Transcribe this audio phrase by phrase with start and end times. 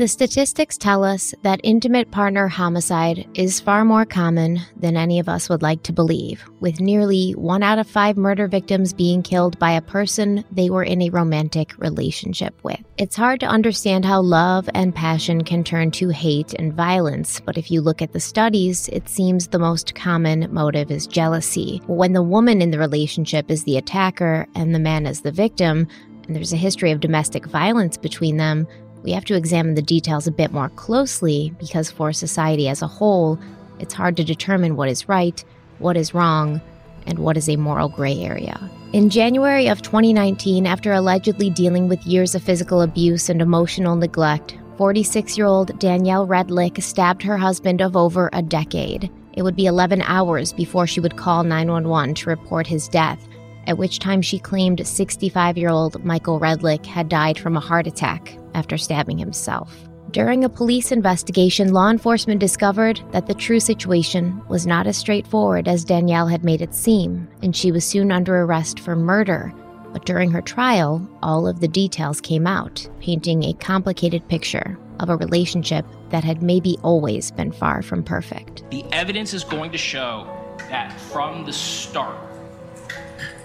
[0.00, 5.28] The statistics tell us that intimate partner homicide is far more common than any of
[5.28, 9.58] us would like to believe, with nearly one out of five murder victims being killed
[9.58, 12.80] by a person they were in a romantic relationship with.
[12.96, 17.58] It's hard to understand how love and passion can turn to hate and violence, but
[17.58, 21.82] if you look at the studies, it seems the most common motive is jealousy.
[21.88, 25.86] When the woman in the relationship is the attacker and the man is the victim,
[26.26, 28.66] and there's a history of domestic violence between them,
[29.02, 32.86] we have to examine the details a bit more closely because for society as a
[32.86, 33.38] whole,
[33.78, 35.42] it's hard to determine what is right,
[35.78, 36.60] what is wrong,
[37.06, 38.58] and what is a moral gray area.
[38.92, 44.58] In January of 2019, after allegedly dealing with years of physical abuse and emotional neglect,
[44.76, 49.10] 46 year old Danielle Redlick stabbed her husband of over a decade.
[49.32, 53.26] It would be 11 hours before she would call 911 to report his death,
[53.70, 57.86] at which time she claimed 65 year old Michael Redlick had died from a heart
[57.86, 59.88] attack after stabbing himself.
[60.10, 65.68] During a police investigation, law enforcement discovered that the true situation was not as straightforward
[65.68, 69.54] as Danielle had made it seem, and she was soon under arrest for murder.
[69.92, 75.10] But during her trial, all of the details came out, painting a complicated picture of
[75.10, 78.68] a relationship that had maybe always been far from perfect.
[78.72, 80.26] The evidence is going to show
[80.70, 82.18] that from the start,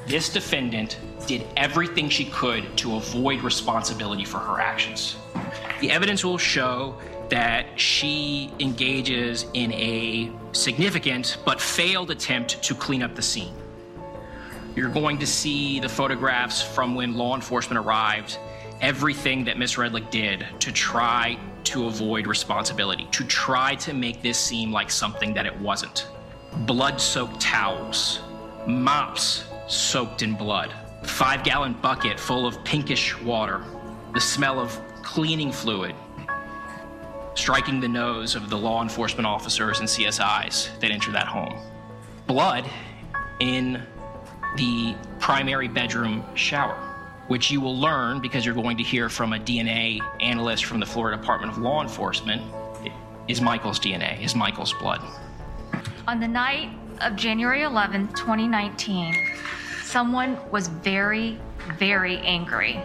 [0.08, 5.18] this defendant did everything she could to avoid responsibility for her actions.
[5.82, 13.02] The evidence will show that she engages in a significant but failed attempt to clean
[13.02, 13.56] up the scene.
[14.76, 18.38] You're going to see the photographs from when law enforcement arrived,
[18.82, 24.38] everything that Miss Redlick did to try to avoid responsibility, to try to make this
[24.38, 26.08] seem like something that it wasn't.
[26.68, 28.20] Blood soaked towels,
[28.68, 30.74] mops soaked in blood,
[31.04, 33.64] five gallon bucket full of pinkish water,
[34.14, 35.96] the smell of cleaning fluid,
[37.36, 41.58] striking the nose of the law enforcement officers and CSIs that enter that home.
[42.28, 42.66] Blood
[43.40, 43.82] in
[44.58, 46.76] the primary bedroom shower,
[47.28, 50.86] which you will learn because you're going to hear from a DNA analyst from the
[50.86, 52.42] Florida Department of Law Enforcement
[53.28, 55.02] is Michael's DNA, is Michael's blood.
[56.08, 56.70] On the night
[57.02, 59.14] of January 11th, 2019,
[59.96, 61.40] someone was very,
[61.80, 62.82] very angry.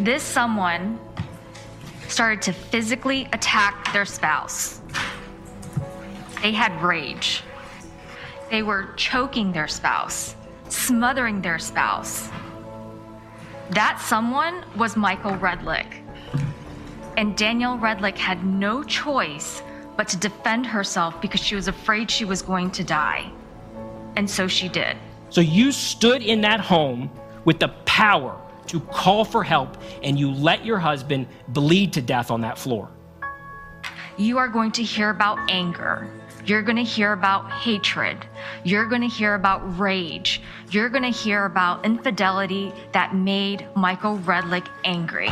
[0.00, 0.98] This someone
[2.08, 4.80] started to physically attack their spouse.
[6.40, 7.42] They had rage.
[8.50, 10.34] They were choking their spouse,
[10.70, 12.30] smothering their spouse.
[13.72, 15.92] That someone was Michael Redlick.
[17.18, 19.62] And Danielle Redlick had no choice
[19.98, 23.30] but to defend herself because she was afraid she was going to die.
[24.16, 24.96] And so she did.
[25.30, 27.10] So you stood in that home
[27.44, 32.30] with the power to call for help and you let your husband bleed to death
[32.30, 32.88] on that floor.
[34.16, 36.08] You are going to hear about anger.
[36.44, 38.26] You're going to hear about hatred.
[38.64, 40.40] You're going to hear about rage.
[40.70, 45.30] You're going to hear about infidelity that made Michael Redlick angry.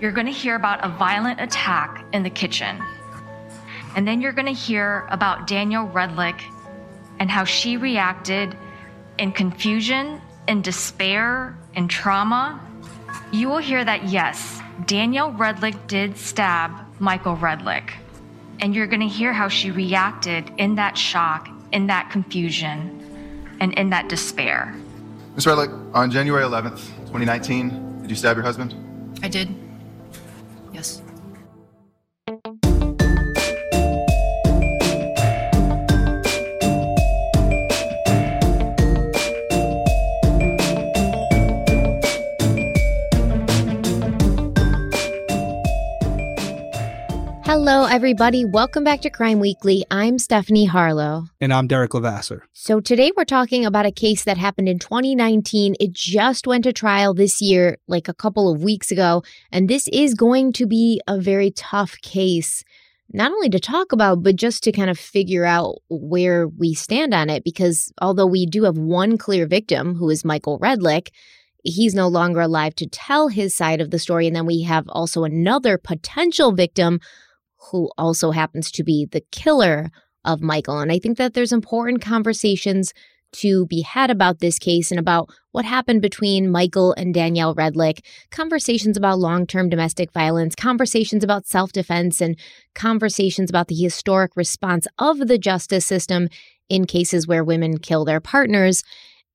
[0.00, 2.82] You're going to hear about a violent attack in the kitchen.
[3.96, 6.40] And then you're going to hear about Danielle Redlick
[7.18, 8.56] and how she reacted
[9.20, 12.58] in confusion, in despair, in trauma,
[13.30, 17.90] you will hear that yes, Danielle Redlick did stab Michael Redlick.
[18.60, 22.96] And you're going to hear how she reacted in that shock, in that confusion,
[23.60, 24.74] and in that despair.
[25.34, 25.44] Ms.
[25.44, 28.74] Redlick, on January 11th, 2019, did you stab your husband?
[29.22, 29.54] I did.
[47.90, 48.44] Everybody.
[48.44, 49.84] Welcome back to Crime Weekly.
[49.90, 51.24] I'm Stephanie Harlow.
[51.40, 52.44] And I'm Derek Levasseur.
[52.52, 55.74] So, today we're talking about a case that happened in 2019.
[55.80, 59.24] It just went to trial this year, like a couple of weeks ago.
[59.50, 62.62] And this is going to be a very tough case,
[63.12, 67.12] not only to talk about, but just to kind of figure out where we stand
[67.12, 67.42] on it.
[67.42, 71.08] Because although we do have one clear victim, who is Michael Redlick,
[71.64, 74.28] he's no longer alive to tell his side of the story.
[74.28, 77.00] And then we have also another potential victim
[77.70, 79.90] who also happens to be the killer
[80.24, 80.78] of Michael.
[80.78, 82.92] And I think that there's important conversations
[83.32, 88.04] to be had about this case and about what happened between Michael and Danielle Redlick,
[88.30, 92.36] conversations about long term domestic violence, conversations about self defense, and
[92.74, 96.28] conversations about the historic response of the justice system
[96.68, 98.82] in cases where women kill their partners.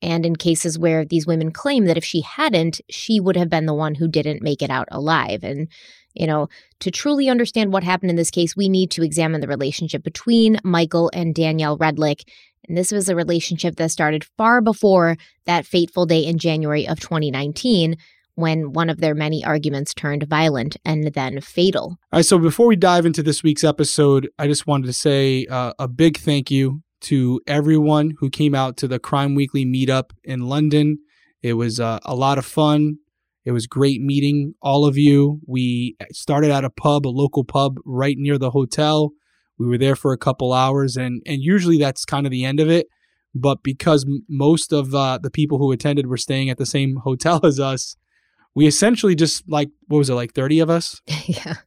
[0.01, 3.65] And in cases where these women claim that if she hadn't, she would have been
[3.65, 5.43] the one who didn't make it out alive.
[5.43, 5.69] And
[6.15, 9.47] You know, to truly understand what happened in this case, we need to examine the
[9.47, 12.27] relationship between Michael and Danielle Redlick.
[12.67, 16.99] And this was a relationship that started far before that fateful day in January of
[16.99, 17.97] 2019
[18.35, 21.97] when one of their many arguments turned violent and then fatal.
[22.11, 25.45] All right, so before we dive into this week's episode, I just wanted to say
[25.45, 30.11] uh, a big thank you to everyone who came out to the Crime Weekly meetup
[30.23, 30.99] in London.
[31.41, 32.97] It was uh, a lot of fun.
[33.45, 35.39] It was great meeting all of you.
[35.47, 39.11] We started at a pub, a local pub right near the hotel.
[39.57, 42.59] We were there for a couple hours, and and usually that's kind of the end
[42.59, 42.87] of it.
[43.33, 47.39] But because most of uh, the people who attended were staying at the same hotel
[47.43, 47.95] as us,
[48.55, 51.57] we essentially just like what was it like 30 of us yeah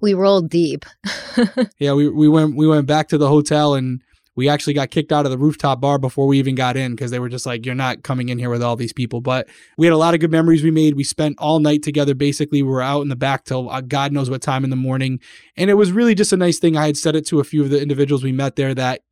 [0.00, 0.84] we rolled deep
[1.78, 4.02] yeah we, we went we went back to the hotel and
[4.36, 7.10] we actually got kicked out of the rooftop bar before we even got in because
[7.10, 9.20] they were just like you're not coming in here with all these people.
[9.20, 9.48] But
[9.78, 10.94] we had a lot of good memories we made.
[10.94, 12.14] We spent all night together.
[12.14, 14.76] Basically we were out in the back till uh, god knows what time in the
[14.76, 15.20] morning.
[15.56, 16.76] And it was really just a nice thing.
[16.76, 19.02] I had said it to a few of the individuals we met there that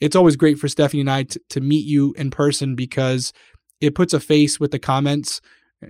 [0.00, 3.34] it's always great for stephanie and i to, to meet you in person because
[3.80, 5.40] it puts a face with the comments.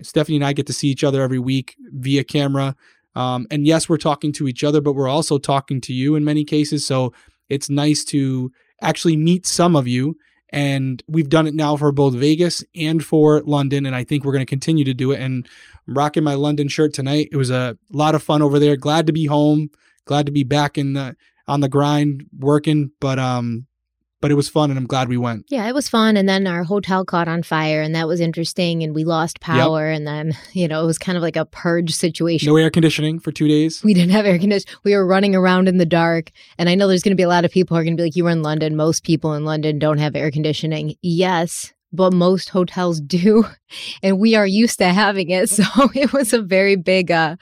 [0.02, 2.76] Stephanie and I get to see each other every week via camera.
[3.16, 6.24] Um, and yes, we're talking to each other, but we're also talking to you in
[6.24, 6.86] many cases.
[6.86, 7.12] So
[7.48, 10.16] it's nice to actually meet some of you.
[10.52, 13.86] And we've done it now for both Vegas and for London.
[13.86, 15.20] And I think we're going to continue to do it.
[15.20, 15.48] And
[15.86, 17.28] I'm rocking my London shirt tonight.
[17.30, 18.76] It was a lot of fun over there.
[18.76, 19.70] Glad to be home.
[20.06, 21.16] Glad to be back in the
[21.46, 22.90] on the grind working.
[23.00, 23.66] But um,
[24.20, 25.46] but it was fun and I'm glad we went.
[25.48, 26.16] Yeah, it was fun.
[26.16, 28.82] And then our hotel caught on fire and that was interesting.
[28.82, 29.90] And we lost power.
[29.90, 29.96] Yep.
[29.96, 32.46] And then, you know, it was kind of like a purge situation.
[32.46, 33.82] No air conditioning for two days.
[33.82, 34.76] We didn't have air conditioning.
[34.84, 36.30] We were running around in the dark.
[36.58, 38.00] And I know there's going to be a lot of people who are going to
[38.00, 38.76] be like, you were in London.
[38.76, 40.96] Most people in London don't have air conditioning.
[41.02, 41.72] Yes.
[41.92, 43.46] But most hotels do.
[44.02, 45.48] And we are used to having it.
[45.48, 45.64] So
[45.94, 47.36] it was a very big, uh,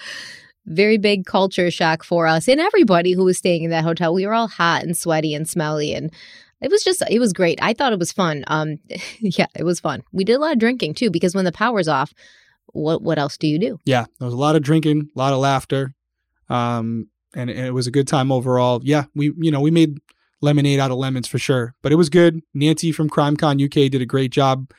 [0.65, 4.15] very big culture shock for us and everybody who was staying in that hotel.
[4.15, 6.13] We were all hot and sweaty and smelly and
[6.61, 7.59] it was just it was great.
[7.63, 8.45] I thought it was fun.
[8.47, 8.79] Um
[9.21, 10.03] yeah, it was fun.
[10.13, 12.13] We did a lot of drinking too because when the power's off,
[12.67, 13.79] what what else do you do?
[13.85, 15.95] Yeah, there was a lot of drinking, a lot of laughter.
[16.49, 18.81] Um and, and it was a good time overall.
[18.83, 19.99] Yeah, we you know, we made
[20.41, 21.75] lemonade out of lemons for sure.
[21.83, 22.43] But it was good.
[22.55, 24.71] Nancy from CrimeCon UK did a great job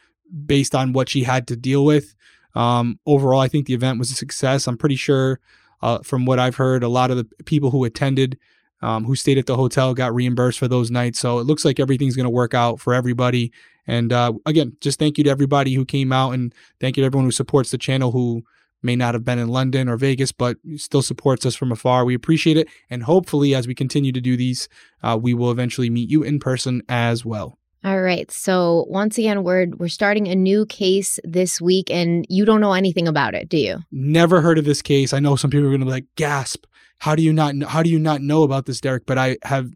[0.46, 2.16] based on what she had to deal with.
[2.56, 4.68] Um, overall, I think the event was a success.
[4.68, 5.40] I'm pretty sure,
[5.82, 8.38] uh, from what I've heard, a lot of the people who attended
[8.82, 11.20] um, who stayed at the hotel got reimbursed for those nights.
[11.20, 13.52] So it looks like everything's going to work out for everybody.
[13.88, 17.06] And uh, again, just thank you to everybody who came out and thank you to
[17.06, 18.44] everyone who supports the channel who
[18.82, 22.06] may not have been in London or Vegas, but still supports us from afar.
[22.06, 22.68] We appreciate it.
[22.90, 24.70] And hopefully, as we continue to do these,
[25.04, 27.58] uh, we will eventually meet you in person as well.
[27.84, 28.30] All right.
[28.30, 32.74] So once again, we're we're starting a new case this week, and you don't know
[32.74, 33.80] anything about it, do you?
[33.90, 35.14] Never heard of this case.
[35.14, 36.66] I know some people are going to be like, "Gasp!
[37.00, 39.06] How do you not how do you not know about this, Derek?
[39.06, 39.72] But I have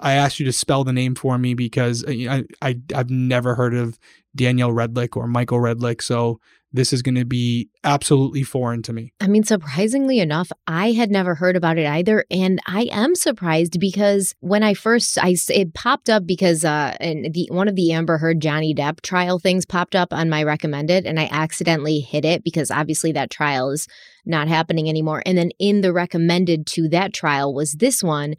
[0.00, 3.54] I asked you to spell the name for me because uh, I, I I've never
[3.54, 3.98] heard of
[4.36, 6.02] Danielle Redlick or Michael Redlick.
[6.02, 6.38] so
[6.76, 9.12] this is going to be absolutely foreign to me.
[9.20, 13.80] I mean, surprisingly enough, I had never heard about it either, and I am surprised
[13.80, 17.92] because when I first I it popped up because uh and the one of the
[17.92, 22.24] Amber Heard Johnny Depp trial things popped up on my recommended, and I accidentally hit
[22.24, 23.88] it because obviously that trial is
[24.26, 25.22] not happening anymore.
[25.24, 28.34] And then in the recommended to that trial was this one.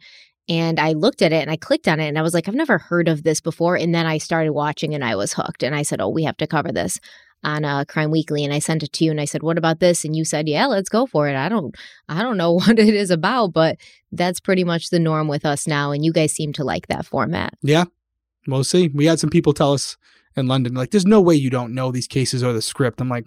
[0.48, 2.54] And I looked at it and I clicked on it and I was like, I've
[2.54, 3.76] never heard of this before.
[3.76, 5.62] And then I started watching and I was hooked.
[5.62, 6.98] And I said, Oh, we have to cover this
[7.44, 9.80] on uh, Crime Weekly, and I sent it to you, and I said, "What about
[9.80, 11.74] this?" And you said, "Yeah, let's go for it." I don't,
[12.08, 13.76] I don't know what it is about, but
[14.12, 17.06] that's pretty much the norm with us now, and you guys seem to like that
[17.06, 17.54] format.
[17.62, 17.84] Yeah,
[18.46, 18.88] we'll see.
[18.88, 19.96] We had some people tell us
[20.36, 23.08] in London, like, "There's no way you don't know these cases or the script." I'm
[23.08, 23.26] like,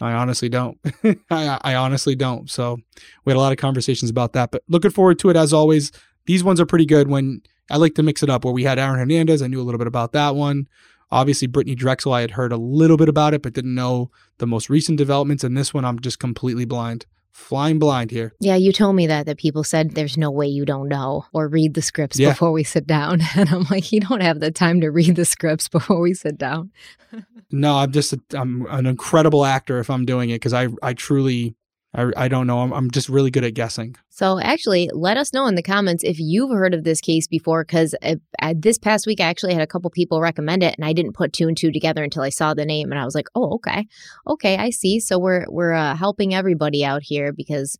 [0.00, 0.78] I honestly don't.
[1.30, 2.50] I, I honestly don't.
[2.50, 2.78] So
[3.24, 5.92] we had a lot of conversations about that, but looking forward to it as always.
[6.26, 8.44] These ones are pretty good when I like to mix it up.
[8.44, 10.68] Where we had Aaron Hernandez, I knew a little bit about that one.
[11.10, 14.46] Obviously, Brittany Drexel, I had heard a little bit about it, but didn't know the
[14.46, 15.44] most recent developments.
[15.44, 18.34] And this one, I'm just completely blind, flying blind here.
[18.40, 21.46] Yeah, you told me that that people said there's no way you don't know or
[21.46, 22.30] read the scripts yeah.
[22.30, 25.24] before we sit down, and I'm like, you don't have the time to read the
[25.24, 26.72] scripts before we sit down.
[27.52, 30.94] no, I'm just a, I'm an incredible actor if I'm doing it because I I
[30.94, 31.54] truly
[31.96, 32.60] I, I don't know.
[32.60, 33.96] I'm, I'm just really good at guessing.
[34.10, 37.64] So, actually, let us know in the comments if you've heard of this case before.
[37.64, 40.92] Because uh, this past week, I actually had a couple people recommend it, and I
[40.92, 43.28] didn't put two and two together until I saw the name, and I was like,
[43.34, 43.86] "Oh, okay,
[44.26, 47.78] okay, I see." So we're we're uh, helping everybody out here because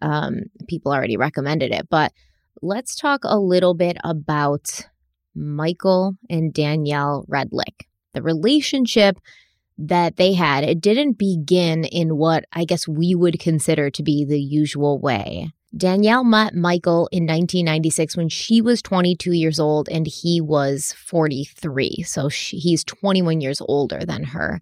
[0.00, 1.88] um, people already recommended it.
[1.90, 2.12] But
[2.62, 4.86] let's talk a little bit about
[5.34, 9.18] Michael and Danielle Redlick, the relationship
[9.78, 14.24] that they had, it didn't begin in what I guess we would consider to be
[14.24, 15.52] the usual way.
[15.76, 22.02] Danielle met Michael in 1996 when she was 22 years old and he was 43.
[22.06, 24.60] So she, he's 21 years older than her.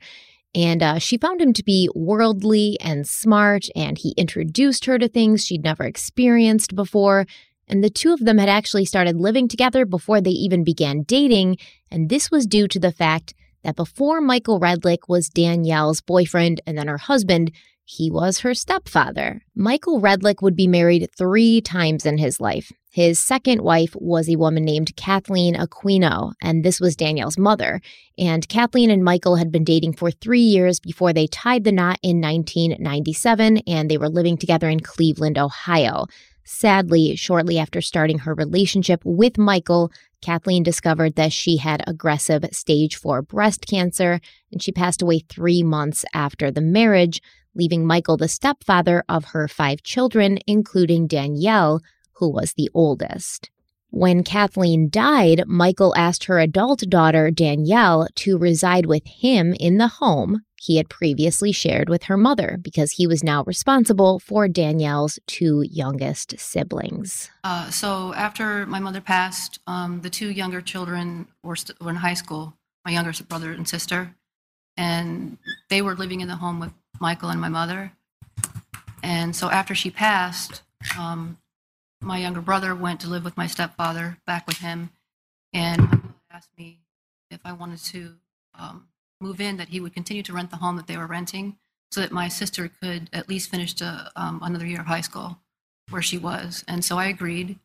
[0.54, 5.08] And uh, she found him to be worldly and smart, and he introduced her to
[5.08, 7.26] things she'd never experienced before.
[7.66, 11.58] And the two of them had actually started living together before they even began dating.
[11.90, 16.78] And this was due to the fact that before Michael Redlick was Danielle's boyfriend and
[16.78, 17.50] then her husband,
[17.84, 19.42] he was her stepfather.
[19.54, 22.72] Michael Redlick would be married three times in his life.
[22.90, 27.80] His second wife was a woman named Kathleen Aquino, and this was Danielle's mother.
[28.16, 31.98] And Kathleen and Michael had been dating for three years before they tied the knot
[32.02, 36.06] in 1997, and they were living together in Cleveland, Ohio.
[36.44, 42.96] Sadly, shortly after starting her relationship with Michael, Kathleen discovered that she had aggressive stage
[42.96, 44.20] 4 breast cancer,
[44.52, 47.20] and she passed away three months after the marriage,
[47.54, 51.80] leaving Michael the stepfather of her five children, including Danielle,
[52.16, 53.50] who was the oldest.
[53.90, 59.88] When Kathleen died, Michael asked her adult daughter, Danielle, to reside with him in the
[59.88, 65.18] home he had previously shared with her mother because he was now responsible for Danielle's
[65.26, 67.30] two youngest siblings.
[67.44, 71.96] Uh, so after my mother passed, um, the two younger children were, st- were in
[71.96, 74.14] high school, my younger brother and sister,
[74.78, 75.36] and
[75.68, 77.92] they were living in the home with Michael and my mother.
[79.02, 80.62] And so after she passed,
[80.98, 81.36] um,
[82.00, 84.88] my younger brother went to live with my stepfather, back with him,
[85.52, 86.80] and asked me
[87.30, 88.14] if I wanted to
[88.58, 88.86] um,
[89.20, 91.56] move in, that he would continue to rent the home that they were renting,
[91.90, 95.38] so that my sister could at least finish to, um, another year of high school
[95.90, 96.64] where she was.
[96.66, 97.58] And so I agreed.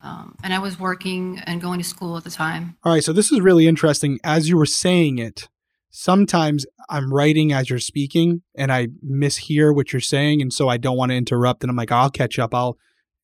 [0.00, 2.76] Um, and I was working and going to school at the time.
[2.84, 4.20] All right, so this is really interesting.
[4.22, 5.48] As you were saying it,
[5.96, 10.76] sometimes I'm writing as you're speaking and I mishear what you're saying and so I
[10.76, 12.76] don't want to interrupt and I'm like I'll catch up I'll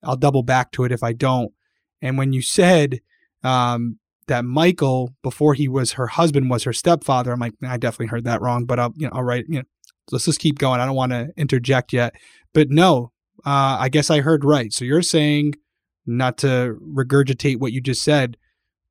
[0.02, 1.52] I'll double back to it if I don't
[2.00, 3.00] and when you said
[3.44, 3.98] um,
[4.28, 8.24] that Michael before he was her husband was her stepfather I'm like I definitely heard
[8.24, 9.64] that wrong but I'll you know I'll write you know
[10.10, 12.14] let's just keep going I don't want to interject yet
[12.52, 13.12] but no
[13.44, 15.54] uh, I guess I heard right so you're saying
[16.06, 18.36] not to regurgitate what you just said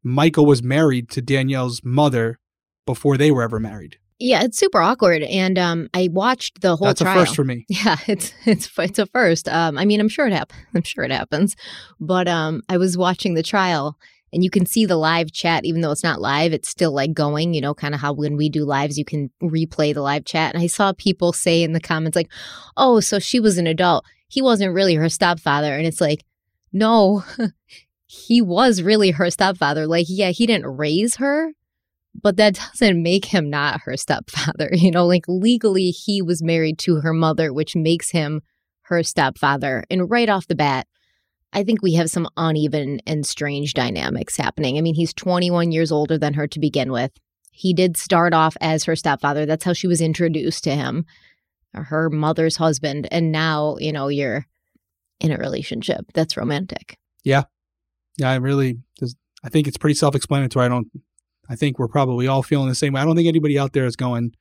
[0.03, 2.39] Michael was married to Danielle's mother
[2.85, 3.97] before they were ever married.
[4.19, 6.87] Yeah, it's super awkward, and um, I watched the whole.
[6.87, 7.17] That's trial.
[7.17, 7.65] a first for me.
[7.69, 9.49] Yeah, it's it's it's a first.
[9.49, 10.61] Um, I mean, I'm sure it happens.
[10.75, 11.55] I'm sure it happens,
[11.99, 13.97] but um, I was watching the trial,
[14.33, 17.13] and you can see the live chat, even though it's not live, it's still like
[17.13, 17.53] going.
[17.53, 20.53] You know, kind of how when we do lives, you can replay the live chat.
[20.53, 22.31] And I saw people say in the comments like,
[22.77, 24.05] "Oh, so she was an adult.
[24.27, 26.23] He wasn't really her stepfather," and it's like,
[26.71, 27.23] no.
[28.05, 29.87] he was really her stepfather.
[29.87, 31.51] Like, yeah, he didn't raise her,
[32.19, 34.69] but that doesn't make him not her stepfather.
[34.73, 38.41] You know, like legally, he was married to her mother, which makes him
[38.83, 39.83] her stepfather.
[39.89, 40.87] And right off the bat,
[41.53, 44.77] I think we have some uneven and strange dynamics happening.
[44.77, 47.11] I mean, he's 21 years older than her to begin with.
[47.51, 49.45] He did start off as her stepfather.
[49.45, 51.05] That's how she was introduced to him,
[51.73, 53.07] her mother's husband.
[53.11, 54.45] And now, you know, you're
[55.19, 56.05] in a relationship.
[56.13, 56.97] That's romantic.
[57.23, 57.43] Yeah.
[58.17, 58.79] Yeah, I really,
[59.43, 60.65] I think it's pretty self explanatory.
[60.65, 60.87] I don't
[61.51, 63.01] I think we're probably all feeling the same way.
[63.01, 64.31] I don't think anybody out there is going,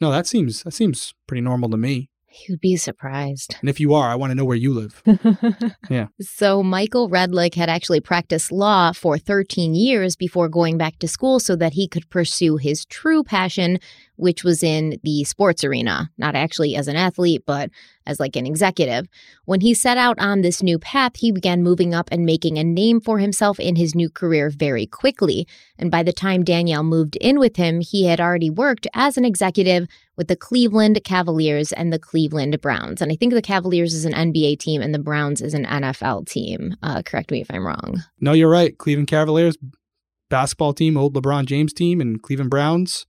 [0.00, 2.08] no, that seems that seems pretty normal to me.
[2.48, 3.56] You'd be surprised.
[3.60, 5.02] And if you are, I want to know where you live.
[5.90, 6.08] yeah.
[6.20, 11.38] So Michael Redlick had actually practiced law for 13 years before going back to school
[11.38, 13.78] so that he could pursue his true passion,
[14.16, 17.70] which was in the sports arena, not actually as an athlete, but
[18.06, 19.06] as like an executive.
[19.44, 22.64] When he set out on this new path, he began moving up and making a
[22.64, 25.46] name for himself in his new career very quickly.
[25.78, 29.24] And by the time Danielle moved in with him, he had already worked as an
[29.24, 33.02] executive with the Cleveland Cavaliers and the Cleveland Browns.
[33.02, 36.28] And I think the Cavaliers is an NBA team and the Browns is an NFL
[36.28, 36.76] team.
[36.82, 38.02] Uh, correct me if I'm wrong.
[38.20, 38.76] No, you're right.
[38.78, 39.56] Cleveland Cavaliers,
[40.30, 43.06] basketball team, old LeBron James team, and Cleveland Browns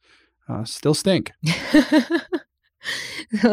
[0.47, 1.31] uh, still stink.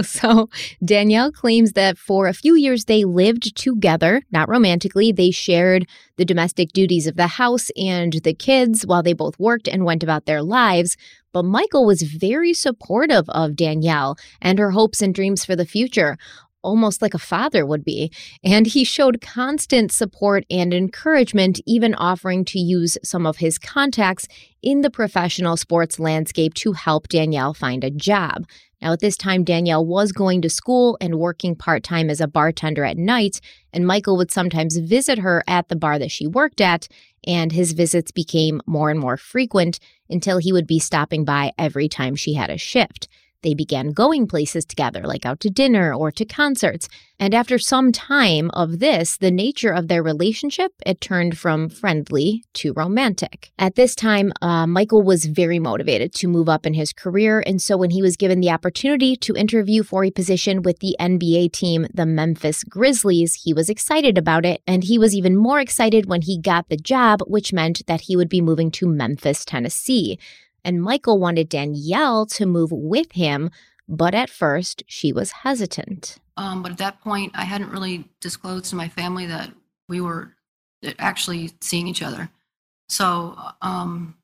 [0.02, 0.48] so
[0.84, 5.12] Danielle claims that for a few years they lived together, not romantically.
[5.12, 9.68] They shared the domestic duties of the house and the kids while they both worked
[9.68, 10.96] and went about their lives.
[11.32, 16.18] But Michael was very supportive of Danielle and her hopes and dreams for the future.
[16.62, 18.12] Almost like a father would be.
[18.42, 24.26] And he showed constant support and encouragement, even offering to use some of his contacts
[24.62, 28.46] in the professional sports landscape to help Danielle find a job.
[28.82, 32.26] Now, at this time, Danielle was going to school and working part time as a
[32.26, 33.40] bartender at night,
[33.72, 36.88] and Michael would sometimes visit her at the bar that she worked at,
[37.24, 39.78] and his visits became more and more frequent
[40.10, 43.06] until he would be stopping by every time she had a shift.
[43.42, 46.88] They began going places together, like out to dinner or to concerts.
[47.18, 52.42] And after some time of this, the nature of their relationship, it turned from friendly
[52.54, 53.52] to romantic.
[53.58, 57.42] At this time, uh, Michael was very motivated to move up in his career.
[57.46, 60.96] And so when he was given the opportunity to interview for a position with the
[60.98, 64.60] NBA team, the Memphis Grizzlies, he was excited about it.
[64.66, 68.16] And he was even more excited when he got the job, which meant that he
[68.16, 70.18] would be moving to Memphis, Tennessee
[70.64, 73.50] and Michael wanted Danielle to move with him,
[73.88, 76.18] but at first she was hesitant.
[76.36, 79.52] Um, but at that point, I hadn't really disclosed to my family that
[79.88, 80.34] we were
[80.98, 82.30] actually seeing each other.
[82.88, 84.16] So um,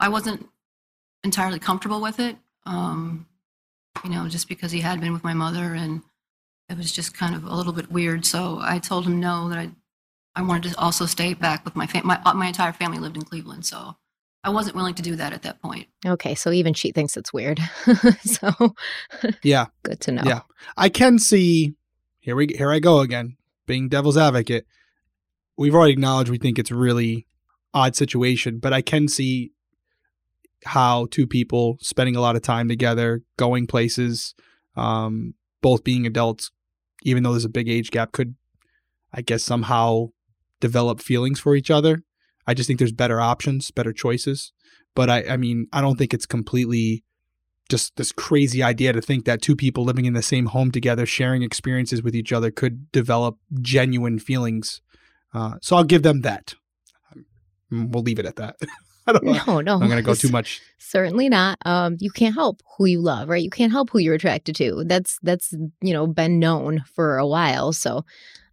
[0.00, 0.48] I wasn't
[1.24, 3.26] entirely comfortable with it, um,
[4.04, 6.02] you know, just because he had been with my mother and
[6.68, 8.24] it was just kind of a little bit weird.
[8.24, 9.70] So I told him no, that I,
[10.36, 12.16] I wanted to also stay back with my family.
[12.24, 13.66] My, my entire family lived in Cleveland.
[13.66, 13.96] So
[14.44, 15.88] I wasn't willing to do that at that point.
[16.06, 17.60] Okay, so even she thinks it's weird.
[18.22, 18.74] so
[19.42, 20.22] yeah, good to know.
[20.24, 20.40] Yeah,
[20.76, 21.74] I can see.
[22.20, 24.66] Here we here I go again, being devil's advocate.
[25.56, 27.26] We've already acknowledged we think it's a really
[27.74, 29.52] odd situation, but I can see
[30.64, 34.34] how two people spending a lot of time together, going places,
[34.76, 36.50] um, both being adults,
[37.02, 38.34] even though there's a big age gap, could,
[39.12, 40.08] I guess, somehow
[40.60, 42.02] develop feelings for each other.
[42.48, 44.52] I just think there's better options, better choices.
[44.94, 47.04] But I, I mean, I don't think it's completely
[47.68, 51.04] just this crazy idea to think that two people living in the same home together,
[51.04, 54.80] sharing experiences with each other, could develop genuine feelings.
[55.34, 56.54] Uh, so I'll give them that.
[57.70, 58.56] Um, we'll leave it at that.
[59.06, 59.40] I don't know.
[59.46, 59.74] No, no.
[59.74, 60.62] I'm going to go too much.
[60.78, 61.58] Certainly not.
[61.66, 63.42] Um, you can't help who you love, right?
[63.42, 64.84] You can't help who you're attracted to.
[64.86, 65.52] That's that's
[65.82, 67.74] you know been known for a while.
[67.74, 68.06] So,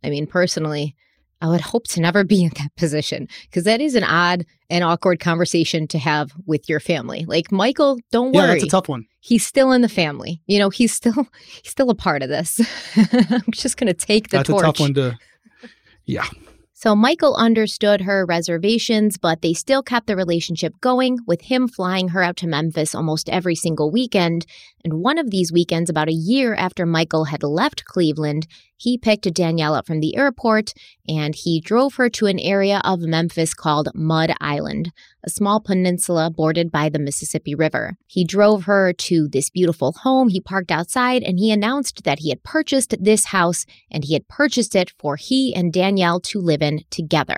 [0.04, 0.96] I mean, personally,
[1.42, 4.84] I would hope to never be in that position because that is an odd and
[4.84, 7.26] awkward conversation to have with your family.
[7.28, 8.46] Like Michael, don't worry.
[8.46, 9.06] Yeah, that's a tough one.
[9.20, 10.42] He's still in the family.
[10.48, 11.14] You know, he's still
[11.64, 12.60] he's still a part of this.
[12.96, 14.64] I'm just going to take the that's torch.
[14.64, 15.18] That's a tough one to.
[16.06, 16.26] Yeah.
[16.78, 22.10] So Michael understood her reservations, but they still kept the relationship going, with him flying
[22.10, 24.46] her out to Memphis almost every single weekend.
[24.84, 28.46] And one of these weekends, about a year after Michael had left Cleveland,
[28.78, 30.74] he picked Danielle up from the airport
[31.08, 34.92] and he drove her to an area of Memphis called Mud Island,
[35.24, 37.98] a small peninsula bordered by the Mississippi River.
[38.06, 40.30] He drove her to this beautiful home.
[40.30, 44.28] He parked outside and he announced that he had purchased this house and he had
[44.28, 47.38] purchased it for he and Danielle to live in together.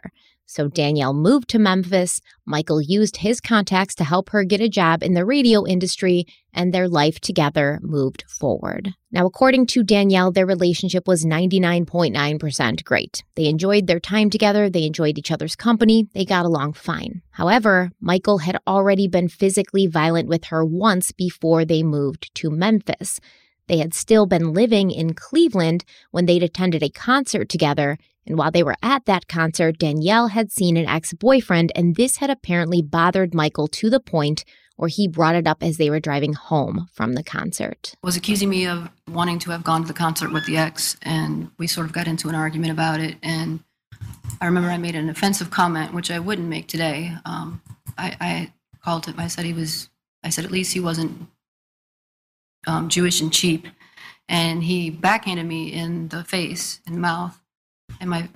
[0.49, 2.21] So Danielle moved to Memphis.
[2.45, 6.73] Michael used his contacts to help her get a job in the radio industry, and
[6.73, 8.93] their life together moved forward.
[9.11, 13.23] Now, according to Danielle, their relationship was 99.9% great.
[13.35, 17.21] They enjoyed their time together, they enjoyed each other's company, they got along fine.
[17.31, 23.19] However, Michael had already been physically violent with her once before they moved to Memphis.
[23.67, 28.51] They had still been living in Cleveland when they'd attended a concert together, and while
[28.51, 32.81] they were at that concert, Danielle had seen an ex boyfriend, and this had apparently
[32.81, 34.43] bothered Michael to the point
[34.75, 37.95] where he brought it up as they were driving home from the concert.
[38.03, 41.49] Was accusing me of wanting to have gone to the concert with the ex, and
[41.57, 43.15] we sort of got into an argument about it.
[43.23, 43.61] And
[44.39, 47.13] I remember I made an offensive comment, which I wouldn't make today.
[47.25, 47.61] Um,
[47.97, 48.53] I, I
[48.83, 49.89] called him, I said he was,
[50.23, 51.27] I said at least he wasn't
[52.67, 53.67] um, Jewish and cheap.
[54.29, 57.39] And he backhanded me in the face and mouth
[57.99, 58.29] and my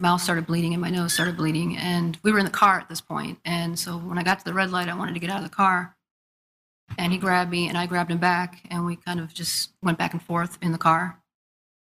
[0.00, 1.76] mouth started bleeding and my nose started bleeding.
[1.76, 3.38] And we were in the car at this point.
[3.44, 5.48] And so when I got to the red light, I wanted to get out of
[5.48, 5.96] the car.
[6.98, 8.60] And he grabbed me and I grabbed him back.
[8.70, 11.20] And we kind of just went back and forth in the car.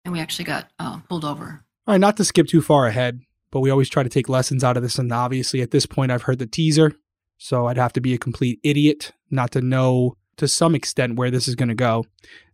[0.04, 1.64] And we actually got uh, pulled over.
[1.86, 4.62] All right, not to skip too far ahead, but we always try to take lessons
[4.62, 4.98] out of this.
[4.98, 6.92] And obviously, at this point, I've heard the teaser.
[7.38, 11.30] So I'd have to be a complete idiot not to know to some extent where
[11.30, 12.04] this is going to go.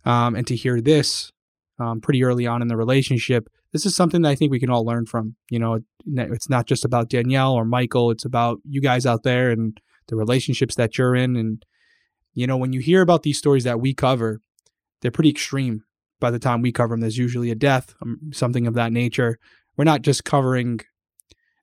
[0.04, 1.30] Um, and to hear this
[1.78, 4.70] um, pretty early on in the relationship this is something that I think we can
[4.70, 5.34] all learn from.
[5.50, 9.50] You know, it's not just about Danielle or Michael, it's about you guys out there
[9.50, 11.36] and the relationships that you're in.
[11.36, 11.64] And,
[12.34, 14.40] you know, when you hear about these stories that we cover,
[15.00, 15.84] they're pretty extreme
[16.20, 17.00] by the time we cover them.
[17.00, 19.38] There's usually a death, um, something of that nature.
[19.76, 20.80] We're not just covering,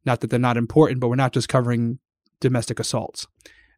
[0.03, 1.99] not that they're not important, but we're not just covering
[2.39, 3.27] domestic assaults.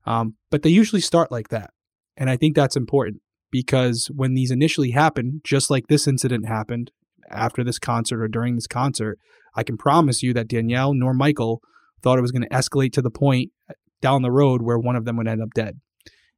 [0.06, 1.72] Um, but they usually start like that.
[2.18, 3.22] And I think that's important.
[3.52, 6.92] because when these initially happened, just like this incident happened
[7.30, 9.20] after this concert or during this concert,
[9.56, 11.62] I can promise you that Danielle nor Michael
[12.02, 13.52] thought it was going to escalate to the point
[14.02, 15.80] down the road where one of them would end up dead.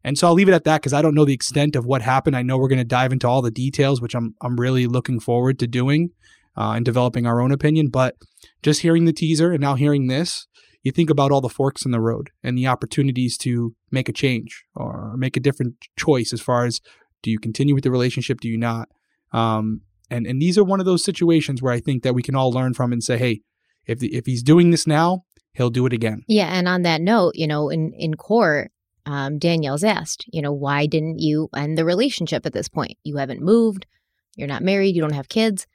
[0.03, 2.01] And so I'll leave it at that because I don't know the extent of what
[2.01, 2.35] happened.
[2.35, 5.19] I know we're going to dive into all the details, which I'm I'm really looking
[5.21, 6.09] forward to doing
[6.57, 7.87] uh, and developing our own opinion.
[7.87, 8.15] But
[8.61, 10.47] just hearing the teaser and now hearing this,
[10.83, 14.13] you think about all the forks in the road and the opportunities to make a
[14.13, 16.81] change or make a different choice as far as
[17.21, 18.89] do you continue with the relationship, do you not?
[19.31, 22.35] Um, and and these are one of those situations where I think that we can
[22.35, 23.41] all learn from and say, hey,
[23.85, 26.23] if the, if he's doing this now, he'll do it again.
[26.27, 28.71] Yeah, and on that note, you know, in in court,
[29.05, 32.97] um, Danielle's asked, you know, why didn't you end the relationship at this point?
[33.03, 33.85] You haven't moved,
[34.35, 35.65] you're not married, you don't have kids.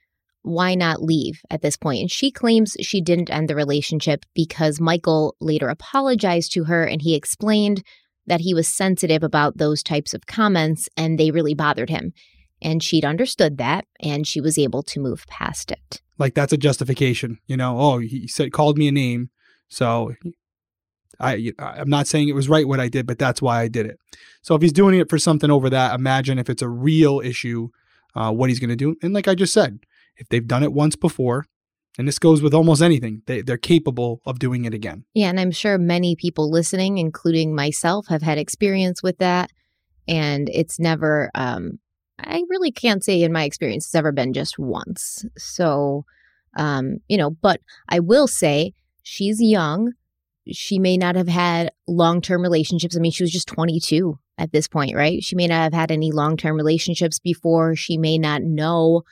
[0.43, 2.01] Why not leave at this point?
[2.01, 7.03] And she claims she didn't end the relationship because Michael later apologized to her and
[7.03, 7.83] he explained
[8.27, 12.13] that he was sensitive about those types of comments and they really bothered him.
[12.61, 16.03] And she'd understood that and she was able to move past it.
[16.19, 17.79] Like that's a justification, you know.
[17.79, 19.31] Oh, he said called me a name,
[19.69, 20.15] so
[21.21, 23.87] I I'm not saying it was right what I did, but that's why I did
[23.87, 23.99] it.
[24.43, 27.69] So if he's doing it for something over that, imagine if it's a real issue,
[28.17, 28.97] uh, what he's going to do.
[29.03, 29.79] And like I just said,
[30.19, 31.47] if they've done it once before,
[31.97, 35.05] and this goes with almost anything, they, they're capable of doing it again.
[35.15, 39.51] Yeah, and I'm sure many people listening, including myself, have had experience with that.
[40.07, 41.79] And it's never, um,
[42.19, 45.25] I really can't say in my experience, it's ever been just once.
[45.37, 46.05] So,
[46.57, 49.93] um, you know, but I will say she's young
[50.53, 52.97] she may not have had long term relationships.
[52.97, 55.23] I mean, she was just 22 at this point, right?
[55.23, 57.77] She may not have had any long term relationships before.
[57.77, 59.03] She may not know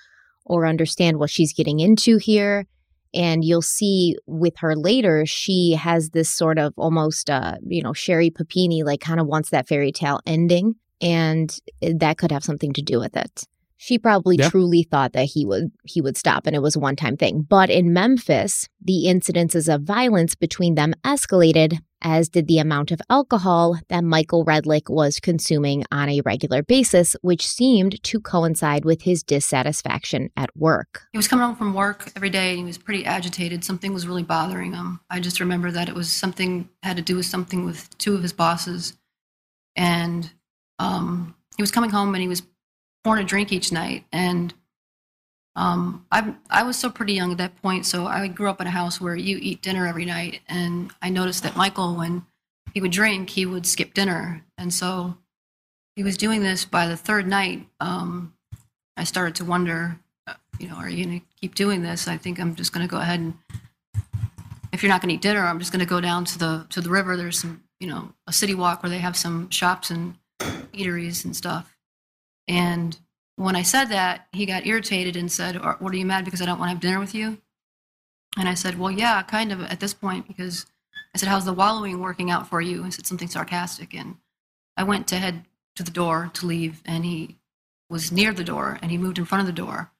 [0.46, 2.66] or understand what she's getting into here.
[3.14, 7.92] And you'll see with her later, she has this sort of almost, uh, you know,
[7.92, 10.74] Sherri Papini, like kind of wants that fairy tale ending.
[11.00, 13.44] And that could have something to do with it
[13.78, 14.48] she probably yeah.
[14.48, 17.46] truly thought that he would he would stop and it was a one-time thing.
[17.48, 23.00] But in Memphis, the incidences of violence between them escalated, as did the amount of
[23.09, 29.02] alcohol that Michael Redlick was consuming on a regular basis, which seemed to coincide with
[29.02, 31.02] his dissatisfaction at work.
[31.12, 33.64] He was coming home from work every day and he was pretty agitated.
[33.64, 35.00] Something was really bothering him.
[35.11, 38.22] I just remember that it was something had to do with something with two of
[38.22, 38.96] his bosses.
[39.74, 40.30] And
[40.78, 42.42] um, he was coming home and he was
[43.04, 44.04] pouring a drink each night.
[44.12, 44.52] And
[45.57, 48.69] um, I I was still pretty young at that point, so I grew up in
[48.69, 50.40] a house where you eat dinner every night.
[50.49, 52.25] And I noticed that Michael, when
[52.75, 55.16] he would drink, he would skip dinner, and so
[55.97, 56.64] he was doing this.
[56.64, 58.35] By the third night, um,
[58.97, 62.07] I started to wonder, uh, you know, are you going to keep doing this?
[62.07, 63.35] I think I'm just going to go ahead and,
[64.73, 66.66] if you're not going to eat dinner, I'm just going to go down to the
[66.69, 67.16] to the river.
[67.16, 70.16] There's some, you know, a city walk where they have some shops and
[70.75, 71.75] eateries and stuff.
[72.47, 72.99] And
[73.37, 76.46] when I said that, he got irritated and said, What are you mad because I
[76.46, 77.38] don't want to have dinner with you?
[78.38, 80.66] And I said, Well, yeah, kind of at this point, because
[81.14, 82.85] I said, How's the wallowing working out for you?
[82.85, 83.94] I said something sarcastic.
[83.94, 84.16] And
[84.77, 85.44] I went to head
[85.77, 87.37] to the door to leave, and he
[87.88, 89.92] was near the door and he moved in front of the door.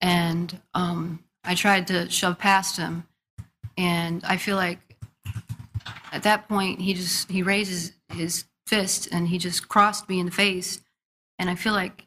[0.00, 3.04] And um, I tried to shove past him.
[3.76, 4.78] And I feel like
[6.12, 10.26] at that point, he just he raises his fist and he just crossed me in
[10.26, 10.80] the face
[11.38, 12.04] and I feel like,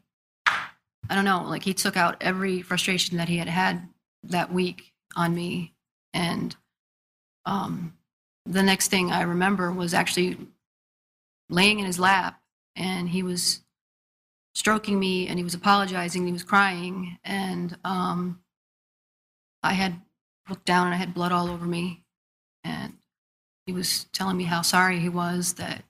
[1.09, 3.89] I don't know, like he took out every frustration that he had had
[4.23, 5.73] that week on me.
[6.13, 6.55] And
[7.45, 7.93] um,
[8.45, 10.37] the next thing I remember was actually
[11.49, 12.41] laying in his lap
[12.75, 13.61] and he was
[14.55, 16.25] stroking me and he was apologizing.
[16.25, 17.17] He was crying.
[17.23, 18.41] And um,
[19.61, 19.99] I had
[20.49, 22.03] looked down and I had blood all over me.
[22.63, 22.93] And
[23.65, 25.83] he was telling me how sorry he was that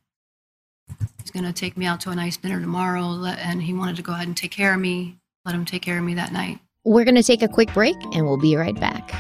[1.34, 4.14] going to take me out to a nice dinner tomorrow, and he wanted to go
[4.14, 6.60] ahead and take care of me, let him take care of me that night.
[6.86, 9.12] We're going to take a quick break, and we'll be right back.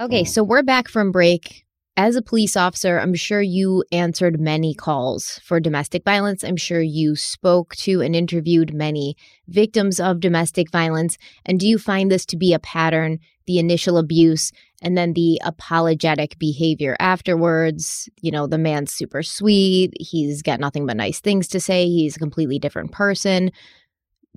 [0.00, 1.65] Okay, so we're back from break.
[1.98, 6.44] As a police officer, I'm sure you answered many calls for domestic violence.
[6.44, 9.16] I'm sure you spoke to and interviewed many
[9.48, 11.16] victims of domestic violence.
[11.46, 15.40] And do you find this to be a pattern, the initial abuse and then the
[15.42, 18.10] apologetic behavior afterwards?
[18.20, 19.94] You know, the man's super sweet.
[19.98, 21.86] He's got nothing but nice things to say.
[21.86, 23.52] He's a completely different person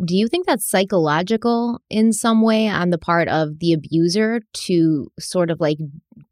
[0.04, 5.12] do you think that's psychological in some way on the part of the abuser to
[5.20, 5.78] sort of like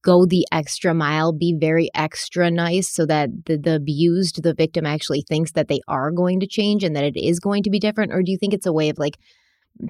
[0.04, 4.86] go the extra mile, be very extra nice so that the, the abused, the victim
[4.86, 7.80] actually thinks that they are going to change and that it is going to be
[7.80, 8.14] different?
[8.14, 9.18] Or do you think it's a way of like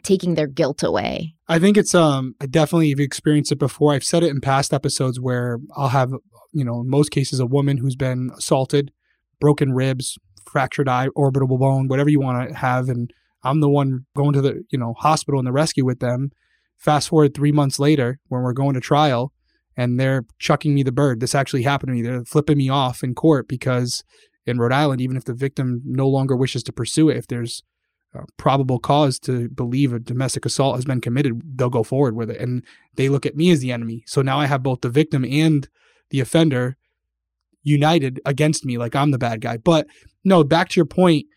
[0.04, 1.36] taking their guilt away.
[1.48, 3.94] I think it's um I definitely have experienced it before.
[3.94, 6.12] I've said it in past episodes where I'll have,
[6.54, 8.92] you know, in most cases a woman who's been assaulted,
[9.40, 13.12] broken ribs, fractured eye, orbital bone, whatever you want to have and
[13.48, 16.32] I'm the one going to the, you know, hospital and the rescue with them.
[16.78, 19.34] Fast forward 3 months later when we're going to trial
[19.76, 21.20] and they're chucking me the bird.
[21.20, 22.02] This actually happened to me.
[22.02, 24.04] They're flipping me off in court because
[24.46, 27.64] in Rhode Island even if the victim no longer wishes to pursue it, if there's
[28.38, 32.42] probable cause to believe a domestic assault has been committed, they'll go forward with it.
[32.42, 32.64] And
[32.96, 34.04] they look at me as the enemy.
[34.08, 35.68] So now I have both the victim and
[36.10, 36.78] the offender
[37.62, 39.58] united against me, like I'm the bad guy.
[39.58, 39.88] But
[40.24, 41.28] no, back to your point,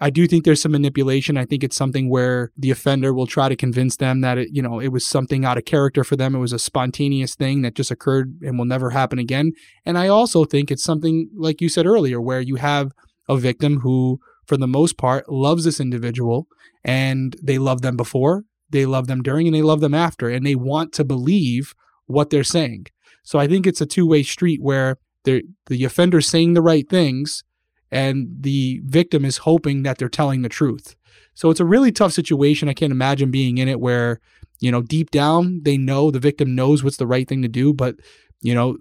[0.00, 1.36] I do think there's some manipulation.
[1.36, 4.62] I think it's something where the offender will try to convince them that it, you
[4.62, 6.34] know, it was something out of character for them.
[6.34, 9.52] It was a spontaneous thing that just occurred and will never happen again.
[9.84, 12.92] And I also think it's something like you said earlier, where you have
[13.28, 16.48] a victim who for the most part, loves this individual
[16.82, 20.44] and they love them before, they love them during, and they love them after, and
[20.44, 21.72] they want to believe
[22.06, 22.86] what they're saying.
[23.22, 25.44] So I think it's a two way street where the
[25.84, 27.44] offender's saying the right things
[27.90, 30.96] and the victim is hoping that they're telling the truth.
[31.34, 32.68] So it's a really tough situation.
[32.68, 34.20] I can't imagine being in it where,
[34.60, 37.72] you know, deep down they know the victim knows what's the right thing to do,
[37.72, 37.96] but
[38.42, 38.76] you know,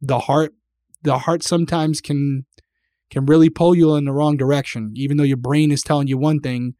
[0.00, 0.54] the heart
[1.02, 2.46] the heart sometimes can
[3.10, 4.92] can really pull you in the wrong direction.
[4.94, 6.74] Even though your brain is telling you one thing,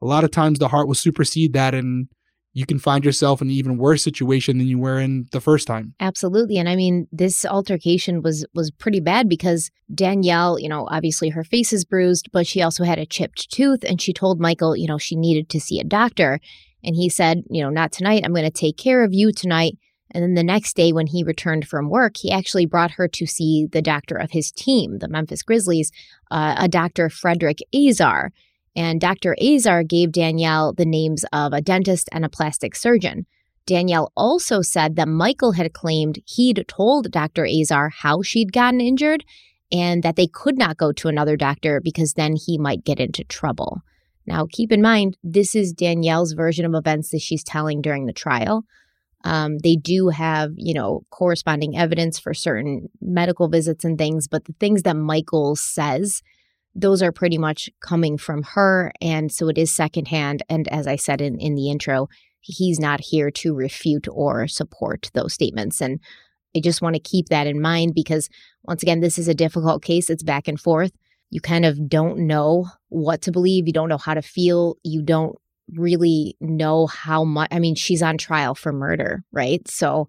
[0.00, 2.08] a lot of times the heart will supersede that and
[2.54, 5.66] you can find yourself in an even worse situation than you were in the first
[5.66, 5.94] time.
[5.98, 6.56] Absolutely.
[6.56, 11.44] And I mean, this altercation was was pretty bad because Danielle, you know, obviously her
[11.44, 14.86] face is bruised, but she also had a chipped tooth and she told Michael, you
[14.86, 16.40] know, she needed to see a doctor.
[16.84, 18.22] And he said, you know, not tonight.
[18.24, 19.76] I'm going to take care of you tonight.
[20.10, 23.26] And then the next day, when he returned from work, he actually brought her to
[23.26, 25.90] see the doctor of his team, the Memphis Grizzlies,
[26.30, 27.08] uh, a Dr.
[27.08, 28.30] Frederick Azar.
[28.76, 29.36] And Dr.
[29.40, 33.26] Azar gave Danielle the names of a dentist and a plastic surgeon.
[33.66, 37.46] Danielle also said that Michael had claimed he'd told Dr.
[37.46, 39.24] Azar how she'd gotten injured
[39.72, 43.24] and that they could not go to another doctor because then he might get into
[43.24, 43.80] trouble.
[44.26, 48.12] Now, keep in mind, this is Danielle's version of events that she's telling during the
[48.12, 48.64] trial.
[49.24, 54.44] Um, they do have, you know, corresponding evidence for certain medical visits and things, but
[54.44, 56.22] the things that Michael says,
[56.74, 58.92] those are pretty much coming from her.
[59.00, 60.42] And so it is secondhand.
[60.48, 62.08] And as I said in, in the intro,
[62.40, 65.80] he's not here to refute or support those statements.
[65.80, 66.00] And
[66.56, 68.28] I just want to keep that in mind because,
[68.62, 70.10] once again, this is a difficult case.
[70.10, 70.92] It's back and forth.
[71.30, 73.66] You kind of don't know what to believe.
[73.66, 74.76] You don't know how to feel.
[74.84, 75.36] You don't
[75.72, 77.48] really know how much.
[77.50, 79.66] I mean, she's on trial for murder, right?
[79.68, 80.08] So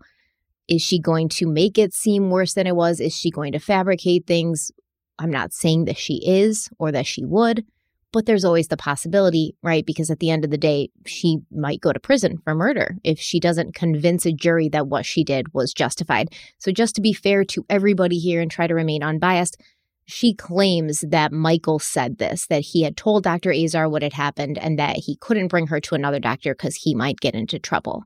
[0.67, 2.99] is she going to make it seem worse than it was?
[2.99, 4.71] Is she going to fabricate things?
[5.19, 7.65] I'm not saying that she is or that she would,
[8.11, 9.85] but there's always the possibility, right?
[9.85, 13.19] Because at the end of the day, she might go to prison for murder if
[13.19, 16.29] she doesn't convince a jury that what she did was justified.
[16.57, 19.61] So, just to be fair to everybody here and try to remain unbiased,
[20.05, 23.51] she claims that Michael said this, that he had told Dr.
[23.51, 26.95] Azar what had happened and that he couldn't bring her to another doctor because he
[26.95, 28.03] might get into trouble.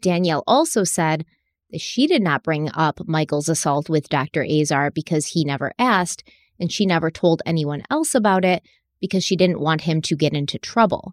[0.00, 1.24] Danielle also said
[1.70, 4.44] that she did not bring up Michael's assault with Dr.
[4.44, 6.22] Azar because he never asked,
[6.58, 8.62] and she never told anyone else about it
[9.00, 11.12] because she didn't want him to get into trouble.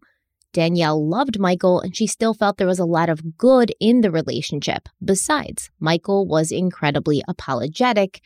[0.53, 4.10] Danielle loved Michael and she still felt there was a lot of good in the
[4.10, 4.88] relationship.
[5.03, 8.21] Besides, Michael was incredibly apologetic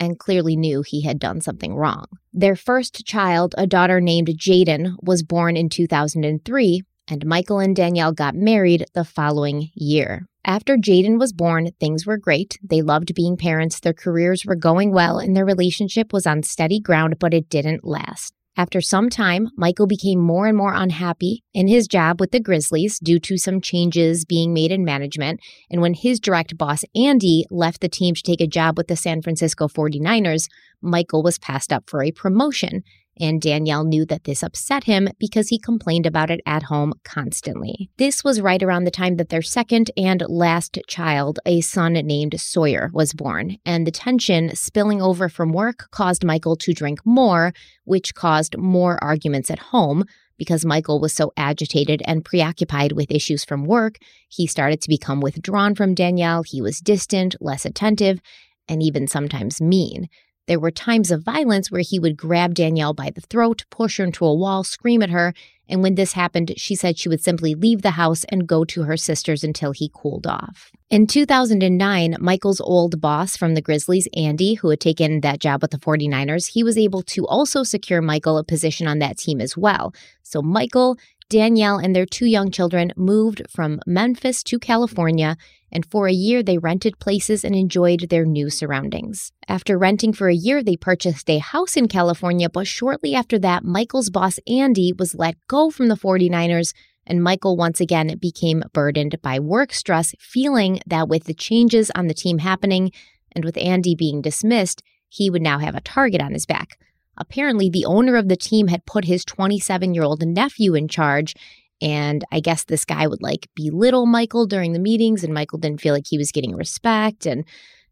[0.00, 2.06] and clearly knew he had done something wrong.
[2.32, 8.12] Their first child, a daughter named Jaden, was born in 2003, and Michael and Danielle
[8.12, 10.26] got married the following year.
[10.44, 12.58] After Jaden was born, things were great.
[12.62, 16.80] They loved being parents, their careers were going well, and their relationship was on steady
[16.80, 18.34] ground, but it didn't last.
[18.56, 23.00] After some time, Michael became more and more unhappy in his job with the Grizzlies
[23.00, 25.40] due to some changes being made in management.
[25.70, 28.94] And when his direct boss, Andy, left the team to take a job with the
[28.94, 30.46] San Francisco 49ers,
[30.80, 32.84] Michael was passed up for a promotion.
[33.20, 37.90] And Danielle knew that this upset him because he complained about it at home constantly.
[37.96, 42.40] This was right around the time that their second and last child, a son named
[42.40, 43.58] Sawyer, was born.
[43.64, 47.52] And the tension spilling over from work caused Michael to drink more,
[47.84, 50.04] which caused more arguments at home.
[50.36, 53.98] Because Michael was so agitated and preoccupied with issues from work,
[54.28, 56.42] he started to become withdrawn from Danielle.
[56.42, 58.20] He was distant, less attentive,
[58.68, 60.08] and even sometimes mean.
[60.46, 64.04] There were times of violence where he would grab Danielle by the throat, push her
[64.04, 65.32] into a wall, scream at her,
[65.68, 68.82] and when this happened, she said she would simply leave the house and go to
[68.82, 70.70] her sister's until he cooled off.
[70.90, 75.70] In 2009, Michael's old boss from the Grizzlies, Andy, who had taken that job with
[75.70, 79.56] the 49ers, he was able to also secure Michael a position on that team as
[79.56, 79.94] well.
[80.22, 80.98] So Michael
[81.30, 85.36] Danielle and their two young children moved from Memphis to California,
[85.72, 89.32] and for a year they rented places and enjoyed their new surroundings.
[89.48, 93.64] After renting for a year, they purchased a house in California, but shortly after that,
[93.64, 96.74] Michael's boss Andy was let go from the 49ers,
[97.06, 102.06] and Michael once again became burdened by work stress, feeling that with the changes on
[102.06, 102.92] the team happening
[103.32, 106.78] and with Andy being dismissed, he would now have a target on his back.
[107.16, 111.34] Apparently, the owner of the team had put his 27 year old nephew in charge.
[111.80, 115.80] And I guess this guy would like belittle Michael during the meetings, and Michael didn't
[115.80, 117.26] feel like he was getting respect.
[117.26, 117.44] And,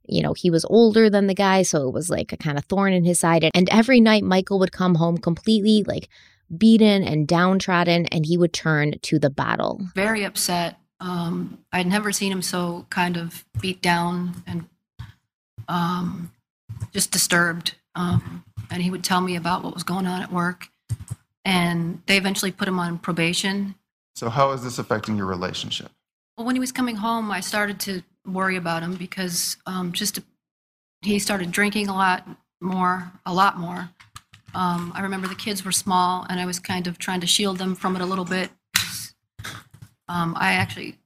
[0.06, 2.64] you know, he was older than the guy, so it was like a kind of
[2.64, 3.50] thorn in his side.
[3.54, 6.08] And every night, Michael would come home completely like
[6.56, 9.80] beaten and downtrodden, and he would turn to the bottle.
[9.94, 10.78] Very upset.
[11.00, 14.66] Um, I'd never seen him so kind of beat down and
[15.68, 16.30] um,
[16.92, 17.74] just disturbed.
[17.94, 20.68] Um, and he would tell me about what was going on at work.
[21.44, 23.74] And they eventually put him on probation.
[24.14, 25.90] So, how is this affecting your relationship?
[26.36, 30.20] Well, when he was coming home, I started to worry about him because um, just
[31.02, 32.26] he started drinking a lot
[32.60, 33.90] more, a lot more.
[34.54, 37.58] Um, I remember the kids were small, and I was kind of trying to shield
[37.58, 38.50] them from it a little bit.
[40.08, 40.98] Um, I actually,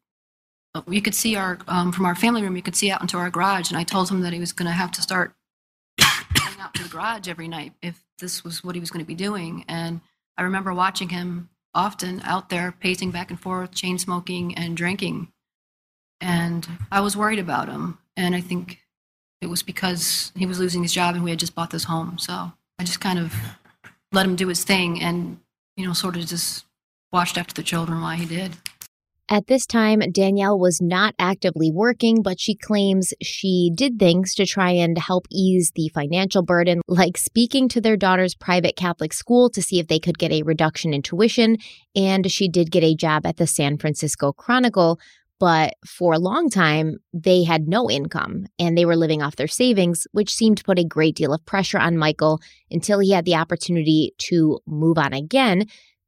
[0.88, 3.30] you could see our um, from our family room, you could see out into our
[3.30, 5.34] garage, and I told him that he was going to have to start
[6.60, 9.14] out to the garage every night if this was what he was going to be
[9.14, 9.64] doing.
[9.68, 10.00] And
[10.36, 15.28] I remember watching him often out there pacing back and forth, chain smoking and drinking.
[16.20, 17.98] And I was worried about him.
[18.16, 18.80] And I think
[19.40, 22.18] it was because he was losing his job and we had just bought this home.
[22.18, 23.34] So I just kind of
[24.12, 25.38] let him do his thing and,
[25.76, 26.64] you know, sort of just
[27.12, 28.56] watched after the children while he did.
[29.28, 34.46] At this time, Danielle was not actively working, but she claims she did things to
[34.46, 39.50] try and help ease the financial burden, like speaking to their daughter's private Catholic school
[39.50, 41.56] to see if they could get a reduction in tuition.
[41.96, 45.00] And she did get a job at the San Francisco Chronicle.
[45.40, 49.48] But for a long time, they had no income and they were living off their
[49.48, 53.24] savings, which seemed to put a great deal of pressure on Michael until he had
[53.24, 55.66] the opportunity to move on again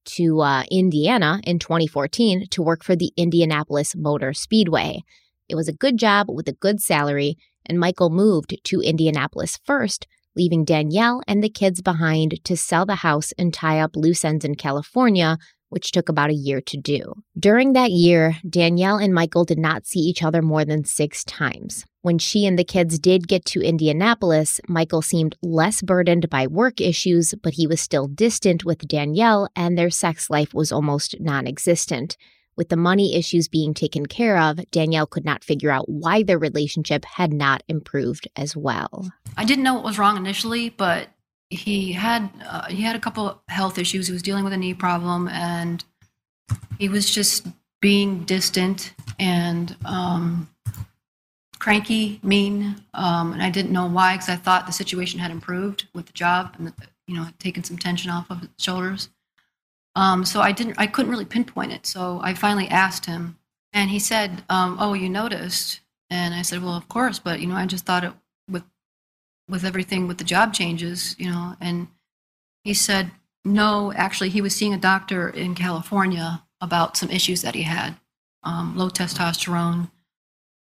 [0.08, 5.02] to uh, Indiana in 2014 to work for the Indianapolis Motor Speedway.
[5.48, 10.06] It was a good job with a good salary, and Michael moved to Indianapolis first,
[10.36, 14.44] leaving Danielle and the kids behind to sell the house and tie up loose ends
[14.44, 15.36] in California,
[15.70, 17.14] which took about a year to do.
[17.38, 21.84] During that year, Danielle and Michael did not see each other more than six times.
[22.02, 26.80] When she and the kids did get to Indianapolis, Michael seemed less burdened by work
[26.80, 31.46] issues, but he was still distant with Danielle, and their sex life was almost non
[31.46, 32.16] existent.
[32.56, 36.38] With the money issues being taken care of, Danielle could not figure out why their
[36.38, 39.12] relationship had not improved as well.
[39.36, 41.08] I didn't know what was wrong initially, but
[41.50, 44.06] he had uh, he had a couple health issues.
[44.06, 45.84] He was dealing with a knee problem, and
[46.78, 47.46] he was just
[47.80, 50.48] being distant and um,
[51.58, 52.76] cranky, mean.
[52.94, 56.12] Um, and I didn't know why because I thought the situation had improved with the
[56.12, 56.72] job and the,
[57.06, 59.08] you know had taken some tension off of his shoulders.
[59.96, 61.86] Um, so I didn't I couldn't really pinpoint it.
[61.86, 63.38] So I finally asked him,
[63.72, 65.80] and he said, um, "Oh, you noticed."
[66.10, 68.12] And I said, "Well, of course, but you know, I just thought it
[69.48, 71.88] with with everything with the job changes, you know." And
[72.64, 73.10] he said,
[73.44, 77.96] "No, actually, he was seeing a doctor in California about some issues that he had,
[78.42, 79.90] um, low testosterone,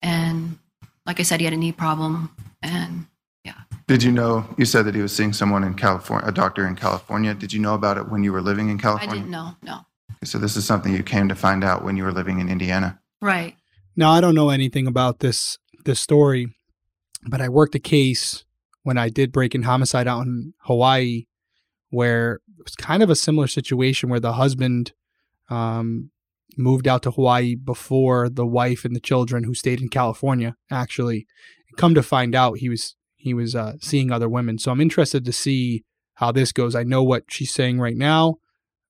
[0.02, 0.60] and
[1.06, 3.08] like I said, he had a knee problem, and
[3.44, 4.48] yeah." Did you know?
[4.58, 7.34] You said that he was seeing someone in California, a doctor in California.
[7.34, 9.16] Did you know about it when you were living in California?
[9.16, 9.56] I didn't know.
[9.62, 9.86] No.
[10.24, 13.00] So this is something you came to find out when you were living in Indiana.
[13.22, 13.56] Right.
[13.96, 16.56] Now I don't know anything about this this story,
[17.28, 18.44] but I worked a case
[18.86, 21.26] when I did break in homicide out in Hawaii,
[21.90, 24.94] where it was kind of a similar situation where the husband
[25.50, 26.12] um,
[26.56, 30.56] moved out to Hawaii before the wife and the children who stayed in California.
[30.70, 31.26] Actually,
[31.78, 34.60] come to find out, he was he was uh, seeing other women.
[34.60, 36.76] So I'm interested to see how this goes.
[36.76, 38.36] I know what she's saying right now.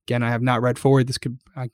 [0.06, 1.08] Again, I have not read forward.
[1.08, 1.70] This could I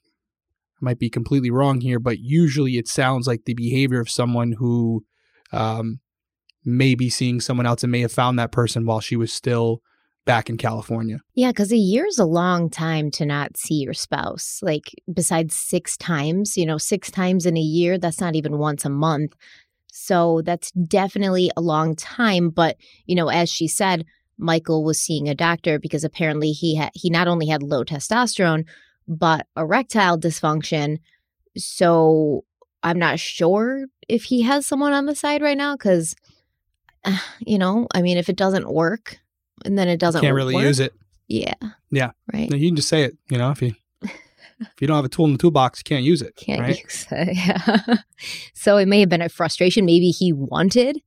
[0.80, 5.06] might be completely wrong here, but usually it sounds like the behavior of someone who
[5.52, 6.01] um,
[6.64, 9.82] may be seeing someone else and may have found that person while she was still
[10.26, 11.20] back in California.
[11.34, 14.60] Yeah, because a year's a long time to not see your spouse.
[14.62, 18.86] Like, besides six times, you know, six times in a year, that's not even once
[18.86, 19.34] a month.
[19.92, 22.50] So that's definitely a long time.
[22.50, 24.06] But, you know, as she said,
[24.38, 28.66] Michael was seeing a doctor because apparently he had he not only had low testosterone,
[29.08, 30.98] but erectile dysfunction.
[31.58, 32.46] So
[32.84, 36.16] I'm not sure if he has someone on the side right now because,
[37.40, 39.18] you know, I mean, if it doesn't work
[39.66, 40.94] and then it doesn't Can't really work, use it.
[41.28, 41.54] Yeah.
[41.92, 42.12] Yeah.
[42.34, 42.50] Right.
[42.50, 45.10] No, you can just say it, you know, if you if you don't have a
[45.10, 46.36] tool in the toolbox, you can't use it.
[46.36, 46.80] Can't right?
[46.82, 47.36] use it.
[47.36, 47.98] Yeah.
[48.54, 49.86] so it may have been a frustration.
[49.86, 51.02] Maybe he wanted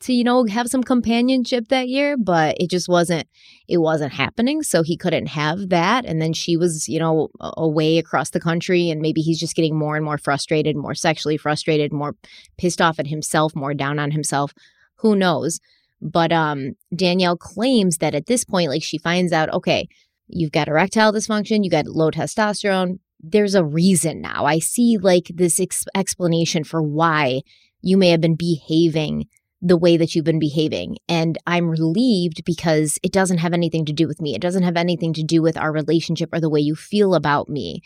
[0.00, 3.26] to, you know, have some companionship that year, but it just wasn't
[3.68, 4.62] it wasn't happening.
[4.62, 6.04] So he couldn't have that.
[6.04, 9.76] And then she was, you know, away across the country and maybe he's just getting
[9.76, 12.14] more and more frustrated, more sexually frustrated, more
[12.58, 14.52] pissed off at himself, more down on himself.
[14.98, 15.60] Who knows?
[16.00, 19.88] But um Danielle claims that at this point, like she finds out, okay,
[20.28, 22.98] you've got erectile dysfunction, you got low testosterone.
[23.20, 24.44] There's a reason now.
[24.44, 27.42] I see like this ex- explanation for why
[27.80, 29.26] you may have been behaving
[29.62, 30.96] the way that you've been behaving.
[31.08, 34.34] And I'm relieved because it doesn't have anything to do with me.
[34.34, 37.48] It doesn't have anything to do with our relationship or the way you feel about
[37.48, 37.80] me.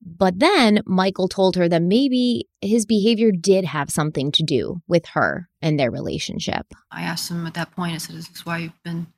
[0.00, 5.06] But then Michael told her that maybe his behavior did have something to do with
[5.06, 6.66] her and their relationship.
[6.90, 9.08] I asked him at that point, I said, Is this why you've been,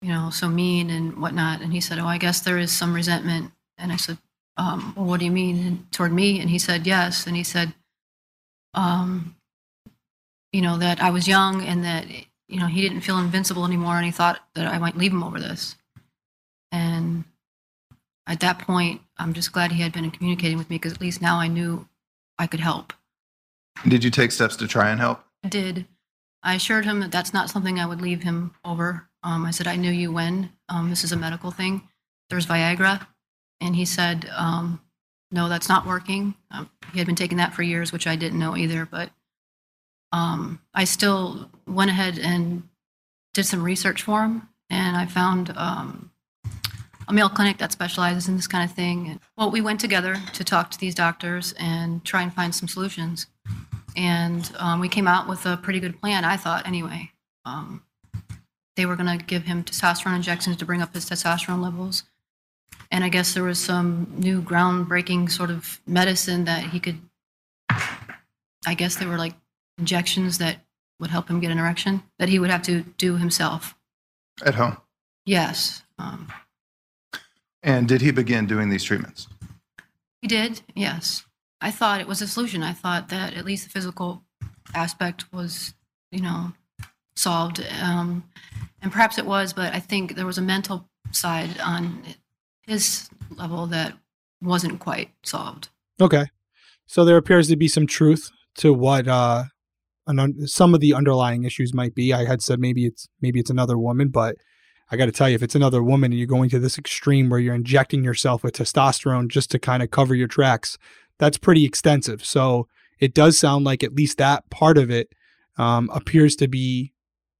[0.00, 1.60] you know, so mean and whatnot?
[1.60, 3.52] And he said, Oh, I guess there is some resentment.
[3.76, 4.18] And I said,
[4.56, 6.40] um, Well, what do you mean And toward me?
[6.40, 7.26] And he said, Yes.
[7.26, 7.74] And he said,
[8.74, 9.34] um,
[10.52, 12.06] You know, that I was young and that,
[12.48, 15.24] you know, he didn't feel invincible anymore and he thought that I might leave him
[15.24, 15.76] over this.
[16.70, 17.24] And
[18.26, 21.20] at that point, I'm just glad he had been communicating with me because at least
[21.20, 21.88] now I knew
[22.38, 22.92] I could help.
[23.86, 25.22] Did you take steps to try and help?
[25.42, 25.86] I did.
[26.42, 29.08] I assured him that that's not something I would leave him over.
[29.22, 30.52] Um, I said, I knew you when.
[30.68, 31.88] Um, this is a medical thing.
[32.30, 33.06] There's Viagra.
[33.60, 34.80] And he said, um,
[35.30, 36.34] no, that's not working.
[36.50, 38.86] Um, he had been taking that for years, which I didn't know either.
[38.86, 39.10] But
[40.12, 42.68] um, I still went ahead and
[43.32, 44.48] did some research for him.
[44.70, 46.10] And I found um,
[47.08, 49.08] a male clinic that specializes in this kind of thing.
[49.08, 52.68] And, well, we went together to talk to these doctors and try and find some
[52.68, 53.26] solutions
[53.96, 57.10] and um, we came out with a pretty good plan, I thought, anyway.
[57.44, 57.82] Um,
[58.76, 62.04] they were going to give him testosterone injections to bring up his testosterone levels.
[62.90, 66.98] And I guess there was some new groundbreaking sort of medicine that he could,
[68.66, 69.34] I guess they were like
[69.78, 70.58] injections that
[70.98, 73.76] would help him get an erection that he would have to do himself.
[74.44, 74.76] At home.
[75.24, 75.82] Yes.
[75.98, 76.32] Um,
[77.64, 79.26] And did he begin doing these treatments?
[80.20, 81.24] He did, yes.
[81.60, 82.62] I thought it was a solution.
[82.62, 84.22] I thought that at least the physical
[84.74, 85.74] aspect was,
[86.12, 86.52] you know,
[87.16, 87.66] solved.
[87.82, 88.24] Um,
[88.82, 92.02] and perhaps it was, but I think there was a mental side on
[92.66, 93.94] his level that
[94.42, 95.70] wasn't quite solved.
[96.00, 96.26] Okay.
[96.86, 99.44] So there appears to be some truth to what uh
[100.06, 102.12] an un- some of the underlying issues might be.
[102.12, 104.36] I had said maybe it's maybe it's another woman, but
[104.94, 107.28] I got to tell you if it's another woman and you're going to this extreme
[107.28, 110.78] where you're injecting yourself with testosterone just to kind of cover your tracks,
[111.18, 112.24] that's pretty extensive.
[112.24, 112.68] So
[113.00, 115.08] it does sound like at least that part of it
[115.58, 116.92] um, appears to be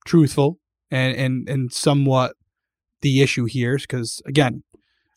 [0.05, 0.59] truthful
[0.91, 2.35] and and and somewhat
[3.01, 4.63] the issue here because again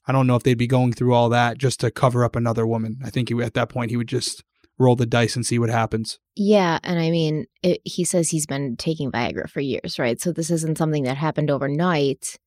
[0.05, 2.65] I don't know if they'd be going through all that just to cover up another
[2.65, 2.97] woman.
[3.03, 4.43] I think he, at that point he would just
[4.79, 6.19] roll the dice and see what happens.
[6.35, 10.19] Yeah, and I mean, it, he says he's been taking Viagra for years, right?
[10.21, 12.37] So this isn't something that happened overnight,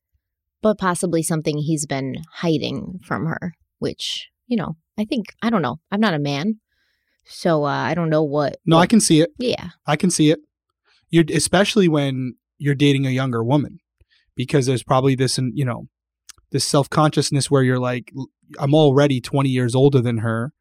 [0.62, 5.62] but possibly something he's been hiding from her, which, you know, I think I don't
[5.62, 5.80] know.
[5.90, 6.60] I'm not a man.
[7.24, 9.30] So uh, I don't know what No, I can see it.
[9.38, 9.70] Yeah.
[9.86, 10.40] I can see it.
[11.10, 13.80] You're especially when you're dating a younger woman,
[14.36, 15.88] because there's probably this, and you know,
[16.50, 18.12] this self consciousness where you're like,
[18.58, 20.52] I'm already 20 years older than her.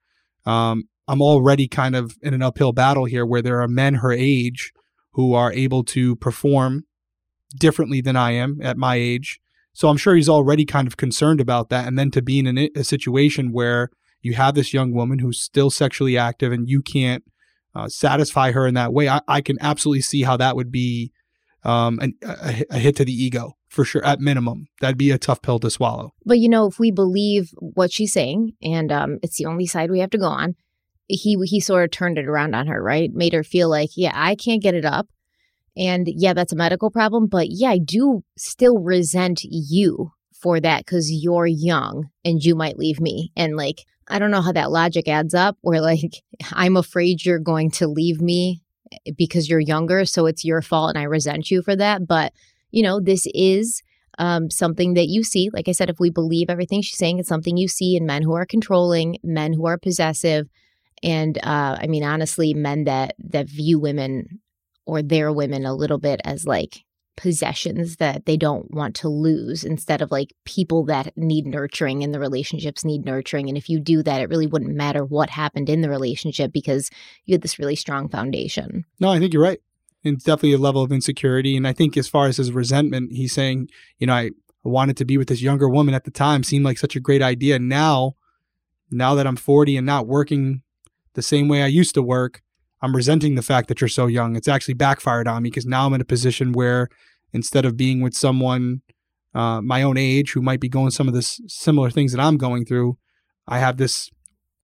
[0.46, 4.12] Um, I'm already kind of in an uphill battle here, where there are men her
[4.12, 4.72] age
[5.14, 6.86] who are able to perform
[7.58, 9.40] differently than I am at my age.
[9.74, 11.88] So I'm sure he's already kind of concerned about that.
[11.88, 13.90] And then to be in a, a situation where
[14.22, 17.24] you have this young woman who's still sexually active and you can't
[17.74, 21.12] uh, satisfy her in that way, I, I can absolutely see how that would be
[21.64, 24.06] um, an, a, a hit to the ego for sure.
[24.06, 26.14] At minimum, that'd be a tough pill to swallow.
[26.24, 29.90] But you know, if we believe what she's saying, and um, it's the only side
[29.90, 30.56] we have to go on,
[31.10, 33.12] he he sort of turned it around on her, right?
[33.12, 35.08] Made her feel like, yeah, I can't get it up,
[35.76, 40.86] and yeah, that's a medical problem, but yeah, I do still resent you for that
[40.86, 44.72] because you're young and you might leave me, and like I don't know how that
[44.72, 45.58] logic adds up.
[45.62, 48.62] Where like I'm afraid you're going to leave me
[49.18, 52.08] because you're younger, so it's your fault, and I resent you for that.
[52.08, 52.34] But
[52.72, 53.82] you know, this is
[54.20, 55.50] um, something that you see.
[55.52, 58.22] Like I said, if we believe everything she's saying, it's something you see in men
[58.22, 60.48] who are controlling, men who are possessive,
[61.04, 64.40] and uh, I mean, honestly, men that that view women
[64.86, 66.84] or their women a little bit as like
[67.16, 72.14] possessions that they don't want to lose instead of like people that need nurturing and
[72.14, 75.70] the relationships need nurturing and if you do that it really wouldn't matter what happened
[75.70, 76.90] in the relationship because
[77.26, 79.60] you had this really strong foundation No, I think you're right.
[80.04, 81.58] It's definitely a level of insecurity.
[81.58, 84.32] And I think as far as his resentment, he's saying, you know, I
[84.64, 87.22] wanted to be with this younger woman at the time, seemed like such a great
[87.22, 87.60] idea.
[87.60, 88.16] Now,
[88.90, 90.62] now that I'm 40 and not working
[91.14, 92.42] the same way I used to work,
[92.82, 94.36] I'm resenting the fact that you're so young.
[94.36, 96.88] It's actually backfired on me because now I'm in a position where
[97.34, 98.82] instead of being with someone
[99.36, 102.38] uh, my own age who might be going some of the similar things that I'm
[102.38, 102.98] going through,
[103.48, 104.10] I have this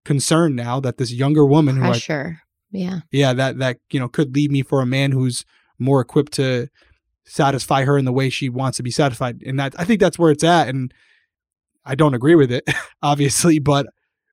[0.04, 2.22] concern now that this younger woman Pressure.
[2.22, 2.36] who I,
[2.70, 5.44] yeah yeah that that you know could leave me for a man who's
[5.78, 6.68] more equipped to
[7.24, 10.18] satisfy her in the way she wants to be satisfied and that I think that's
[10.18, 10.94] where it's at and
[11.84, 12.64] I don't agree with it
[13.02, 13.86] obviously but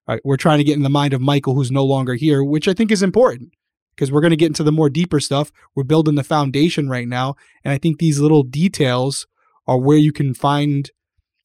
[0.08, 2.68] uh, we're trying to get in the mind of Michael who's no longer here which
[2.68, 3.52] I think is important
[3.96, 7.08] because we're going to get into the more deeper stuff we're building the foundation right
[7.08, 9.28] now and I think these little details
[9.68, 10.90] are where you can find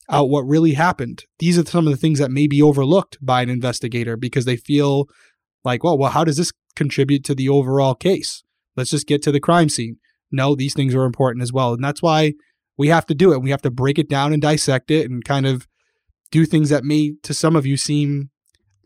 [0.09, 1.25] out what really happened.
[1.39, 4.57] These are some of the things that may be overlooked by an investigator because they
[4.57, 5.07] feel
[5.65, 8.43] like, well, well, how does this contribute to the overall case?
[8.77, 9.99] Let's just get to the crime scene.
[10.31, 11.75] No, these things are important as well.
[11.75, 12.35] And that's why
[12.77, 13.43] we have to do it.
[13.43, 15.67] We have to break it down and dissect it and kind of
[16.31, 18.31] do things that may, to some of you, seem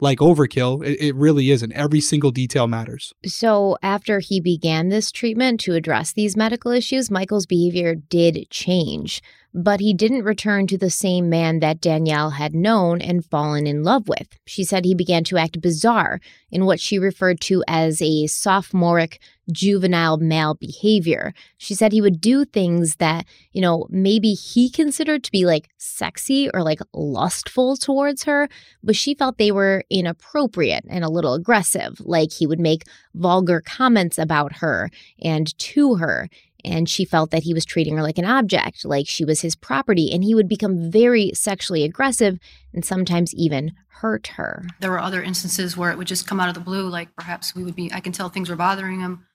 [0.02, 0.84] like overkill.
[0.84, 1.72] It, it, really isn't.
[1.72, 3.14] Every single detail matters.
[3.24, 9.22] So, after he began this treatment to address these medical issues, Michael's behavior did change
[9.54, 13.82] but he didn't return to the same man that Danielle had known and fallen in
[13.82, 14.28] love with.
[14.46, 19.20] She said he began to act bizarre in what she referred to as a sophomoric
[19.50, 21.34] juvenile male behavior.
[21.58, 25.68] She said he would do things that, you know, maybe he considered to be like
[25.78, 28.48] sexy or like lustful towards her,
[28.82, 32.00] but she felt they were inappropriate and a little aggressive.
[32.00, 32.84] Like he would make
[33.14, 34.90] vulgar comments about her
[35.22, 36.28] and to her
[36.64, 39.54] and she felt that he was treating her like an object, like she was his
[39.54, 42.38] property, and he would become very sexually aggressive
[42.72, 44.64] and sometimes even hurt her.
[44.80, 47.54] There were other instances where it would just come out of the blue, like perhaps
[47.54, 49.26] we would be, I can tell things were bothering him.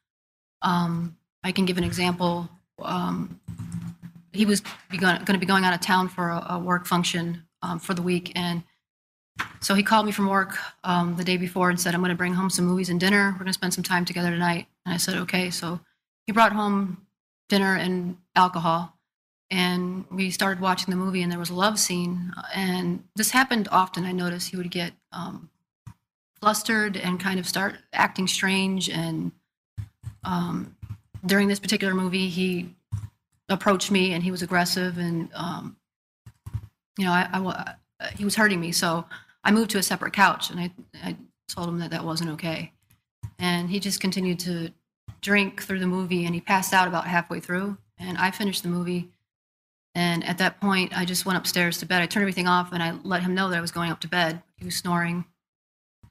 [0.61, 2.49] Um, I can give an example.
[2.81, 3.39] Um,
[4.33, 4.61] he was
[4.91, 8.01] going to be going out of town for a, a work function um, for the
[8.01, 8.63] week, and
[9.59, 12.15] so he called me from work um, the day before and said, I'm going to
[12.15, 13.31] bring home some movies and dinner.
[13.31, 14.67] We're going to spend some time together tonight.
[14.85, 15.49] And I said, okay.
[15.49, 15.79] So
[16.25, 17.05] he brought home
[17.49, 18.93] dinner and alcohol.
[19.49, 22.33] And we started watching the movie, and there was a love scene.
[22.53, 24.03] And this happened often.
[24.03, 25.49] I noticed he would get um,
[26.41, 28.89] flustered and kind of start acting strange.
[28.89, 29.31] And
[30.23, 30.75] um,
[31.25, 32.75] during this particular movie, he
[33.49, 34.97] approached me and he was aggressive.
[34.97, 35.77] And, um,
[36.97, 38.73] you know, I, I, he was hurting me.
[38.73, 39.05] So
[39.43, 40.71] I moved to a separate couch and I,
[41.03, 41.15] I
[41.47, 42.73] told him that that wasn't okay.
[43.39, 44.71] And he just continued to
[45.21, 47.77] drink through the movie and he passed out about halfway through.
[47.97, 49.09] And I finished the movie.
[49.95, 52.01] And at that point, I just went upstairs to bed.
[52.01, 54.07] I turned everything off and I let him know that I was going up to
[54.07, 54.41] bed.
[54.55, 55.25] He was snoring.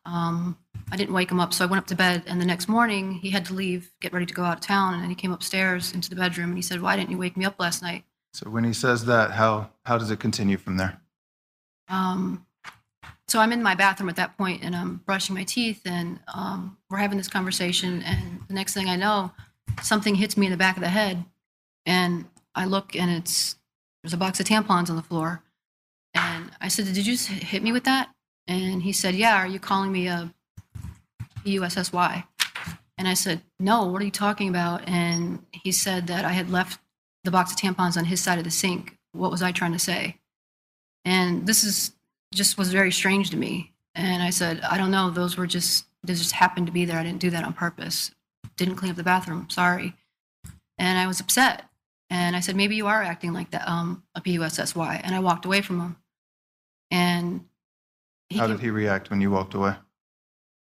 [0.04, 0.56] Um,
[0.90, 2.22] I didn't wake him up, so I went up to bed.
[2.26, 5.00] And the next morning, he had to leave, get ready to go out of town.
[5.00, 7.44] And he came upstairs into the bedroom and he said, Why didn't you wake me
[7.44, 8.04] up last night?
[8.32, 11.00] So when he says that, how, how does it continue from there?
[11.88, 12.46] Um,
[13.28, 16.76] so I'm in my bathroom at that point and I'm brushing my teeth and um,
[16.90, 18.02] we're having this conversation.
[18.02, 19.32] And the next thing I know,
[19.82, 21.24] something hits me in the back of the head.
[21.84, 23.56] And I look and it's,
[24.02, 25.42] there's a box of tampons on the floor.
[26.14, 28.10] And I said, Did you just hit me with that?
[28.46, 30.32] And he said, Yeah, are you calling me a
[31.44, 32.24] USSY?
[32.98, 34.88] And I said, No, what are you talking about?
[34.88, 36.80] And he said that I had left
[37.24, 38.96] the box of tampons on his side of the sink.
[39.12, 40.16] What was I trying to say?
[41.04, 41.92] And this is
[42.34, 43.72] just was very strange to me.
[43.94, 46.98] And I said, I don't know, those were just, they just happened to be there.
[46.98, 48.10] I didn't do that on purpose.
[48.56, 49.94] Didn't clean up the bathroom, sorry.
[50.78, 51.64] And I was upset.
[52.08, 55.00] And I said, maybe you are acting like that, um, a PUSSY.
[55.02, 55.96] And I walked away from him.
[56.90, 57.44] And
[58.34, 59.74] how did he react when you walked away?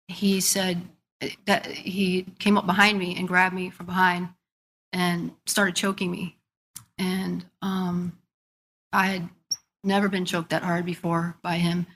[0.08, 0.82] He said
[1.46, 4.28] that he came up behind me and grabbed me from behind
[4.92, 6.36] and started choking me.
[6.98, 8.18] And um,
[8.92, 9.28] I had
[9.82, 11.86] never been choked that hard before by him.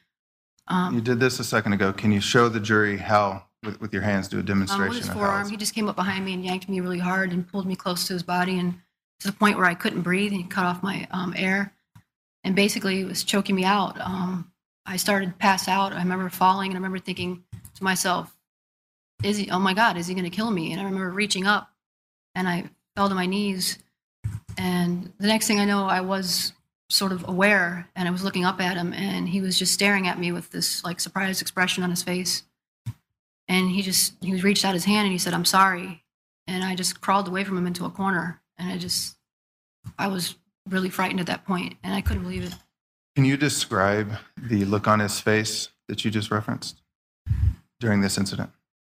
[0.69, 1.93] Um, you did this a second ago.
[1.93, 4.83] Can you show the jury how, with, with your hands, do a demonstration?
[4.83, 7.33] Um, with his forearm, he just came up behind me and yanked me really hard
[7.33, 8.81] and pulled me close to his body and
[9.21, 10.33] to the point where I couldn't breathe.
[10.33, 11.73] And he cut off my um, air
[12.45, 14.01] and basically was choking me out.
[14.01, 14.51] Um,
[14.87, 15.93] I started to pass out.
[15.93, 17.45] I remember falling and I remember thinking
[17.75, 18.35] to myself,
[19.23, 19.51] "Is he?
[19.51, 21.71] Oh my God, is he going to kill me?" And I remember reaching up
[22.35, 23.79] and I fell to my knees.
[24.57, 26.53] And the next thing I know, I was
[26.89, 30.09] sort of aware and I was looking up at him and he was just staring
[30.09, 32.43] at me with this like surprised expression on his face.
[33.51, 36.05] And he just he reached out his hand and he said, I'm sorry.
[36.47, 39.17] And I just crawled away from him into a corner and I just
[39.99, 40.37] I was
[40.69, 42.55] really frightened at that point and I couldn't believe it.
[43.17, 46.81] Can you describe the look on his face that you just referenced
[47.81, 48.51] during this incident?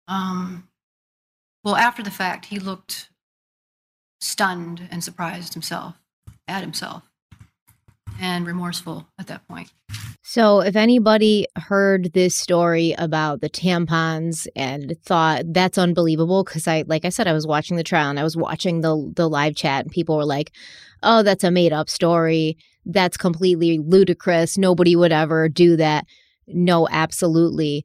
[0.09, 0.69] Um
[1.63, 3.11] well after the fact he looked
[4.23, 5.97] stunned and surprised himself
[6.49, 7.03] at himself
[8.19, 9.71] and remorseful at that point.
[10.29, 16.83] So, if anybody heard this story about the tampons and thought that's unbelievable, because I,
[16.89, 19.55] like I said, I was watching the trial and I was watching the the live
[19.55, 20.51] chat, and people were like,
[21.05, 22.57] "Oh, that's a made up story.
[22.85, 24.59] That's completely ludicrous.
[24.59, 26.07] Nobody would ever do that."
[26.49, 27.85] No, absolutely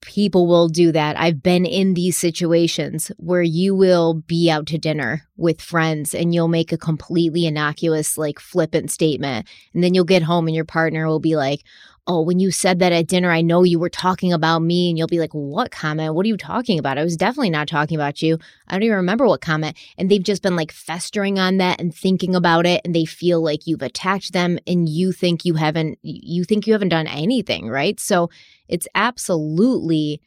[0.00, 1.18] people will do that.
[1.18, 6.34] I've been in these situations where you will be out to dinner with friends and
[6.34, 9.46] you'll make a completely innocuous, like flippant statement.
[9.74, 11.64] And then you'll get home and your partner will be like,
[12.06, 14.88] Oh, when you said that at dinner, I know you were talking about me.
[14.88, 16.14] And you'll be like, What comment?
[16.14, 16.98] What are you talking about?
[16.98, 18.38] I was definitely not talking about you.
[18.66, 19.76] I don't even remember what comment.
[19.98, 22.80] And they've just been like festering on that and thinking about it.
[22.84, 26.72] And they feel like you've attacked them and you think you haven't, you think you
[26.72, 28.00] haven't done anything, right?
[28.00, 28.30] So
[28.70, 30.20] it's absolutely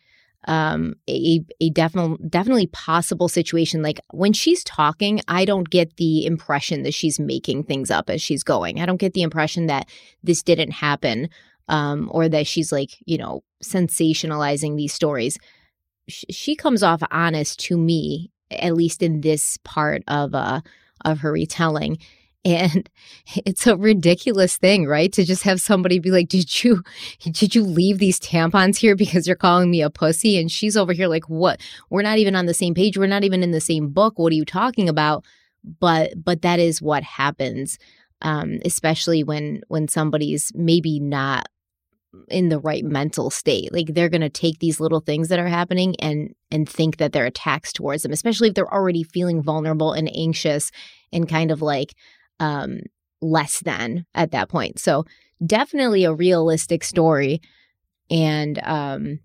[0.45, 3.81] um a a definitely definitely possible situation.
[3.81, 8.21] Like when she's talking i don't get the impression that she's making things up as
[8.21, 8.79] she's going.
[8.81, 9.89] I don't get the impression that
[10.21, 11.29] this didn't happen
[11.69, 15.37] um or that she's like you know sensationalizing these stories.
[16.09, 20.59] Sh- she comes off honest to me at least in this part of uh
[21.05, 21.97] of her retelling
[22.45, 22.89] and
[23.45, 25.11] it's a ridiculous thing right?
[25.13, 26.83] To just have somebody be like did you
[27.23, 30.37] did you leave these tampons here because you're calling me a pussy?
[30.39, 31.61] And she's over here like what?
[31.89, 32.97] We're not even on the same page.
[32.97, 34.17] We're not even in the same book.
[34.17, 35.25] What are you talking about?
[35.79, 37.77] But but that is what happens
[38.21, 41.47] um especially when when somebody's maybe not
[42.29, 43.73] in the right mental state.
[43.73, 47.11] Like they're going to take these little things that are happening and and think that
[47.11, 50.71] they're attacks towards them especially if they're already feeling vulnerable and anxious
[51.11, 51.93] and kind of like
[52.39, 52.79] um,
[53.21, 54.79] less than at that point.
[54.79, 55.05] So
[55.45, 57.41] definitely a realistic story
[58.09, 59.19] and um,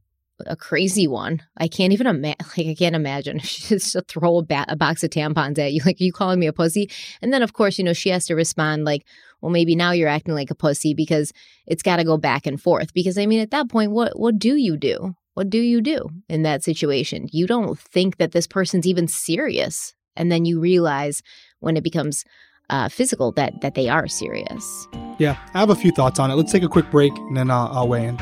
[0.46, 1.42] a crazy one.
[1.56, 2.36] I can't even imagine.
[2.56, 5.72] Like I can't imagine she just to throw a, ba- a box of tampons at
[5.72, 5.80] you.
[5.86, 6.90] Like you calling me a pussy,
[7.22, 9.04] and then of course you know she has to respond like,
[9.40, 11.32] well maybe now you're acting like a pussy because
[11.66, 12.92] it's got to go back and forth.
[12.92, 15.14] Because I mean at that point, what what do you do?
[15.34, 17.28] What do you do in that situation?
[17.30, 21.22] You don't think that this person's even serious, and then you realize
[21.61, 22.24] when it becomes
[22.71, 24.89] uh, physical that that they are serious.
[25.19, 26.35] Yeah, I have a few thoughts on it.
[26.35, 28.19] Let's take a quick break and then I'll, I'll weigh in.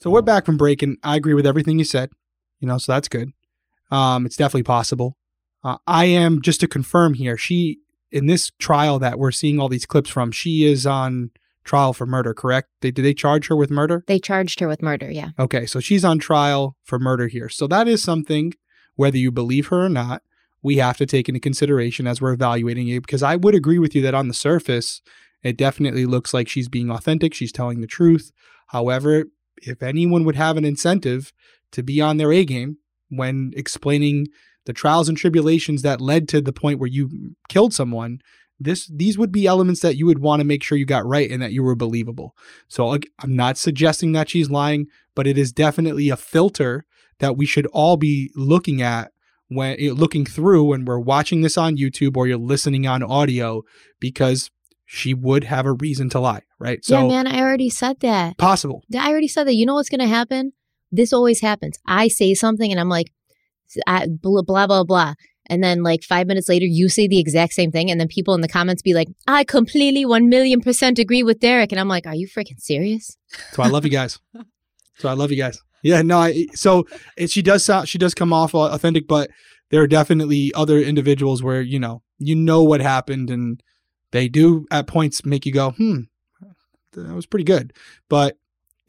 [0.00, 2.10] So we're back from break, and I agree with everything you said.
[2.58, 3.32] You know, so that's good.
[3.90, 5.18] Um, it's definitely possible.
[5.62, 7.36] Uh, I am just to confirm here.
[7.36, 7.80] She
[8.10, 10.32] in this trial that we're seeing all these clips from.
[10.32, 11.30] She is on
[11.64, 12.68] trial for murder, correct?
[12.80, 14.04] They did they charge her with murder?
[14.06, 15.30] They charged her with murder, yeah.
[15.38, 17.48] Okay, so she's on trial for murder here.
[17.48, 18.54] So that is something,
[18.96, 20.22] whether you believe her or not,
[20.62, 23.00] we have to take into consideration as we're evaluating it.
[23.00, 25.00] Because I would agree with you that on the surface,
[25.42, 27.34] it definitely looks like she's being authentic.
[27.34, 28.32] She's telling the truth.
[28.68, 29.24] However,
[29.62, 31.32] if anyone would have an incentive
[31.72, 34.28] to be on their A game when explaining
[34.66, 38.20] the trials and tribulations that led to the point where you killed someone,
[38.60, 41.30] this these would be elements that you would want to make sure you got right
[41.30, 42.36] and that you were believable.
[42.68, 46.84] So I'm not suggesting that she's lying, but it is definitely a filter
[47.18, 49.12] that we should all be looking at
[49.48, 53.62] when eh, looking through when we're watching this on YouTube or you're listening on audio
[53.98, 54.50] because
[54.84, 56.84] she would have a reason to lie, right?
[56.84, 58.36] So Yeah, man, I already said that.
[58.38, 58.84] Possible.
[58.96, 59.54] I already said that.
[59.54, 60.52] You know what's going to happen?
[60.92, 61.78] This always happens.
[61.86, 63.12] I say something and I'm like
[63.86, 65.14] I, blah blah blah blah
[65.50, 68.34] and then like five minutes later you say the exact same thing and then people
[68.34, 71.72] in the comments be like i completely 1 million percent agree with derrick.
[71.72, 73.18] And i'm like are you freaking serious?
[73.52, 74.18] So i love you guys.
[74.96, 75.60] So i love you guys.
[75.82, 76.86] Yeah no I, so
[77.26, 79.30] she does sound she does come off authentic but
[79.70, 83.62] there are definitely other individuals where you know you know what happened and
[84.12, 86.00] they do at points make you go hmm
[86.92, 87.72] that was pretty good.
[88.08, 88.38] But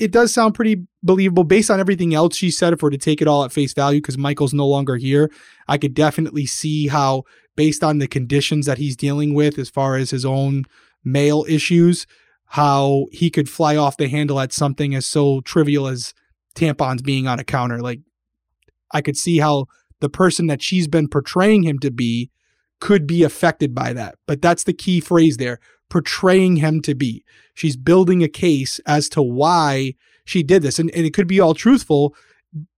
[0.02, 2.74] it does sound pretty believable based on everything else she said.
[2.74, 5.32] If we're to take it all at face value, because Michael's no longer here,
[5.68, 7.24] I could definitely see how,
[7.56, 10.66] based on the conditions that he's dealing with, as far as his own
[11.04, 12.08] male issues,
[12.47, 16.16] how he could fly off the handle at something as so trivial as
[16.56, 17.80] tampons being on a counter.
[17.80, 17.99] Like,
[18.91, 19.68] I could see how
[19.99, 22.32] the person that she's been portraying him to be
[22.80, 24.16] could be affected by that.
[24.26, 25.60] But that's the key phrase there
[25.92, 27.24] portraying him to be.
[27.54, 29.94] She's building a case as to why
[30.26, 30.80] she did this.
[30.80, 32.16] And, and it could be all truthful,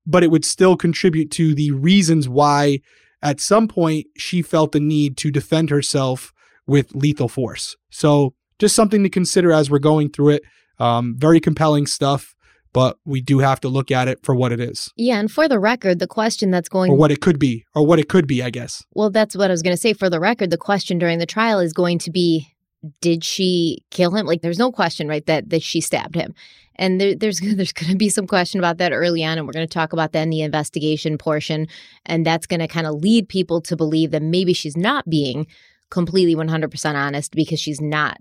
[0.06, 2.80] but it would still contribute to the reasons why
[3.22, 6.34] at some point she felt the need to defend herself
[6.68, 7.78] with lethal force.
[7.90, 10.44] So just something to consider as we're going through it.
[10.80, 12.36] Um, very compelling stuff,
[12.74, 14.92] but we do have to look at it for what it is.
[14.98, 17.86] Yeah, and for the record, the question that's going or what it could be, or
[17.86, 18.84] what it could be, I guess.
[18.94, 19.94] Well, that's what I was going to say.
[19.94, 22.53] For the record, the question during the trial is going to be
[23.02, 24.26] did she kill him?
[24.26, 26.34] Like, there's no question, right, that that she stabbed him.
[26.76, 29.54] And there, there's there's going to be some question about that early on, and we're
[29.54, 31.68] going to talk about that in the investigation portion,
[32.06, 35.48] and that's going to kind of lead people to believe that maybe she's not being
[35.90, 38.18] completely 100% honest because she's not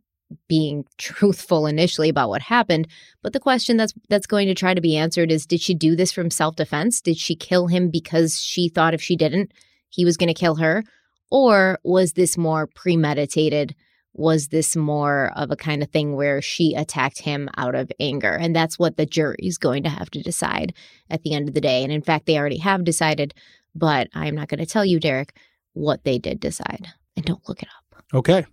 [0.46, 2.86] being truthful initially about what happened
[3.22, 5.94] but the question that's that's going to try to be answered is did she do
[5.94, 9.52] this from self-defense did she kill him because she thought if she didn't
[9.90, 10.82] he was going to kill her
[11.30, 13.74] or was this more premeditated
[14.14, 18.32] was this more of a kind of thing where she attacked him out of anger
[18.32, 20.74] and that's what the jury is going to have to decide
[21.08, 23.32] at the end of the day and in fact they already have decided
[23.74, 25.34] but i'm not going to tell you derrick
[25.72, 28.44] what they did decide and don't look it up Okay.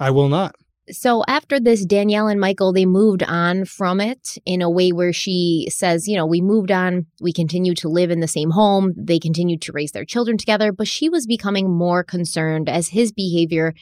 [0.00, 0.54] I will not.
[0.90, 5.12] so after this danielle and michael they moved on from it in a way where
[5.12, 8.94] she says you know we moved on we continued to live in the same home
[8.96, 13.12] they continued to raise their children together but she was becoming more concerned as his
[13.12, 13.74] behavior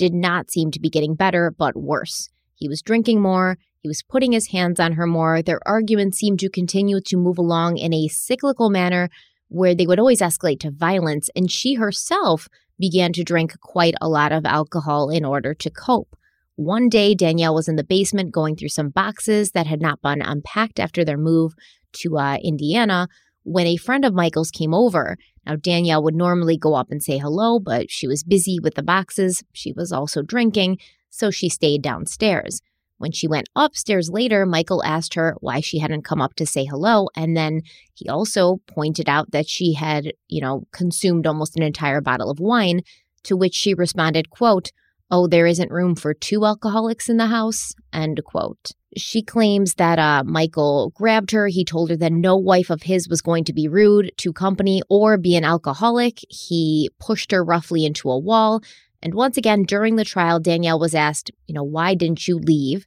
[0.00, 2.30] did not seem to be getting better but worse.
[2.54, 3.58] He was drinking more.
[3.82, 5.42] He was putting his hands on her more.
[5.42, 9.10] Their arguments seemed to continue to move along in a cyclical manner
[9.48, 12.48] where they would always escalate to violence and she herself
[12.78, 16.16] began to drink quite a lot of alcohol in order to cope.
[16.56, 20.22] One day, Danielle was in the basement going through some boxes that had not been
[20.22, 21.52] unpacked after their move
[22.00, 23.06] to uh, Indiana
[23.44, 25.16] when a friend of Michael's came over.
[25.46, 28.82] Now, Danielle would normally go up and say hello, but she was busy with the
[28.82, 29.42] boxes.
[29.52, 30.78] She was also drinking,
[31.08, 32.60] so she stayed downstairs.
[32.98, 36.66] When she went upstairs later, Michael asked her why she hadn't come up to say
[36.66, 37.08] hello.
[37.16, 37.62] And then
[37.94, 42.40] he also pointed out that she had, you know, consumed almost an entire bottle of
[42.40, 42.82] wine,
[43.22, 44.70] to which she responded, quote,
[45.10, 48.72] oh, there isn't room for two alcoholics in the house, end quote.
[48.96, 51.46] She claims that uh, Michael grabbed her.
[51.46, 54.82] He told her that no wife of his was going to be rude to company
[54.88, 56.18] or be an alcoholic.
[56.28, 58.62] He pushed her roughly into a wall.
[59.02, 62.84] And once again, during the trial, Danielle was asked, you know, why didn't you leave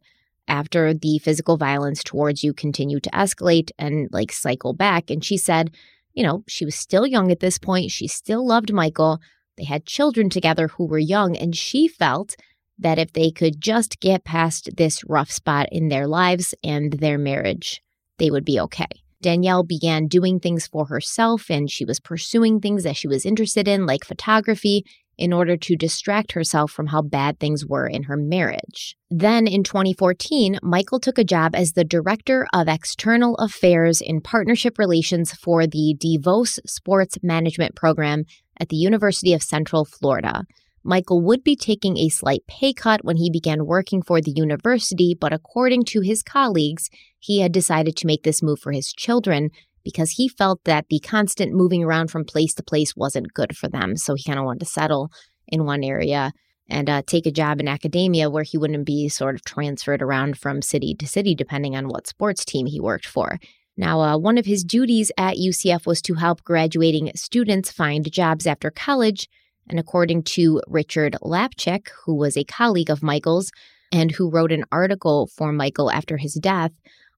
[0.48, 5.10] after the physical violence towards you continued to escalate and like cycle back?
[5.10, 5.72] And she said,
[6.14, 7.92] you know, she was still young at this point.
[7.92, 9.20] She still loved Michael.
[9.58, 12.36] They had children together who were young, and she felt
[12.80, 17.18] that if they could just get past this rough spot in their lives and their
[17.18, 17.82] marriage,
[18.18, 18.88] they would be okay.
[19.22, 23.68] Danielle began doing things for herself and she was pursuing things that she was interested
[23.68, 24.84] in, like photography,
[25.18, 28.96] in order to distract herself from how bad things were in her marriage.
[29.10, 34.78] Then in 2014, Michael took a job as the Director of External Affairs in Partnership
[34.78, 38.26] Relations for the DeVos Sports Management Program
[38.60, 40.44] at the University of Central Florida.
[40.84, 45.16] Michael would be taking a slight pay cut when he began working for the university,
[45.20, 49.50] but according to his colleagues, he had decided to make this move for his children
[49.84, 53.68] because he felt that the constant moving around from place to place wasn't good for
[53.68, 53.96] them.
[53.98, 55.12] So he kind of wanted to settle
[55.48, 56.32] in one area
[56.70, 60.38] and uh, take a job in academia where he wouldn't be sort of transferred around
[60.38, 63.40] from city to city depending on what sports team he worked for.
[63.76, 68.46] Now, uh, one of his duties at UCF was to help graduating students find jobs
[68.46, 69.28] after college.
[69.70, 73.52] And according to Richard Lapchick, who was a colleague of Michael's
[73.92, 76.72] and who wrote an article for Michael after his death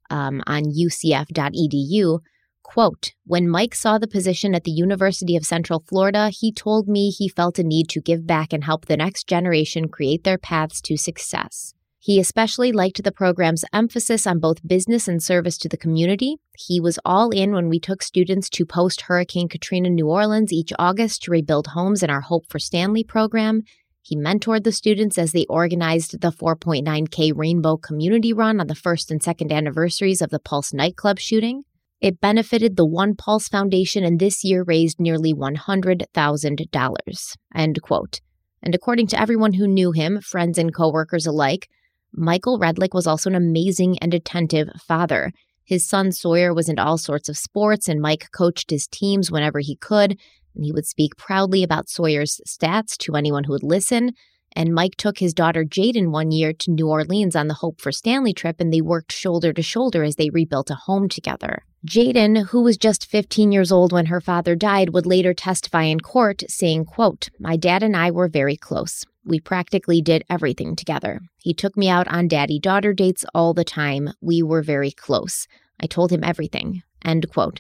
[0.10, 2.20] um, on ucf.edu,
[2.64, 7.10] quote, when Mike saw the position at the University of Central Florida, he told me
[7.10, 10.82] he felt a need to give back and help the next generation create their paths
[10.82, 11.74] to success.
[12.06, 16.36] He especially liked the program's emphasis on both business and service to the community.
[16.56, 20.72] He was all in when we took students to post Hurricane Katrina New Orleans each
[20.78, 23.64] August to rebuild homes in our Hope for Stanley program.
[24.04, 29.10] He mentored the students as they organized the 4.9K Rainbow Community Run on the first
[29.10, 31.64] and second anniversaries of the Pulse nightclub shooting.
[32.02, 37.36] It benefited the One Pulse Foundation and this year raised nearly $100,000.
[37.56, 38.22] End quote.
[38.62, 41.68] And according to everyone who knew him, friends and coworkers alike,
[42.16, 45.32] Michael Redlick was also an amazing and attentive father.
[45.66, 49.60] His son Sawyer was into all sorts of sports, and Mike coached his teams whenever
[49.60, 50.18] he could.
[50.56, 54.12] And he would speak proudly about Sawyer's stats to anyone who would listen.
[54.56, 57.92] And Mike took his daughter Jaden one year to New Orleans on the Hope for
[57.92, 61.64] Stanley trip, and they worked shoulder to shoulder as they rebuilt a home together.
[61.86, 66.00] Jaden, who was just 15 years old when her father died, would later testify in
[66.00, 69.06] court, saying, quote, My dad and I were very close.
[69.24, 71.20] We practically did everything together.
[71.38, 74.10] He took me out on daddy daughter dates all the time.
[74.22, 75.48] We were very close.
[75.80, 76.82] I told him everything.
[77.04, 77.60] End quote.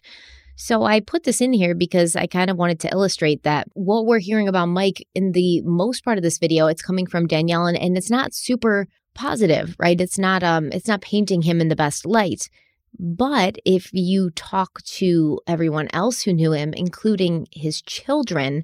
[0.55, 4.05] So I put this in here because I kind of wanted to illustrate that what
[4.05, 7.65] we're hearing about Mike in the most part of this video, it's coming from Danielle
[7.67, 9.99] and, and it's not super positive, right?
[9.99, 12.49] It's not um it's not painting him in the best light.
[12.97, 18.63] But if you talk to everyone else who knew him, including his children,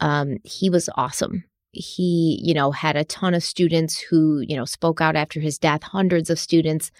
[0.00, 1.44] um, he was awesome.
[1.70, 5.56] He, you know, had a ton of students who, you know, spoke out after his
[5.56, 6.90] death, hundreds of students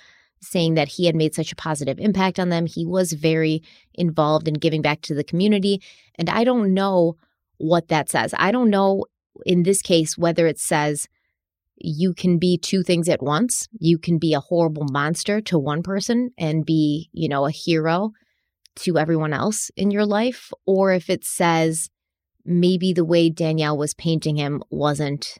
[0.42, 2.66] saying that he had made such a positive impact on them.
[2.66, 3.62] He was very
[3.94, 5.82] involved in giving back to the community.
[6.16, 7.16] And I don't know
[7.58, 8.34] what that says.
[8.38, 9.04] I don't know
[9.44, 11.08] in this case, whether it says
[11.76, 15.82] you can be two things at once, you can be a horrible monster to one
[15.82, 18.10] person and be, you know, a hero
[18.76, 21.90] to everyone else in your life, or if it says
[22.44, 25.38] maybe the way Danielle was painting him wasn't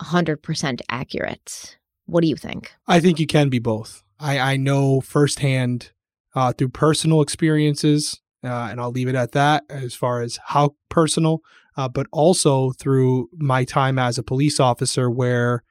[0.00, 1.78] 100% accurate.
[2.06, 2.72] What do you think?
[2.86, 4.02] I think you can be both.
[4.20, 5.92] I, I know firsthand
[6.34, 10.76] uh, through personal experiences, uh, and I'll leave it at that as far as how
[10.88, 11.40] personal,
[11.76, 15.62] uh, but also through my time as a police officer where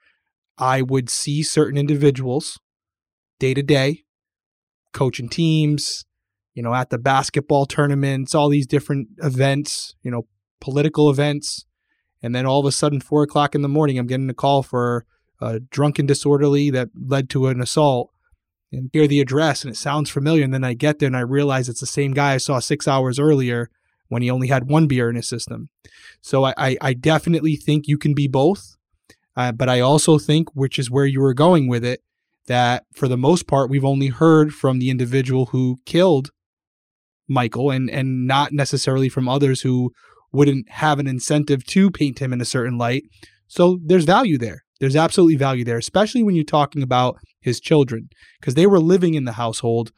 [0.57, 2.59] I would see certain individuals
[3.39, 4.03] day to day,
[4.93, 6.05] coaching teams,
[6.53, 10.27] you know, at the basketball tournaments, all these different events, you know,
[10.59, 11.65] political events.
[12.23, 14.63] And then all of a sudden, four o'clock in the morning, I'm getting a call
[14.63, 15.05] for
[15.39, 18.09] a drunken disorderly that led to an assault
[18.71, 20.43] and hear the address and it sounds familiar.
[20.43, 22.87] And then I get there and I realize it's the same guy I saw six
[22.87, 23.69] hours earlier
[24.09, 25.69] when he only had one beer in his system.
[26.21, 28.75] So I, I, I definitely think you can be both.
[29.35, 32.01] Uh, but I also think, which is where you were going with it,
[32.47, 36.31] that for the most part, we've only heard from the individual who killed
[37.27, 39.91] Michael and, and not necessarily from others who
[40.31, 43.03] wouldn't have an incentive to paint him in a certain light.
[43.47, 44.63] So there's value there.
[44.79, 47.17] There's absolutely value there, especially when you're talking about
[47.47, 49.91] his children, because they were living in the household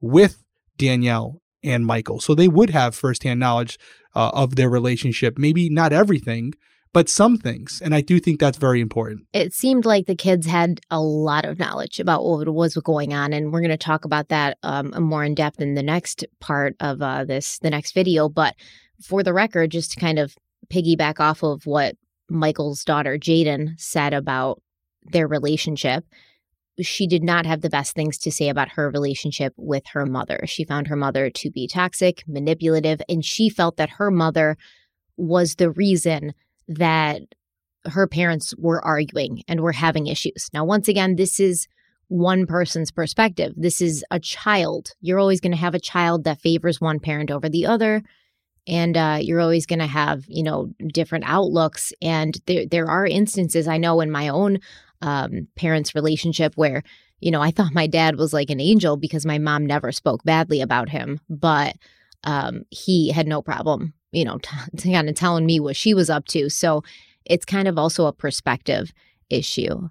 [0.00, 0.34] with
[0.76, 2.20] Danielle and Michael.
[2.20, 3.78] So they would have firsthand knowledge
[4.14, 5.38] uh, of their relationship.
[5.38, 6.52] Maybe not everything,
[6.92, 7.82] but some things.
[7.84, 9.26] And I do think that's very important.
[9.32, 13.32] It seemed like the kids had a lot of knowledge about what was going on.
[13.32, 16.74] And we're going to talk about that um, more in depth in the next part
[16.80, 18.28] of uh, this, the next video.
[18.28, 18.54] But
[19.02, 20.34] for the record, just to kind of
[20.72, 21.96] piggyback off of what
[22.28, 24.62] Michael's daughter, Jaden, said about
[25.02, 26.04] their relationship,
[26.80, 30.40] she did not have the best things to say about her relationship with her mother.
[30.46, 34.56] She found her mother to be toxic, manipulative, and she felt that her mother
[35.16, 36.34] was the reason
[36.68, 37.22] that
[37.86, 40.50] her parents were arguing and were having issues.
[40.52, 41.66] Now, once again, this is
[42.08, 43.52] one person's perspective.
[43.56, 44.90] This is a child.
[45.00, 48.02] You're always going to have a child that favors one parent over the other
[48.66, 53.06] and uh, you're always going to have you know different outlooks and there there are
[53.06, 54.58] instances i know in my own
[55.02, 56.82] um, parents relationship where
[57.20, 60.22] you know i thought my dad was like an angel because my mom never spoke
[60.24, 61.76] badly about him but
[62.24, 66.10] um, he had no problem you know t- kind of telling me what she was
[66.10, 66.48] up to.
[66.48, 66.82] So
[67.24, 68.92] it's kind of also a perspective
[69.30, 69.88] issue.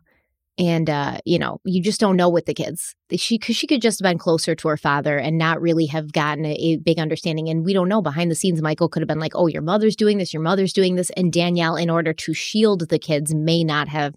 [0.58, 2.96] And uh, you know you just don't know with the kids.
[3.16, 6.14] She because she could just have been closer to her father and not really have
[6.14, 8.02] gotten a, a, big understanding and we don't know.
[8.02, 10.74] Behind the scenes michael could have been like oh your mother's doing this your mother's
[10.74, 14.16] doing this and danielle in order to shield the kids may not have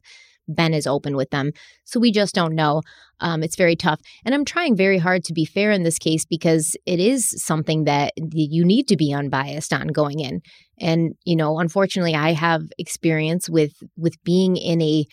[0.53, 1.53] been as open with them.
[1.85, 2.83] So we just don't know.
[3.21, 4.01] Um, it's very tough.
[4.25, 7.85] And i'm trying very hard to be fair in this case because it is something
[7.85, 10.41] that you need to be unbiased on going in.
[10.81, 15.05] And you know unfortunately i have experience with with being in a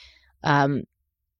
[0.43, 0.83] um,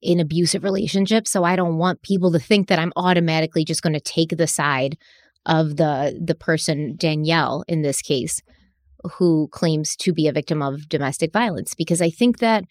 [0.06, 1.32] in abusive relationships.
[1.32, 4.48] So I don't want people to think that I'm automatically just going to take the
[4.48, 4.98] side
[5.46, 8.42] of the the person Danielle in this case
[9.18, 11.76] who claims to be a victim of domestic violence.
[11.76, 12.66] Because I think that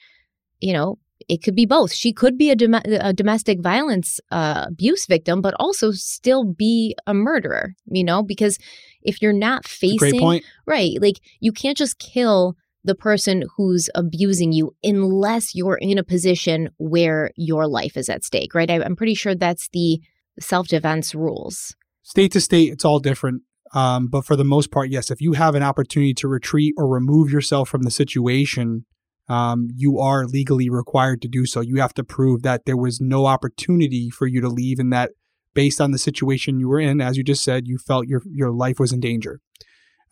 [0.61, 0.99] you know
[1.29, 1.93] it could be both.
[1.93, 6.95] She could be a, dom- a domestic violence uh, abuse victim, but also still be
[7.07, 7.75] a murderer.
[7.87, 8.59] You know, because
[9.03, 14.75] if you're not facing right, like you can't just kill the person who's abusing you
[14.85, 18.71] unless you're in a position where your life is at stake, right?
[18.71, 20.01] I, am pretty sure that's the
[20.39, 21.75] self defense rules.
[22.03, 23.43] State to state, it's all different.
[23.75, 26.87] Um, but for the most part, yes, if you have an opportunity to retreat or
[26.87, 28.85] remove yourself from the situation,
[29.29, 31.61] um, you are legally required to do so.
[31.61, 35.11] You have to prove that there was no opportunity for you to leave and that
[35.55, 38.53] based on the situation you were in, as you just said, you felt your, your
[38.53, 39.41] life was in danger.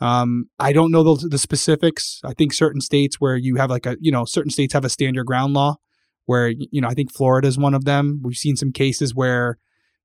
[0.00, 2.20] Um, I don't know the, the specifics.
[2.24, 4.88] I think certain states where you have like a, you know, certain states have a
[4.88, 5.76] stand your ground law
[6.26, 8.20] where, you know, I think Florida is one of them.
[8.22, 9.58] We've seen some cases where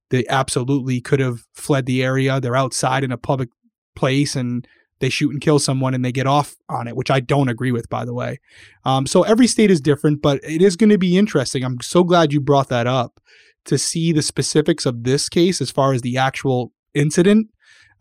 [0.09, 2.39] they absolutely could have fled the area.
[2.39, 3.49] They're outside in a public
[3.95, 4.67] place and
[4.99, 7.71] they shoot and kill someone and they get off on it, which I don't agree
[7.71, 8.39] with, by the way.
[8.85, 11.63] Um, so every state is different, but it is going to be interesting.
[11.63, 13.19] I'm so glad you brought that up
[13.65, 17.47] to see the specifics of this case as far as the actual incident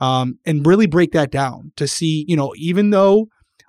[0.00, 3.28] um, and really break that down to see, you know, even though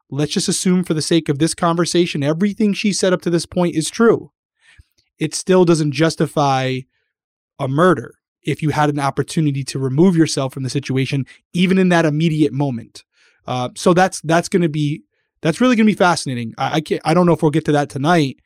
[0.09, 3.45] let's just assume for the sake of this conversation, everything she said up to this
[3.45, 4.31] point is true,
[5.19, 6.79] it still doesn't justify
[7.59, 11.89] a murder if you had an opportunity to remove yourself from the situation, even in
[11.89, 13.03] that immediate moment.
[13.47, 15.03] Uh, so that's that's going to be
[15.41, 16.53] that's really going to be fascinating.
[16.57, 18.37] I I, can't, I don't know if we'll get to that tonight,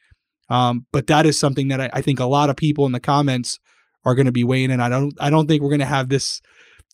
[0.50, 3.00] um, but that is something that I, I think a lot of people in the
[3.00, 3.60] comments
[4.06, 4.80] are going to be weighing in.
[4.80, 6.42] I don't I don't think we're going to have this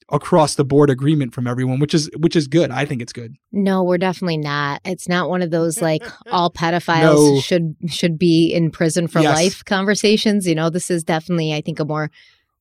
[0.09, 2.71] across the board agreement from everyone, which is which is good.
[2.71, 3.35] I think it's good.
[3.51, 4.79] No, we're definitely not.
[4.85, 7.39] It's not one of those like all pedophiles No.
[7.41, 9.35] should should be in prison for Yes.
[9.35, 10.47] life conversations.
[10.47, 12.09] You know, this is definitely, I think, a more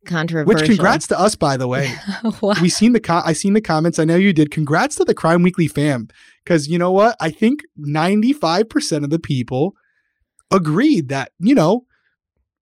[0.07, 0.55] controversial.
[0.55, 1.93] Which congrats to us, by the way.
[2.41, 2.61] What?
[2.61, 3.99] we seen the co- I seen the comments.
[3.99, 4.51] I know you did.
[4.51, 6.09] Congrats to the Crime Weekly fam,
[6.45, 7.17] because you know what?
[7.21, 9.75] I think ninety five percent of the people
[10.51, 11.85] agreed that you know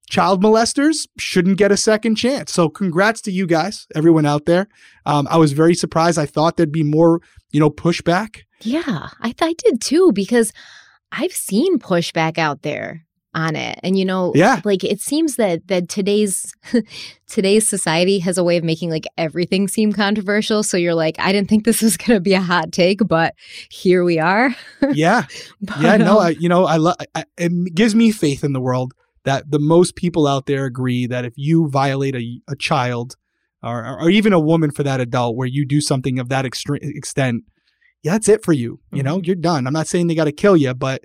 [0.08, 2.52] child molesters shouldn't get a second chance.
[2.52, 4.68] So congrats to you guys, everyone out there.
[5.06, 6.18] Um, I was very surprised.
[6.18, 7.20] I thought there'd be more,
[7.52, 8.42] you know, pushback.
[8.60, 10.52] Yeah, I, th- I did too because
[11.12, 14.60] I've seen pushback out there on it, and you know, Yeah.
[14.64, 16.52] like it seems that that today's
[17.28, 20.62] today's society has a way of making like everything seem controversial.
[20.62, 23.34] So you're like, I didn't think this was going to be a hot take, but
[23.70, 24.54] here we are.
[24.92, 25.24] Yeah,
[25.60, 25.96] But, yeah.
[25.96, 26.96] No, um, I, you know, I love.
[27.36, 28.92] It gives me faith in the world
[29.24, 33.16] that the most people out there agree that if you violate a, a child
[33.62, 36.76] or, or even a woman for that adult where you do something of that extre-
[36.82, 37.44] extent
[38.02, 40.32] yeah that's it for you you know you're done i'm not saying they got to
[40.32, 41.00] kill you but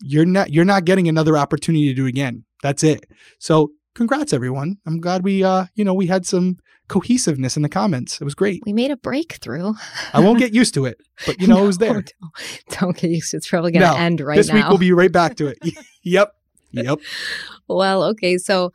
[0.00, 2.44] you're not you're not getting another opportunity to do it again.
[2.62, 3.06] That's it.
[3.38, 4.76] So congrats everyone.
[4.86, 6.56] I'm glad we uh you know we had some
[6.88, 8.20] cohesiveness in the comments.
[8.20, 8.62] It was great.
[8.64, 9.74] We made a breakthrough.
[10.14, 10.96] i won't get used to it
[11.26, 11.92] but you know it was there.
[11.94, 12.12] Don't,
[12.80, 13.38] don't get used to it.
[13.38, 14.54] It's probably going to No, end right this now.
[14.54, 15.58] week we'll be right back to it.
[16.04, 16.32] Yep.
[16.72, 17.00] Yep.
[17.68, 18.72] Well, okay, so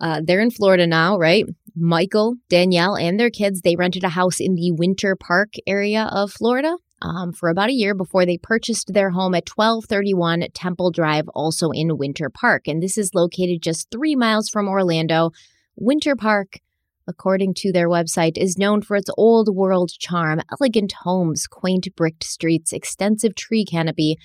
[0.00, 1.44] uh, they're in Florida now, right?
[1.76, 6.32] Michael, Danielle, and their kids they rented a house in the Winter Park area of
[6.32, 11.28] Florida um, for about a year before they purchased their home at 1231 Temple Drive,
[11.34, 15.30] also in Winter Park, and this is located just three miles from Orlando.
[15.76, 16.58] Winter Park.
[17.06, 22.24] According to their website, is known for its old world charm, elegant homes, quaint bricked
[22.24, 24.16] streets, extensive tree canopy,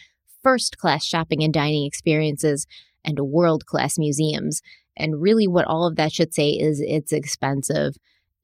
[0.42, 2.66] first class shopping and dining experiences,
[3.04, 4.62] and world class museums.
[4.96, 7.96] And really, what all of that should say is it's expensive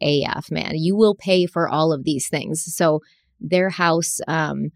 [0.02, 0.74] AF, man.
[0.76, 2.66] You will pay for all of these things.
[2.76, 3.00] So,
[3.40, 4.72] their house, um,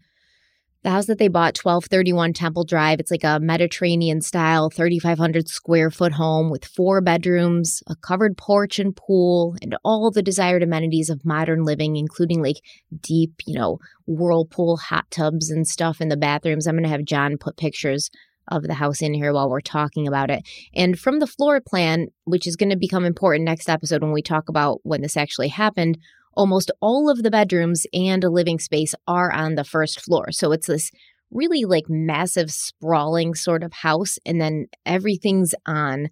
[0.82, 5.90] the house that they bought, 1231 Temple Drive, it's like a Mediterranean style, 3,500 square
[5.90, 11.10] foot home with four bedrooms, a covered porch and pool, and all the desired amenities
[11.10, 12.62] of modern living, including like
[13.02, 16.66] deep, you know, whirlpool hot tubs and stuff in the bathrooms.
[16.66, 18.10] I'm going to have John put pictures
[18.50, 20.48] of the house in here while we're talking about it.
[20.74, 24.22] And from the floor plan, which is going to become important next episode when we
[24.22, 25.98] talk about when this actually happened,
[26.36, 30.32] almost all of the bedrooms and a living space are on the first floor.
[30.32, 30.90] So it's this
[31.30, 36.08] really like massive sprawling sort of house and then everything's on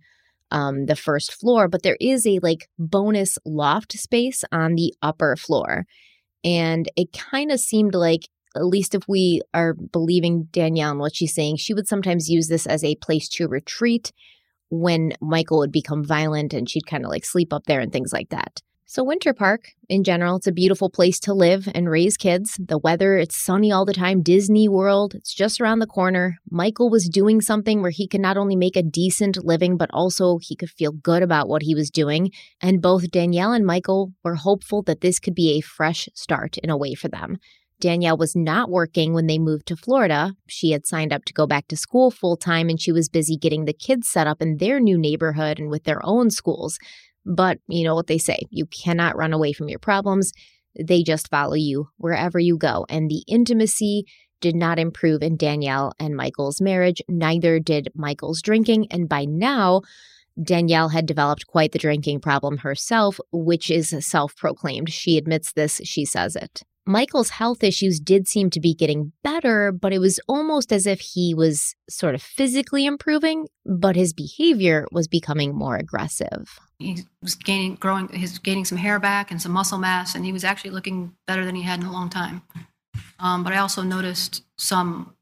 [0.51, 5.37] um, the first floor, but there is a like bonus loft space on the upper
[5.37, 5.85] floor.
[6.45, 11.15] And it kind of seemed like at least if we are believing Danielle and what
[11.15, 14.13] she's saying, she would sometimes use this as a place to retreat
[14.71, 18.13] when Michael would become violent and she'd kind of like sleep up there and things
[18.13, 18.61] like that.
[18.91, 22.59] So, Winter Park, in general, it's a beautiful place to live and raise kids.
[22.59, 24.23] The weather, it's sunny all the time.
[24.23, 26.39] Disney World, it's just around the corner.
[26.51, 30.39] Michael was doing something where he could not only make a decent living, but also
[30.41, 32.31] he could feel good about what he was doing.
[32.63, 36.71] And both Danielle and Michael were hopeful that this could be a fresh start in
[36.71, 37.37] a way for them.
[37.81, 40.35] Danielle was not working when they moved to Florida.
[40.49, 43.37] She had signed up to go back to school full time and she was busy
[43.37, 46.79] getting the kids set up in their new neighborhood and with their own schools.
[47.29, 50.33] But you know what they say you cannot run away from your problems.
[50.79, 52.87] They just follow you wherever you go.
[52.89, 54.05] And the intimacy
[54.41, 57.03] did not improve in Danielle and Michael's marriage.
[57.09, 58.87] Neither did Michael's drinking.
[58.91, 59.83] And by now,
[60.43, 64.91] Danielle had developed quite the drinking problem herself, which is self proclaimed.
[64.91, 66.63] She admits this, she says it.
[66.89, 71.01] Michael's health issues did seem to be getting better, but it was almost as if
[71.01, 76.59] he was sort of physically improving, but his behavior was becoming more aggressive.
[76.79, 80.33] He was gaining, growing, he's gaining some hair back and some muscle mass, and he
[80.33, 82.41] was actually looking better than he had in a long time.
[83.21, 85.15] Um, but I also noticed some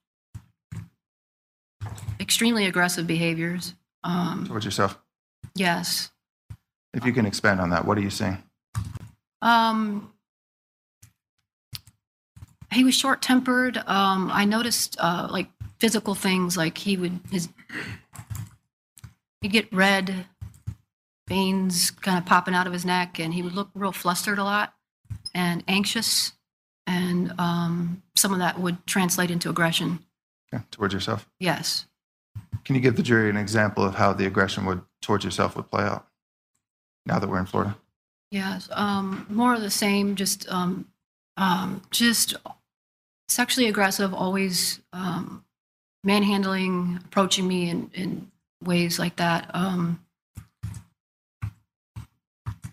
[2.20, 3.74] extremely aggressive behaviors.
[4.04, 5.00] Um, towards yourself.
[5.56, 6.12] yes.
[6.94, 8.38] If you can expand on that, what are you seeing?
[9.42, 10.12] Um,
[12.72, 13.76] he was short tempered.
[13.86, 15.48] Um, I noticed uh, like
[15.78, 17.48] physical things, like he would his
[19.40, 20.26] he'd get red
[21.28, 24.44] veins kind of popping out of his neck, and he would look real flustered a
[24.44, 24.74] lot
[25.34, 26.32] and anxious,
[26.86, 30.00] and um, some of that would translate into aggression.
[30.52, 31.28] Okay, towards yourself.
[31.40, 31.86] Yes.
[32.64, 35.70] Can you give the jury an example of how the aggression would towards yourself would
[35.70, 36.06] play out?
[37.04, 37.76] Now that we're in Florida.
[38.30, 40.16] Yes, um, more of the same.
[40.16, 40.88] Just, um,
[41.36, 42.34] um, just
[43.28, 44.14] sexually aggressive.
[44.14, 45.44] Always um,
[46.04, 48.30] manhandling, approaching me in, in
[48.62, 49.50] ways like that.
[49.54, 50.00] Um,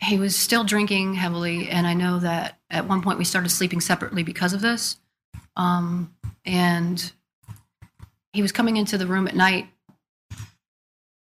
[0.01, 3.81] he was still drinking heavily, and I know that at one point we started sleeping
[3.81, 4.97] separately because of this.
[5.55, 6.13] Um,
[6.45, 7.11] and
[8.33, 9.67] he was coming into the room at night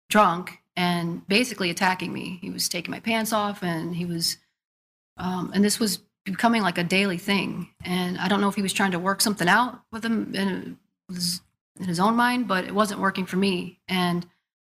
[0.09, 2.39] drunk and basically attacking me.
[2.41, 4.37] He was taking my pants off, and he was,
[5.17, 7.69] um, and this was becoming like a daily thing.
[7.83, 10.77] And I don't know if he was trying to work something out with him in,
[11.09, 13.79] in his own mind, but it wasn't working for me.
[13.87, 14.25] And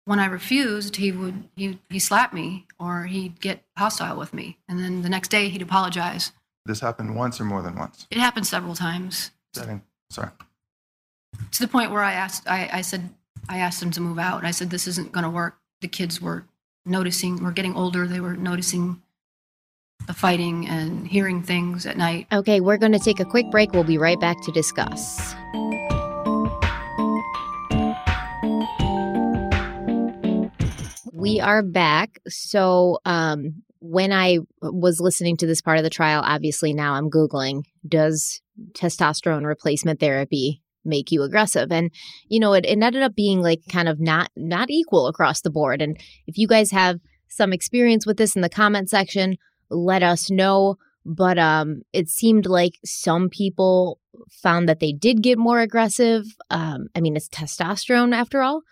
[0.04, 4.56] when I refused, he would he he slap me or he'd get hostile with me,
[4.68, 6.32] and then the next day he'd apologize.
[6.64, 8.06] This happened once or more than once?
[8.10, 9.30] It happened several times.
[9.54, 9.82] Setting.
[10.10, 10.30] Sorry.
[11.52, 13.10] To the point where I asked, I, I said,
[13.48, 14.44] I asked him to move out.
[14.44, 15.58] I said, this isn't going to work.
[15.80, 16.44] The kids were
[16.84, 18.06] noticing, we're getting older.
[18.06, 19.00] They were noticing
[20.14, 22.26] fighting and hearing things at night.
[22.32, 23.72] Okay, we're going to take a quick break.
[23.72, 25.34] We'll be right back to discuss.
[31.12, 32.20] We are back.
[32.28, 37.10] So, um, when I was listening to this part of the trial, obviously now I'm
[37.10, 38.40] Googling, does
[38.72, 41.70] testosterone replacement therapy make you aggressive?
[41.70, 41.90] And,
[42.28, 45.50] you know, it, it ended up being like kind of not, not equal across the
[45.50, 45.82] board.
[45.82, 49.36] And if you guys have some experience with this in the comment section,
[49.70, 50.76] let us know.
[51.04, 54.00] But um, it seemed like some people
[54.30, 56.24] found that they did get more aggressive.
[56.50, 58.62] Um, I mean, it's testosterone after all.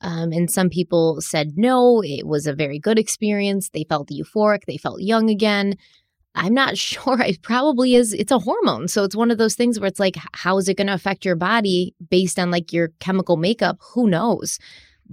[0.00, 3.68] Um, and some people said no, it was a very good experience.
[3.68, 5.74] They felt euphoric, they felt young again.
[6.34, 7.20] I'm not sure.
[7.20, 8.12] It probably is.
[8.12, 8.88] It's a hormone.
[8.88, 11.24] So it's one of those things where it's like, how is it going to affect
[11.24, 13.78] your body based on like your chemical makeup?
[13.94, 14.58] Who knows?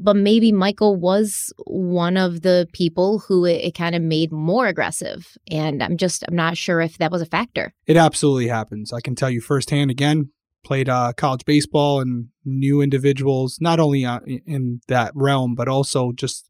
[0.01, 4.67] But maybe Michael was one of the people who it, it kind of made more
[4.67, 5.37] aggressive.
[5.51, 7.73] And I'm just, I'm not sure if that was a factor.
[7.85, 8.93] It absolutely happens.
[8.93, 10.31] I can tell you firsthand again,
[10.63, 16.11] played uh, college baseball and knew individuals not only uh, in that realm but also
[16.11, 16.49] just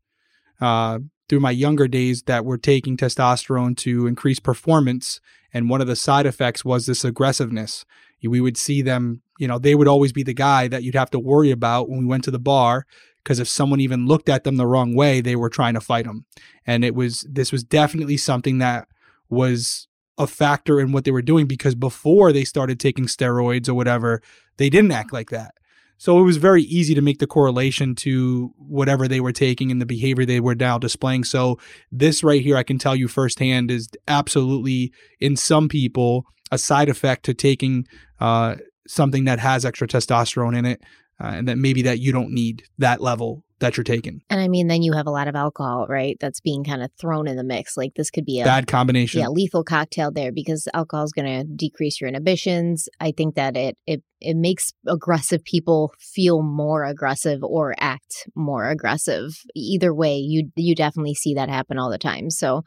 [0.62, 5.20] uh, through my younger days that were taking testosterone to increase performance
[5.54, 7.86] and one of the side effects was this aggressiveness
[8.24, 11.12] we would see them you know they would always be the guy that you'd have
[11.12, 12.86] to worry about when we went to the bar
[13.30, 16.06] because if someone even looked at them the wrong way they were trying to fight
[16.06, 16.26] them
[16.66, 18.88] and it was this was definitely something that
[19.30, 19.88] was
[20.20, 24.22] a factor in what they were doing because before they started taking steroids or whatever,
[24.58, 25.54] they didn't act like that.
[25.98, 29.82] So it was very easy to make the correlation to whatever they were taking and
[29.82, 31.24] the behavior they were now displaying.
[31.24, 31.58] So
[31.92, 36.90] this right here, I can tell you firsthand, is absolutely in some people a side
[36.90, 37.86] effect to taking
[38.20, 38.56] uh,
[38.88, 40.82] something that has extra testosterone in it,
[41.22, 44.22] uh, and that maybe that you don't need that level that you're taking.
[44.30, 46.18] And I mean, then you have a lot of alcohol, right?
[46.20, 47.76] That's being kind of thrown in the mix.
[47.76, 49.20] Like this could be a bad combination.
[49.20, 52.88] Yeah, lethal cocktail there because alcohol is going to decrease your inhibitions.
[53.00, 58.70] I think that it it it makes aggressive people feel more aggressive or act more
[58.70, 59.32] aggressive.
[59.56, 62.30] Either way, you you definitely see that happen all the time.
[62.30, 62.64] So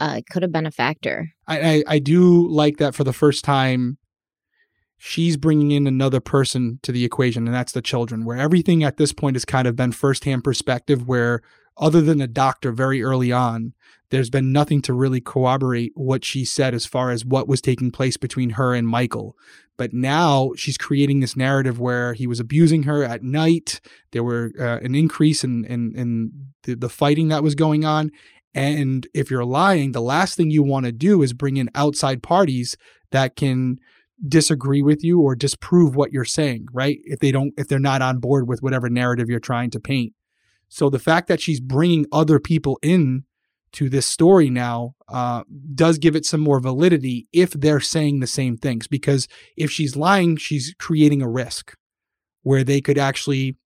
[0.00, 1.30] uh, it could have been a factor.
[1.48, 3.98] I, I I do like that for the first time
[5.06, 8.96] she's bringing in another person to the equation, and that's the children, where everything at
[8.96, 11.42] this point has kind of been firsthand perspective, where
[11.76, 13.74] other than a doctor very early on,
[14.08, 17.90] there's been nothing to really corroborate what she said as far as what was taking
[17.90, 19.36] place between her and Michael.
[19.76, 23.82] But now she's creating this narrative where he was abusing her at night.
[24.12, 26.30] There were uh, an increase in in, in
[26.62, 28.10] the, the fighting that was going on.
[28.54, 32.22] And if you're lying, the last thing you want to do is bring in outside
[32.22, 32.76] parties
[33.10, 33.80] that can
[34.26, 36.98] disagree with you or disprove what you're saying, right?
[37.04, 40.12] If they don't, if they're not on board with whatever narrative you're trying to paint.
[40.68, 43.24] So the fact that she's bringing other people in
[43.72, 45.42] to this story now uh,
[45.74, 48.86] does give it some more validity if they're saying the same things.
[48.86, 51.76] Because if she's lying, she's creating a risk
[52.42, 53.56] where they could actually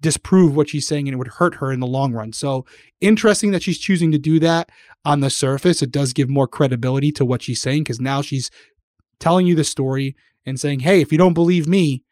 [0.00, 2.32] disprove what she's saying and it would hurt her in the long run.
[2.32, 2.64] So
[3.00, 4.70] interesting that she's choosing to do that
[5.04, 5.82] on the surface.
[5.82, 8.50] It does give more credibility to what she's saying because now she's
[9.20, 12.02] telling you the story and saying, hey, if you don't believe me,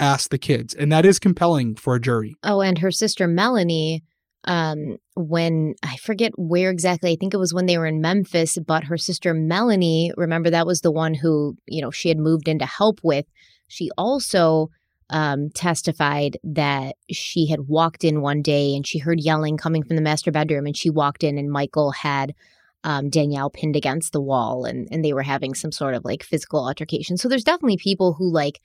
[0.00, 0.74] ask the kids.
[0.74, 2.36] And that is compelling for a jury.
[2.42, 4.04] Oh, and her sister Melanie,
[4.44, 8.58] um, when I forget where exactly, I think it was when they were in Memphis,
[8.66, 12.48] but her sister Melanie, remember that was the one who, you know, she had moved
[12.48, 13.26] in to help with.
[13.66, 14.70] She also
[15.10, 19.96] um, testified that she had walked in one day and she heard yelling coming from
[19.96, 22.34] the master bedroom, and she walked in and Michael had
[22.84, 26.22] um, Danielle pinned against the wall and, and they were having some sort of like
[26.22, 27.16] physical altercation.
[27.16, 28.60] So there's definitely people who like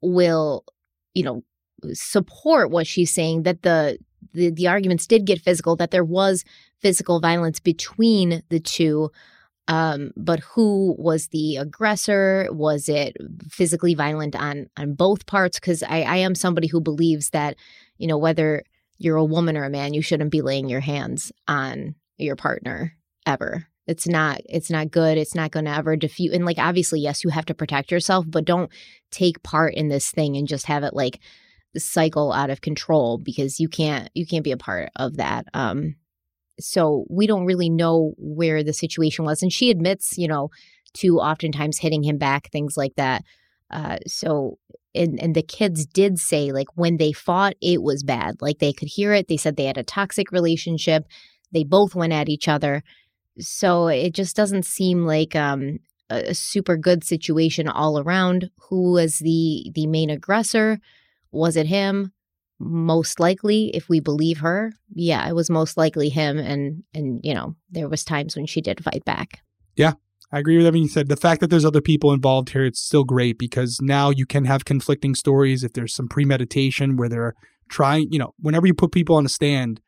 [0.00, 0.64] will,
[1.14, 1.42] you know,
[1.92, 3.98] support what she's saying that the,
[4.32, 6.44] the the arguments did get physical, that there was
[6.80, 9.10] physical violence between the two.
[9.68, 12.48] Um, but who was the aggressor?
[12.50, 13.16] Was it
[13.48, 15.60] physically violent on on both parts?
[15.60, 17.56] Because I, I am somebody who believes that,
[17.96, 18.62] you know, whether
[18.98, 22.97] you're a woman or a man, you shouldn't be laying your hands on your partner
[23.28, 23.68] ever.
[23.86, 25.16] It's not it's not good.
[25.16, 28.26] It's not going to ever defeat and like obviously yes, you have to protect yourself,
[28.28, 28.70] but don't
[29.10, 31.20] take part in this thing and just have it like
[31.76, 35.46] cycle out of control because you can't you can't be a part of that.
[35.54, 35.96] Um
[36.60, 40.50] so we don't really know where the situation was and she admits, you know,
[40.94, 43.24] to oftentimes hitting him back things like that.
[43.70, 44.58] Uh so
[44.94, 48.36] and and the kids did say like when they fought it was bad.
[48.42, 49.28] Like they could hear it.
[49.28, 51.06] They said they had a toxic relationship.
[51.52, 52.82] They both went at each other
[53.40, 55.78] so it just doesn't seem like um,
[56.10, 58.50] a super good situation all around.
[58.68, 60.80] Who was the the main aggressor?
[61.30, 62.12] Was it him?
[62.60, 66.38] Most likely, if we believe her, yeah, it was most likely him.
[66.38, 69.40] And and you know, there was times when she did fight back.
[69.76, 69.92] Yeah,
[70.32, 71.08] I agree with everything you said.
[71.08, 74.44] The fact that there's other people involved here, it's still great because now you can
[74.46, 75.62] have conflicting stories.
[75.62, 77.34] If there's some premeditation where they're
[77.68, 79.80] trying, you know, whenever you put people on a stand,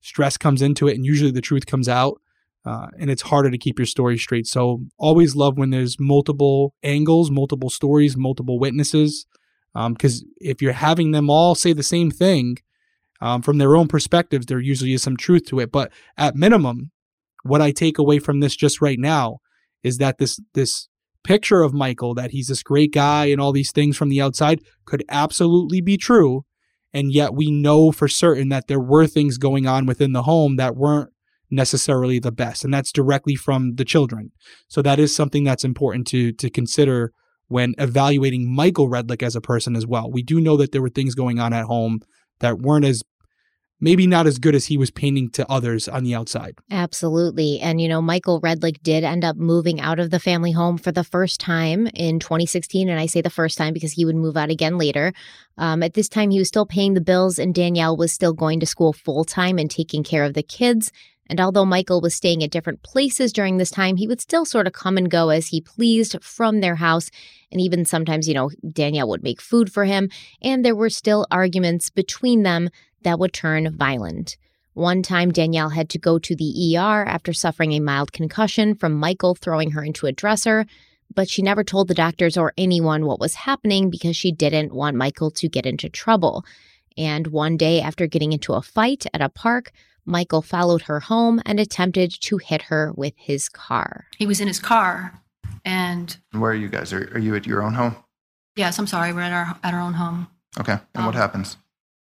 [0.00, 2.20] stress comes into it, and usually the truth comes out
[2.64, 4.46] uh, and it's harder to keep your story straight.
[4.46, 9.26] So always love when there's multiple angles, multiple stories, multiple witnesses,
[9.74, 12.58] because um, if you're having them all say the same thing
[13.20, 15.72] um, from their own perspectives, there usually is some truth to it.
[15.72, 16.90] But at minimum,
[17.42, 19.38] what I take away from this just right now
[19.82, 20.88] is that this this
[21.24, 24.60] picture of Michael that he's this great guy and all these things from the outside
[24.84, 26.44] could absolutely be true.
[26.92, 30.56] And yet we know for certain that there were things going on within the home
[30.56, 31.10] that weren't
[31.52, 34.32] necessarily the best and that's directly from the children
[34.68, 37.12] so that is something that's important to to consider
[37.48, 40.88] when evaluating Michael Redlick as a person as well we do know that there were
[40.88, 42.00] things going on at home
[42.40, 43.02] that weren't as
[43.82, 46.56] maybe not as good as he was painting to others on the outside.
[46.70, 47.58] Absolutely.
[47.60, 50.92] And, you know, Michael Redlick did end up moving out of the family home for
[50.92, 52.88] the first time in 2016.
[52.88, 55.12] And I say the first time because he would move out again later.
[55.58, 58.60] Um, at this time, he was still paying the bills, and Danielle was still going
[58.60, 60.92] to school full time and taking care of the kids.
[61.28, 64.66] And although Michael was staying at different places during this time, he would still sort
[64.66, 67.10] of come and go as he pleased from their house.
[67.50, 70.10] And even sometimes, you know, Danielle would make food for him.
[70.42, 72.70] And there were still arguments between them
[73.02, 74.36] that would turn violent.
[74.74, 78.94] One time, Danielle had to go to the ER after suffering a mild concussion from
[78.94, 80.64] Michael throwing her into a dresser,
[81.14, 84.96] but she never told the doctors or anyone what was happening because she didn't want
[84.96, 86.44] Michael to get into trouble.
[86.96, 89.72] And one day, after getting into a fight at a park,
[90.04, 94.06] Michael followed her home and attempted to hit her with his car.
[94.16, 95.20] He was in his car,
[95.64, 96.92] and where are you guys?
[96.92, 97.96] Are, are you at your own home?
[98.56, 99.12] Yes, I'm sorry.
[99.12, 100.28] We're at our at our own home.
[100.58, 101.56] Okay, and um, what happens?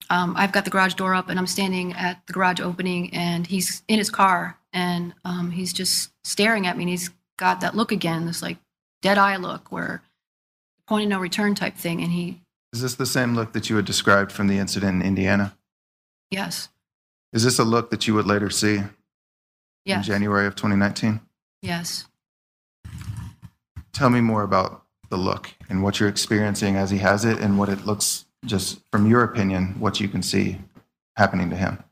[0.10, 3.48] Um, I've got the garage door up, and I'm standing at the garage opening, and
[3.48, 7.76] he's in his car, and um, he's just staring at me, and he's got that
[7.76, 8.58] look again, this like
[9.02, 10.04] dead eye look, where
[10.88, 12.42] point of no return type thing, and he.
[12.74, 15.56] Is this the same look that you had described from the incident in Indiana?
[16.30, 16.70] Yes.
[17.34, 18.82] Is this a look that you would later see
[19.84, 19.98] yes.
[19.98, 21.20] in January of 2019?
[21.62, 22.06] Yes.
[23.94, 27.58] Tell me more about the look and what you're experiencing as he has it and
[27.58, 30.58] what it looks just from your opinion what you can see
[31.18, 31.84] happening to him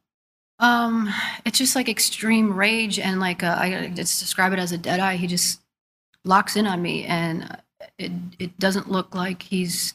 [0.59, 1.09] um
[1.45, 4.99] it's just like extreme rage and like uh, i just describe it as a dead
[4.99, 5.61] eye he just
[6.25, 7.57] locks in on me and
[7.97, 9.93] it it doesn't look like he's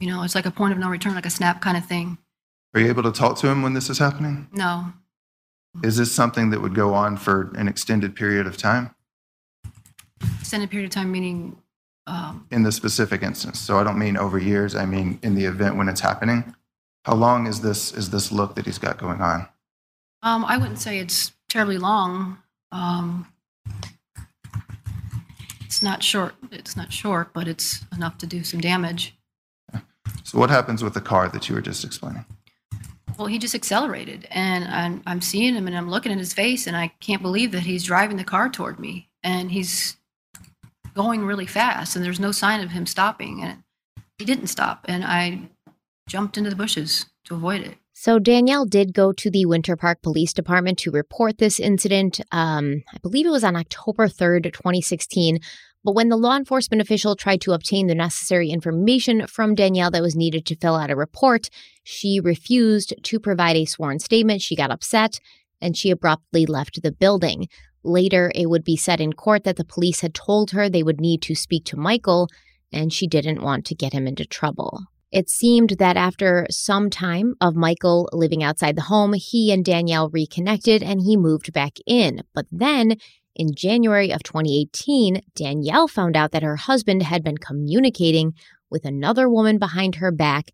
[0.00, 2.18] you know it's like a point of no return like a snap kind of thing
[2.74, 4.48] are you able to talk to him when this is happening?
[4.52, 4.92] No.
[5.82, 8.94] Is this something that would go on for an extended period of time?
[10.40, 11.56] Extended period of time meaning?
[12.06, 13.58] Um, in the specific instance.
[13.58, 14.74] So I don't mean over years.
[14.74, 16.54] I mean in the event when it's happening.
[17.04, 19.48] How long is this is this look that he's got going on?
[20.22, 22.38] Um, I wouldn't say it's terribly long.
[22.72, 23.26] Um,
[25.64, 26.34] it's not short.
[26.52, 29.16] It's not short, but it's enough to do some damage.
[30.24, 32.24] So what happens with the car that you were just explaining?
[33.18, 36.66] Well, he just accelerated, and I'm, I'm seeing him, and I'm looking at his face,
[36.66, 39.96] and I can't believe that he's driving the car toward me, and he's
[40.94, 43.62] going really fast, and there's no sign of him stopping, and
[44.18, 45.48] he didn't stop, and I
[46.08, 47.76] jumped into the bushes to avoid it.
[47.92, 52.20] So Danielle did go to the Winter Park Police Department to report this incident.
[52.32, 55.38] Um, I believe it was on October 3rd, 2016.
[55.84, 60.02] But when the law enforcement official tried to obtain the necessary information from Danielle that
[60.02, 61.50] was needed to fill out a report,
[61.84, 64.42] she refused to provide a sworn statement.
[64.42, 65.20] She got upset
[65.60, 67.48] and she abruptly left the building.
[67.84, 71.00] Later, it would be said in court that the police had told her they would
[71.00, 72.28] need to speak to Michael,
[72.72, 74.84] and she didn't want to get him into trouble.
[75.12, 80.08] It seemed that after some time of Michael living outside the home, he and Danielle
[80.08, 82.22] reconnected and he moved back in.
[82.34, 82.96] But then
[83.36, 88.32] in January of 2018, Danielle found out that her husband had been communicating
[88.70, 90.50] with another woman behind her back,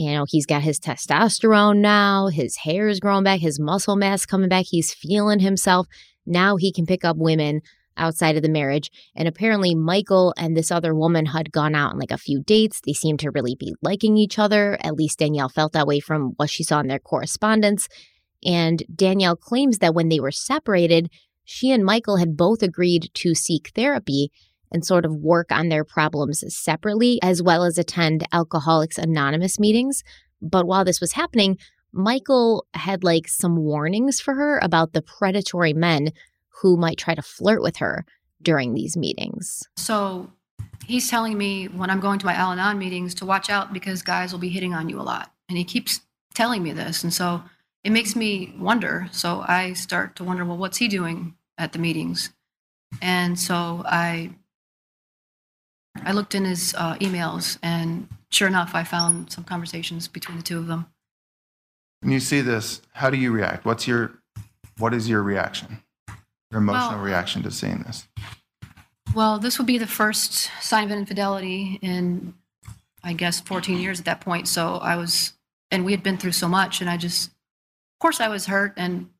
[0.00, 4.24] You know, he's got his testosterone now, his hair is growing back, his muscle mass
[4.24, 5.86] coming back, he's feeling himself.
[6.24, 7.60] Now he can pick up women
[7.98, 8.90] outside of the marriage.
[9.14, 12.80] And apparently, Michael and this other woman had gone out on like a few dates.
[12.80, 14.78] They seemed to really be liking each other.
[14.80, 17.86] At least Danielle felt that way from what she saw in their correspondence.
[18.42, 21.10] And Danielle claims that when they were separated,
[21.44, 24.30] she and Michael had both agreed to seek therapy
[24.72, 30.02] and sort of work on their problems separately, as well as attend Alcoholics Anonymous meetings.
[30.40, 31.58] But while this was happening,
[31.92, 36.12] Michael had like some warnings for her about the predatory men
[36.62, 38.04] who might try to flirt with her
[38.42, 39.62] during these meetings.
[39.76, 40.30] So
[40.86, 44.02] he's telling me when I'm going to my Al Anon meetings to watch out because
[44.02, 45.32] guys will be hitting on you a lot.
[45.48, 46.00] And he keeps
[46.34, 47.02] telling me this.
[47.02, 47.42] And so
[47.82, 49.08] it makes me wonder.
[49.10, 52.30] So I start to wonder, well, what's he doing at the meetings?
[53.00, 54.30] And so I
[56.04, 60.42] I looked in his uh, emails, and sure enough, I found some conversations between the
[60.42, 60.86] two of them.
[62.00, 63.64] When you see this, how do you react?
[63.64, 64.12] What's your
[64.78, 65.82] what is your reaction?
[66.50, 68.08] Your emotional Well- reaction to seeing this?
[69.14, 72.34] Well, this would be the first sign of infidelity in,
[73.02, 74.46] I guess, 14 years at that point.
[74.46, 75.32] So I was,
[75.70, 78.72] and we had been through so much, and I just, of course, I was hurt
[78.76, 79.10] and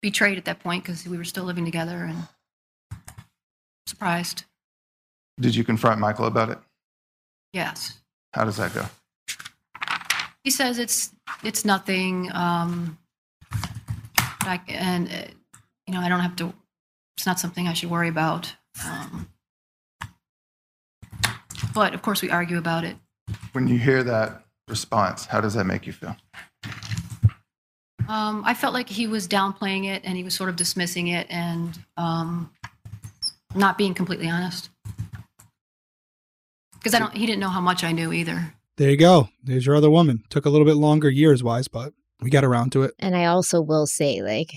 [0.00, 2.28] betrayed at that point because we were still living together and
[3.86, 4.44] surprised.
[5.42, 6.58] Did you confront Michael about it?
[7.52, 7.98] Yes.
[8.32, 8.86] How does that go?
[10.44, 11.12] He says it's
[11.42, 12.30] it's nothing.
[12.32, 12.96] Um,
[14.42, 15.32] I, and uh,
[15.88, 16.54] you know, I don't have to.
[17.16, 18.54] It's not something I should worry about.
[18.88, 19.28] Um,
[21.74, 22.96] but of course, we argue about it.
[23.50, 26.16] When you hear that response, how does that make you feel?
[28.08, 31.26] Um, I felt like he was downplaying it and he was sort of dismissing it
[31.30, 32.50] and um,
[33.56, 34.70] not being completely honest.
[36.82, 38.54] Because I don't, he didn't know how much I knew either.
[38.76, 39.28] There you go.
[39.44, 40.24] There's your other woman.
[40.30, 42.92] Took a little bit longer years wise, but we got around to it.
[42.98, 44.50] And I also will say, like,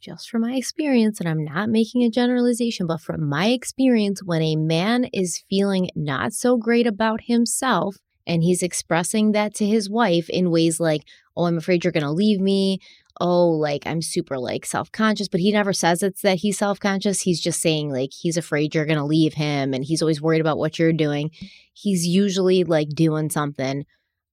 [0.00, 4.40] just from my experience, and I'm not making a generalization, but from my experience, when
[4.40, 7.96] a man is feeling not so great about himself
[8.26, 11.02] and he's expressing that to his wife in ways like,
[11.36, 12.78] oh, I'm afraid you're going to leave me.
[13.20, 16.80] Oh, like I'm super like self conscious, but he never says it's that he's self
[16.80, 17.22] conscious.
[17.22, 20.40] He's just saying like he's afraid you're going to leave him and he's always worried
[20.40, 21.30] about what you're doing.
[21.72, 23.84] He's usually like doing something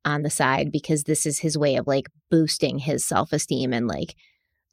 [0.05, 3.87] on the side because this is his way of like boosting his self esteem and
[3.87, 4.15] like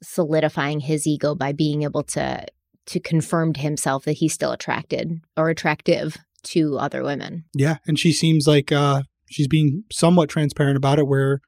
[0.01, 2.45] solidifying his ego by being able to
[2.85, 7.45] to confirm to himself that he's still attracted or attractive to other women.
[7.53, 7.77] Yeah.
[7.87, 11.41] And she seems like uh, she's being somewhat transparent about it, where,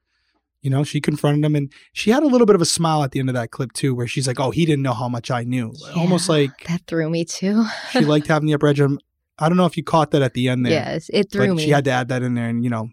[0.62, 3.12] you know, she confronted him and she had a little bit of a smile at
[3.12, 5.30] the end of that clip, too, where she's like, oh, he didn't know how much
[5.30, 5.72] I knew.
[5.96, 7.64] Almost like that threw me too.
[7.92, 8.80] she liked having the upper edge.
[8.80, 8.98] of-
[9.38, 10.72] I don't know if you caught that at the end there.
[10.72, 11.62] yes, it threw me.
[11.62, 12.90] she had to add that in there and, you know,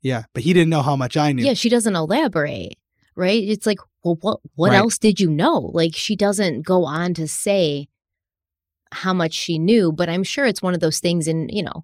[0.00, 0.24] yeah.
[0.32, 1.44] But he didn't know how much I knew.
[1.44, 2.78] yeah, she doesn't elaborate,
[3.16, 3.42] right?
[3.42, 4.76] It's like, well, what what Right.
[4.78, 5.58] else did you know?
[5.74, 7.88] Like she doesn't go on to say
[8.92, 11.82] how much she knew, but I'm sure it's one of those things and, you know,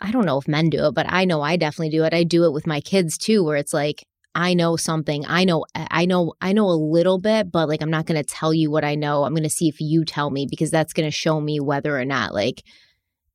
[0.00, 2.14] I don't know if men do it, but I know I definitely do it.
[2.14, 4.04] I do it with my kids too where it's like
[4.34, 5.24] I know something.
[5.26, 8.28] I know I know I know a little bit, but like I'm not going to
[8.28, 9.24] tell you what I know.
[9.24, 11.98] I'm going to see if you tell me because that's going to show me whether
[11.98, 12.64] or not like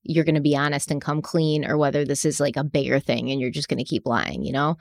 [0.04, 3.00] you're going to be honest and come clean or whether this is like a bigger
[3.00, 4.78] thing and you're just going to keep lying, you know?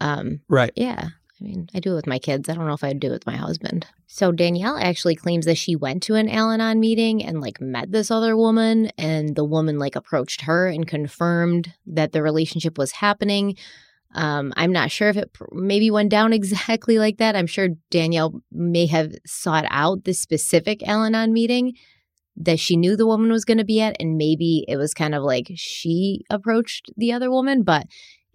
[0.00, 0.72] Um Right.
[0.76, 1.08] yeah.
[1.40, 2.48] I mean, I do it with my kids.
[2.48, 3.86] I don't know if I'd do it with my husband.
[4.06, 7.90] So Danielle actually claims that she went to an Al Anon meeting and like met
[7.90, 12.92] this other woman, and the woman like approached her and confirmed that the relationship was
[12.92, 13.56] happening.
[14.14, 17.36] Um, I'm not sure if it maybe went down exactly like that.
[17.36, 21.74] I'm sure Danielle may have sought out the specific Al Anon meeting
[22.36, 25.14] that she knew the woman was going to be at, and maybe it was kind
[25.14, 27.86] of like she approached the other woman, but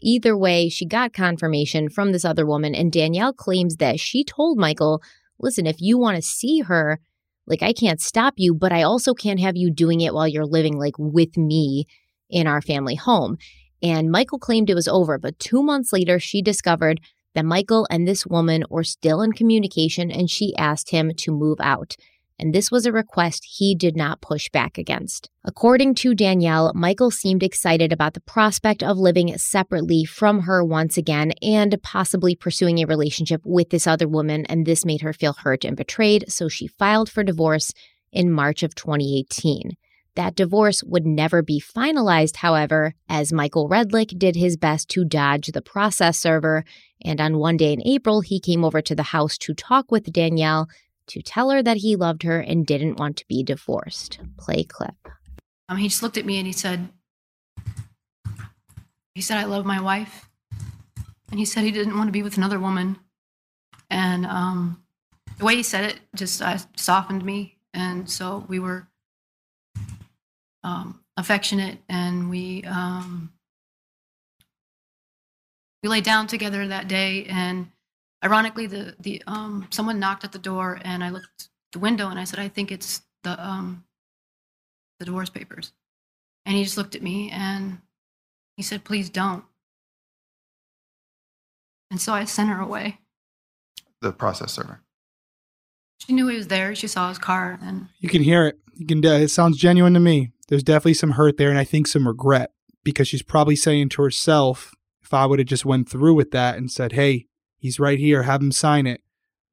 [0.01, 4.57] Either way, she got confirmation from this other woman, and Danielle claims that she told
[4.57, 5.01] Michael,
[5.39, 6.99] listen, if you want to see her,
[7.47, 10.45] like I can't stop you, but I also can't have you doing it while you're
[10.45, 11.85] living like with me
[12.30, 13.38] in our family home.
[13.81, 16.99] And Michael claimed it was over, but two months later, she discovered
[17.35, 21.60] that Michael and this woman were still in communication and she asked him to move
[21.61, 21.95] out
[22.39, 25.30] and this was a request he did not push back against.
[25.43, 30.97] According to Danielle, Michael seemed excited about the prospect of living separately from her once
[30.97, 35.34] again and possibly pursuing a relationship with this other woman, and this made her feel
[35.34, 37.73] hurt and betrayed, so she filed for divorce
[38.11, 39.72] in March of 2018.
[40.19, 45.47] That divorce would never be finalized, however, as Michael Redlick did his best to dodge
[45.47, 46.65] the process server.
[47.05, 50.11] And on one day in April, he came over to the house to talk with
[50.11, 50.67] Danielle
[51.07, 54.19] to tell her that he loved her and didn't want to be divorced.
[54.37, 54.97] Play clip.
[55.69, 56.89] Um, he just looked at me and he said,
[59.15, 60.27] he said, I love my wife.
[61.31, 62.97] and he said he didn't want to be with another woman.
[63.89, 64.83] And um,
[65.37, 68.89] the way he said it just uh, softened me, and so we were
[70.69, 73.31] um, affectionate, and we um,
[75.81, 77.25] we lay down together that day.
[77.25, 77.67] And
[78.23, 82.19] ironically, the the um, someone knocked at the door, and I looked the window, and
[82.19, 83.83] I said, "I think it's the um,
[84.99, 85.73] the divorce papers."
[86.45, 87.79] And he just looked at me, and
[88.57, 89.43] he said, "Please don't."
[91.91, 92.99] And so I sent her away.
[94.01, 94.81] The process server.
[96.05, 96.75] She knew he was there.
[96.75, 98.59] She saw his car, and You can hear it.
[98.75, 99.05] You can.
[99.05, 100.31] Uh, it sounds genuine to me.
[100.49, 102.51] There's definitely some hurt there, and I think some regret
[102.84, 106.57] because she's probably saying to herself, "If I would have just went through with that
[106.57, 107.27] and said, hey,
[107.57, 109.01] he's right here, have him sign it,'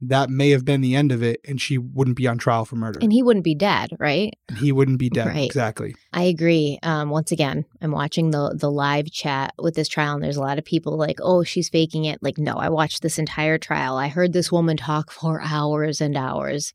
[0.00, 2.76] that may have been the end of it, and she wouldn't be on trial for
[2.76, 4.32] murder, And he wouldn't be dead, right?
[4.48, 5.26] and he wouldn't be dead.
[5.28, 5.46] Right.
[5.46, 5.94] Exactly.
[6.12, 6.78] I agree.
[6.82, 10.42] Um, once again, I'm watching the the live chat with this trial, and there's a
[10.42, 13.96] lot of people like, "Oh, she's faking it." Like, no, I watched this entire trial.
[13.96, 16.72] I heard this woman talk for hours and hours,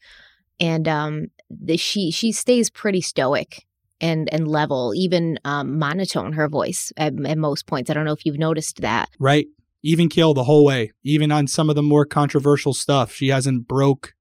[0.59, 3.65] and um, the, she she stays pretty stoic
[4.01, 7.89] and and level, even um, monotone her voice at, at most points.
[7.89, 9.09] I don't know if you've noticed that.
[9.19, 9.47] Right.
[9.83, 10.91] Even kill the whole way.
[11.03, 14.13] Even on some of the more controversial stuff, she hasn't broke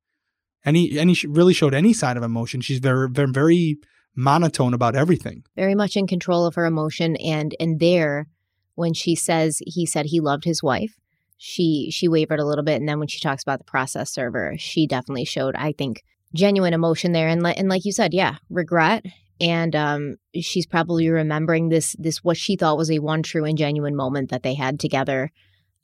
[0.64, 2.60] any any really showed any sign of emotion.
[2.60, 3.78] She's very very very
[4.14, 5.44] monotone about everything.
[5.56, 8.26] very much in control of her emotion and and there
[8.74, 10.96] when she says he said he loved his wife
[11.36, 14.54] she she wavered a little bit and then when she talks about the process server
[14.58, 16.02] she definitely showed i think
[16.34, 19.04] genuine emotion there and, and like you said yeah regret
[19.40, 23.58] and um she's probably remembering this this what she thought was a one true and
[23.58, 25.30] genuine moment that they had together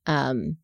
[0.07, 0.57] um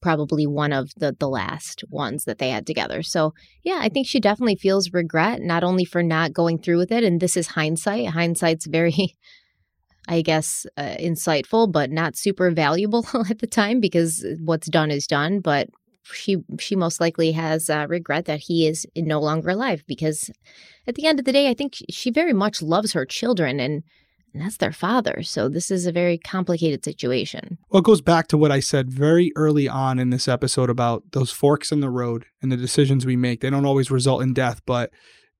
[0.00, 3.34] probably one of the the last ones that they had together so
[3.66, 7.02] yeah, I think she definitely feels regret, not only for not going through with it.
[7.02, 8.06] And this is hindsight.
[8.06, 9.16] Hindsight's very,
[10.08, 15.08] I guess, uh, insightful, but not super valuable at the time because what's done is
[15.08, 15.40] done.
[15.40, 15.68] But
[16.12, 20.30] she she most likely has uh, regret that he is no longer alive because
[20.86, 23.82] at the end of the day, I think she very much loves her children and.
[24.34, 25.22] And that's their father.
[25.22, 27.56] So this is a very complicated situation.
[27.70, 31.04] Well, it goes back to what I said very early on in this episode about
[31.12, 33.40] those forks in the road and the decisions we make.
[33.40, 34.90] They don't always result in death, but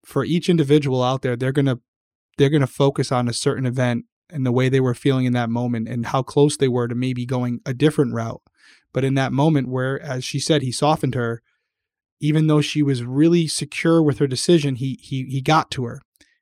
[0.02, 1.78] for each individual out there, they're gonna
[2.38, 5.50] they're gonna focus on a certain event and the way they were feeling in that
[5.50, 8.40] moment and how close they were to maybe going a different route.
[8.96, 11.42] But in that moment where, as she said, he softened her,
[12.18, 16.00] even though she was really secure with her decision, he he he got to her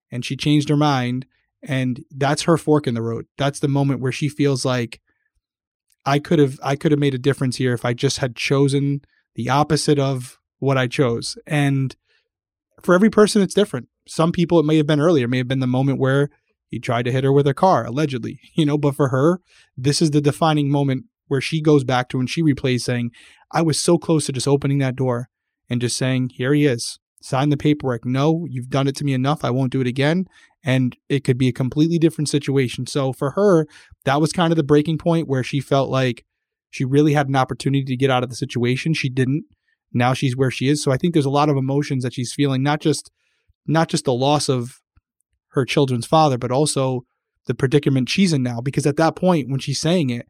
[0.08, 1.26] and she changed her mind.
[1.64, 3.26] And that's her fork in the road.
[3.38, 5.00] That's the moment where she feels like
[6.06, 9.00] i could have i could have made a difference here if i just had chosen
[9.34, 11.36] the opposite of what i chose.
[11.48, 11.96] And
[12.82, 13.88] for every person it's different.
[14.06, 15.26] Some people it may have been earlier.
[15.26, 16.30] May have been the moment where
[16.68, 19.40] he tried to hit her with a car allegedly you know but for her
[19.76, 23.10] this is the defining moment where she goes back to and she replays saying
[23.52, 25.28] i was so close to just opening that door
[25.68, 29.14] and just saying here he is sign the paperwork no you've done it to me
[29.14, 30.26] enough i won't do it again
[30.64, 32.86] and it could be a completely different situation.
[32.86, 33.66] So for her,
[34.04, 36.24] that was kind of the breaking point where she felt like
[36.70, 38.94] she really had an opportunity to get out of the situation.
[38.94, 39.44] She didn't.
[39.92, 40.82] Now she's where she is.
[40.82, 43.10] So I think there's a lot of emotions that she's feeling, not just
[43.66, 44.80] not just the loss of
[45.48, 47.04] her children's father, but also
[47.46, 48.60] the predicament she's in now.
[48.60, 50.26] Because at that point, when she's saying it,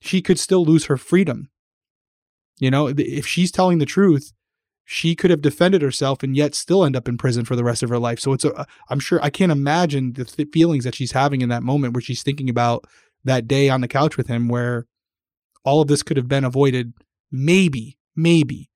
[0.00, 1.50] she could still lose her freedom.
[2.58, 4.32] You know, if she's telling the truth,
[4.84, 7.82] she could have defended herself and yet still end up in prison for the rest
[7.82, 8.20] of her life.
[8.20, 11.48] So it's a, I'm sure I can't imagine the th- feelings that she's having in
[11.48, 12.84] that moment where she's thinking about
[13.24, 14.86] that day on the couch with him where
[15.64, 16.94] all of this could have been avoided
[17.32, 18.70] maybe, maybe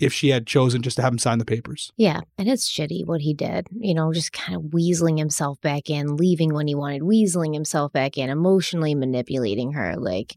[0.00, 1.90] if she had chosen just to have him sign the papers.
[1.96, 3.66] Yeah, and it's shitty what he did.
[3.72, 7.92] You know, just kind of weaseling himself back in, leaving when he wanted, weaseling himself
[7.92, 9.96] back in, emotionally manipulating her.
[9.96, 10.36] Like,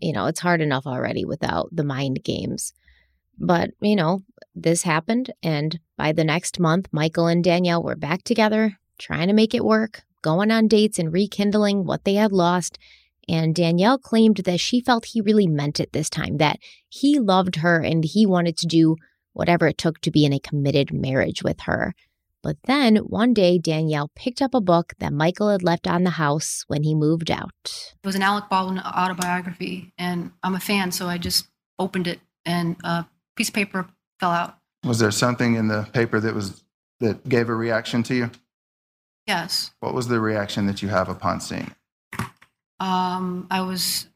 [0.00, 2.72] you know, it's hard enough already without the mind games.
[3.38, 4.20] But, you know,
[4.54, 5.32] this happened.
[5.42, 9.64] And by the next month, Michael and Danielle were back together, trying to make it
[9.64, 12.78] work, going on dates and rekindling what they had lost.
[13.28, 16.58] And Danielle claimed that she felt he really meant it this time, that
[16.88, 18.96] he loved her and he wanted to do
[19.32, 21.94] whatever it took to be in a committed marriage with her.
[22.42, 26.10] But then one day, Danielle picked up a book that Michael had left on the
[26.10, 27.50] house when he moved out.
[27.64, 31.48] it was an Alec Baldwin autobiography, and I'm a fan, so I just
[31.78, 33.06] opened it, and a
[33.36, 33.86] piece of paper
[34.18, 34.56] fell out.
[34.84, 36.64] Was there something in the paper that was
[37.00, 38.30] that gave a reaction to you?
[39.26, 41.74] Yes, What was the reaction that you have upon seeing
[42.18, 42.24] it?
[42.80, 44.06] um, I was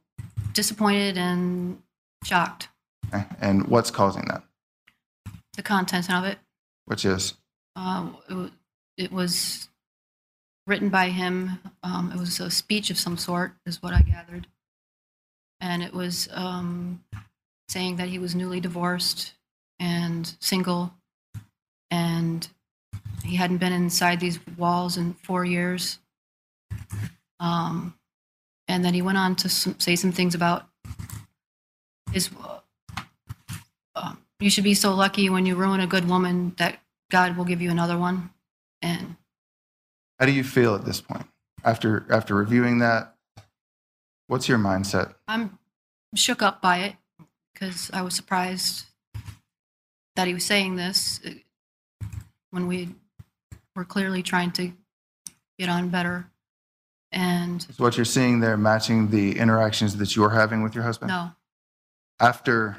[0.55, 1.81] disappointed and
[2.25, 2.69] shocked.
[3.13, 3.25] Okay.
[3.41, 4.43] And what's causing that?
[5.57, 6.39] The content of it.
[6.87, 7.35] Which is
[7.77, 8.53] Um, it,
[9.05, 9.69] it was
[10.67, 11.59] written by him.
[11.83, 14.47] Um, it was a speech of some sort, is what I gathered.
[15.61, 17.03] and it was um,
[17.69, 19.33] saying that he was newly divorced
[19.81, 20.93] and single,
[21.91, 22.47] and
[23.25, 25.99] he hadn't been inside these walls in four years.
[27.41, 27.95] Um,
[28.69, 30.67] and then he went on to some, say some things about
[32.13, 32.31] his.
[33.97, 36.79] Uh, you should be so lucky when you ruin a good woman that
[37.15, 38.31] God will give you another one.
[38.83, 39.15] And
[40.19, 41.29] How do you feel at this point
[41.63, 43.15] after after reviewing that?
[44.27, 45.15] What's your mindset?
[45.29, 45.57] I'm
[46.17, 46.97] shook up by it
[47.53, 48.87] because I was surprised
[50.17, 52.09] that he was saying this uh,
[52.51, 52.97] when we
[53.77, 54.73] were clearly trying to
[55.57, 56.27] get on better.
[57.13, 61.11] And Is what you're seeing there matching the interactions that you're having with your husband?
[61.11, 61.31] no,
[62.19, 62.79] After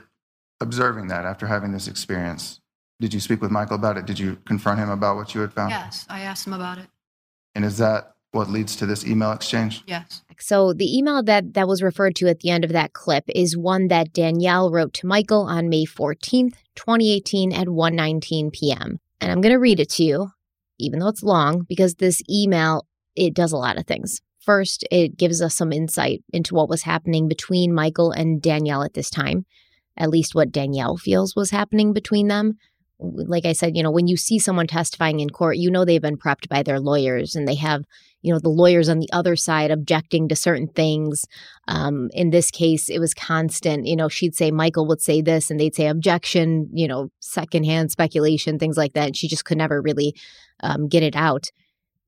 [0.59, 2.59] observing that, after having this experience,
[2.99, 4.05] did you speak with Michael about it?
[4.05, 5.71] Did you confront him about what you had found?
[5.71, 6.87] yes, I asked him about it.
[7.53, 9.83] And is that what leads to this email exchange?
[9.87, 10.23] Yes.
[10.39, 13.57] So the email that that was referred to at the end of that clip is
[13.57, 18.99] one that Danielle wrote to Michael on May 14th, 2018 at 1:19 p.m.
[19.21, 20.31] And I'm going to read it to you
[20.77, 22.85] even though it's long because this email
[23.15, 24.21] it does a lot of things.
[24.39, 28.93] First, it gives us some insight into what was happening between Michael and Danielle at
[28.93, 29.45] this time,
[29.97, 32.57] at least what Danielle feels was happening between them.
[32.99, 36.01] Like I said, you know, when you see someone testifying in court, you know they've
[36.01, 37.83] been prepped by their lawyers and they have
[38.21, 41.25] you know the lawyers on the other side objecting to certain things.
[41.67, 45.49] Um, in this case it was constant you know she'd say michael would say this
[45.49, 49.57] and they'd say objection you know secondhand speculation things like that and she just could
[49.57, 50.13] never really
[50.61, 51.47] um, get it out.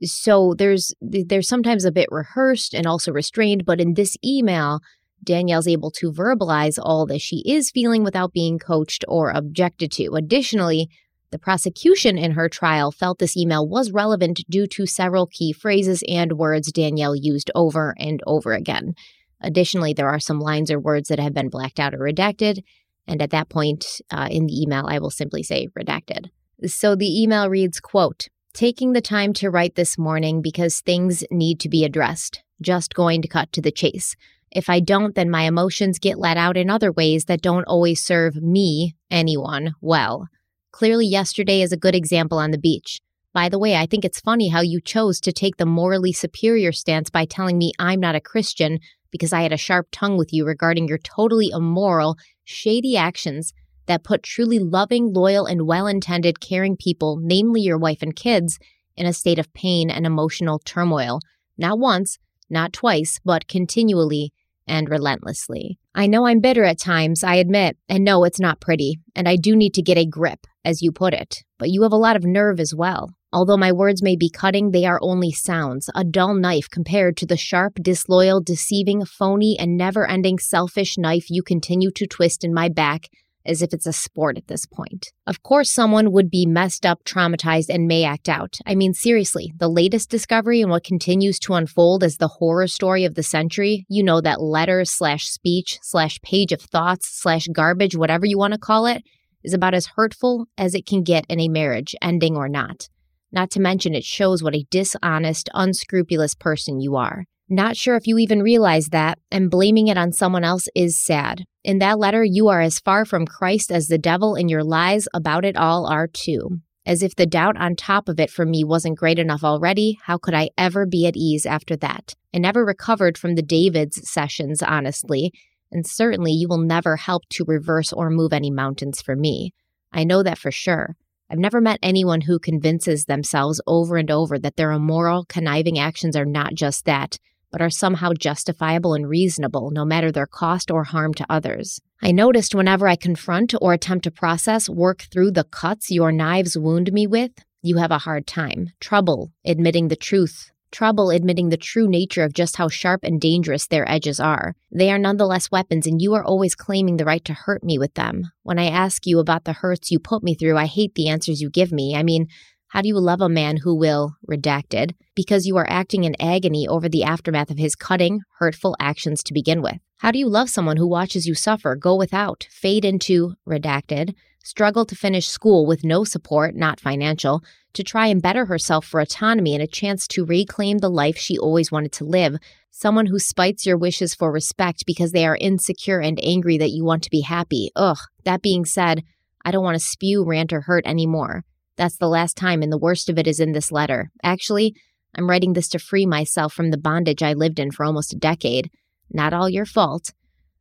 [0.03, 4.79] So there's there's sometimes a bit rehearsed and also restrained but in this email
[5.23, 10.13] danielle's able to verbalize all that she is feeling without being coached or objected to
[10.15, 10.89] additionally
[11.29, 16.01] the prosecution in her trial felt this email was relevant due to several key phrases
[16.07, 18.95] and words Danielle used over and over again.
[19.41, 22.63] Additionally, there are some lines or words that have been blacked out or redacted,
[23.07, 26.29] and at that point uh, in the email, I will simply say redacted.
[26.65, 31.59] So the email reads, quote, taking the time to write this morning because things need
[31.59, 32.41] to be addressed.
[32.61, 34.15] Just going to cut to the chase.
[34.51, 38.03] If I don't, then my emotions get let out in other ways that don't always
[38.03, 40.27] serve me, anyone, well.
[40.71, 42.99] Clearly, yesterday is a good example on the beach.
[43.33, 46.71] By the way, I think it's funny how you chose to take the morally superior
[46.71, 48.79] stance by telling me I'm not a Christian
[49.11, 53.53] because I had a sharp tongue with you regarding your totally immoral, shady actions
[53.85, 58.59] that put truly loving, loyal, and well intended, caring people, namely your wife and kids,
[58.95, 61.19] in a state of pain and emotional turmoil.
[61.57, 62.17] Not once,
[62.49, 64.33] not twice, but continually
[64.67, 65.79] and relentlessly.
[65.95, 69.35] I know I'm bitter at times, I admit, and no, it's not pretty, and I
[69.35, 72.15] do need to get a grip, as you put it, but you have a lot
[72.15, 73.11] of nerve as well.
[73.33, 77.25] Although my words may be cutting, they are only sounds, a dull knife compared to
[77.25, 82.53] the sharp, disloyal, deceiving, phony, and never ending selfish knife you continue to twist in
[82.53, 83.09] my back
[83.47, 85.11] as if it's a sport at this point.
[85.25, 88.57] Of course, someone would be messed up, traumatized, and may act out.
[88.65, 93.05] I mean, seriously, the latest discovery and what continues to unfold as the horror story
[93.05, 97.95] of the century, you know, that letter slash speech slash page of thoughts slash garbage,
[97.95, 99.03] whatever you want to call it,
[99.43, 102.89] is about as hurtful as it can get in a marriage, ending or not.
[103.31, 107.25] Not to mention, it shows what a dishonest, unscrupulous person you are.
[107.49, 111.43] Not sure if you even realize that, and blaming it on someone else is sad.
[111.67, 115.09] In that letter, you are as far from Christ as the devil, and your lies
[115.13, 116.61] about it all are too.
[116.85, 120.17] As if the doubt on top of it for me wasn't great enough already, how
[120.17, 122.15] could I ever be at ease after that?
[122.33, 125.33] I never recovered from the David's sessions, honestly,
[125.69, 129.53] and certainly you will never help to reverse or move any mountains for me.
[129.91, 130.95] I know that for sure.
[131.29, 136.15] I've never met anyone who convinces themselves over and over that their immoral, conniving actions
[136.15, 137.17] are not just that,
[137.51, 141.79] but are somehow justifiable and reasonable, no matter their cost or harm to others.
[142.01, 146.57] I noticed whenever I confront or attempt to process, work through the cuts your knives
[146.57, 151.57] wound me with, you have a hard time, trouble admitting the truth, trouble admitting the
[151.57, 154.53] true nature of just how sharp and dangerous their edges are.
[154.71, 157.93] They are nonetheless weapons, and you are always claiming the right to hurt me with
[157.95, 158.31] them.
[158.43, 161.41] When I ask you about the hurts you put me through, I hate the answers
[161.41, 161.95] you give me.
[161.95, 162.27] I mean,
[162.69, 166.67] how do you love a man who will, redacted, because you are acting in agony
[166.67, 169.77] over the aftermath of his cutting, hurtful actions to begin with?
[169.99, 174.13] How do you love someone who watches you suffer, go without, fade into, redacted,
[174.43, 177.41] struggle to finish school with no support, not financial,
[177.73, 181.37] to try and better herself for autonomy and a chance to reclaim the life she
[181.37, 182.35] always wanted to live?
[182.69, 186.83] Someone who spites your wishes for respect because they are insecure and angry that you
[186.83, 187.71] want to be happy.
[187.75, 189.03] Ugh, that being said,
[189.43, 191.43] I don't want to spew, rant, or hurt anymore.
[191.77, 194.11] That's the last time, and the worst of it is in this letter.
[194.23, 194.75] Actually,
[195.15, 198.17] I'm writing this to free myself from the bondage I lived in for almost a
[198.17, 198.69] decade.
[199.11, 200.11] Not all your fault.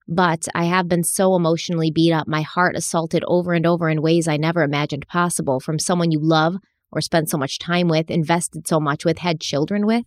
[0.08, 4.02] But I have been so emotionally beat up, my heart assaulted over and over in
[4.02, 6.56] ways I never imagined possible from someone you love
[6.92, 10.04] or spent so much time with, invested so much with, had children with.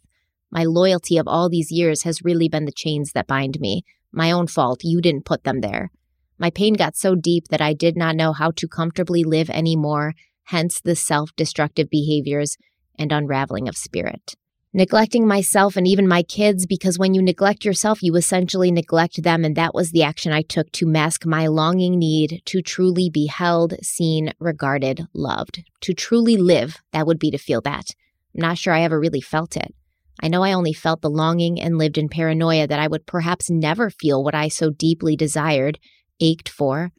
[0.51, 3.83] My loyalty of all these years has really been the chains that bind me.
[4.11, 4.79] My own fault.
[4.83, 5.91] You didn't put them there.
[6.37, 10.13] My pain got so deep that I did not know how to comfortably live anymore,
[10.49, 12.57] hence the self destructive behaviors
[12.97, 14.35] and unraveling of spirit.
[14.71, 19.43] Neglecting myself and even my kids, because when you neglect yourself, you essentially neglect them.
[19.43, 23.25] And that was the action I took to mask my longing need to truly be
[23.25, 25.63] held, seen, regarded, loved.
[25.81, 27.87] To truly live, that would be to feel that.
[28.35, 29.73] I'm not sure I ever really felt it.
[30.21, 33.49] I know I only felt the longing and lived in paranoia that I would perhaps
[33.49, 35.79] never feel what I so deeply desired
[36.19, 36.91] ached for.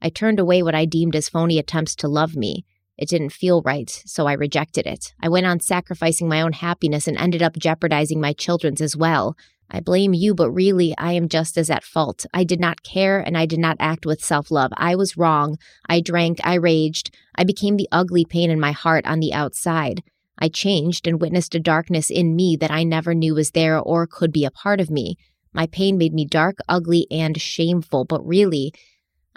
[0.00, 2.64] I turned away what I deemed as phony attempts to love me.
[2.98, 5.14] It didn't feel right, so I rejected it.
[5.22, 9.36] I went on sacrificing my own happiness and ended up jeopardizing my children's as well.
[9.70, 12.26] I blame you, but really, I am just as at fault.
[12.34, 14.72] I did not care and I did not act with self love.
[14.76, 15.58] I was wrong.
[15.88, 16.38] I drank.
[16.42, 17.14] I raged.
[17.34, 20.02] I became the ugly pain in my heart on the outside.
[20.38, 24.06] I changed and witnessed a darkness in me that I never knew was there or
[24.06, 25.16] could be a part of me.
[25.52, 28.72] My pain made me dark, ugly, and shameful, but really,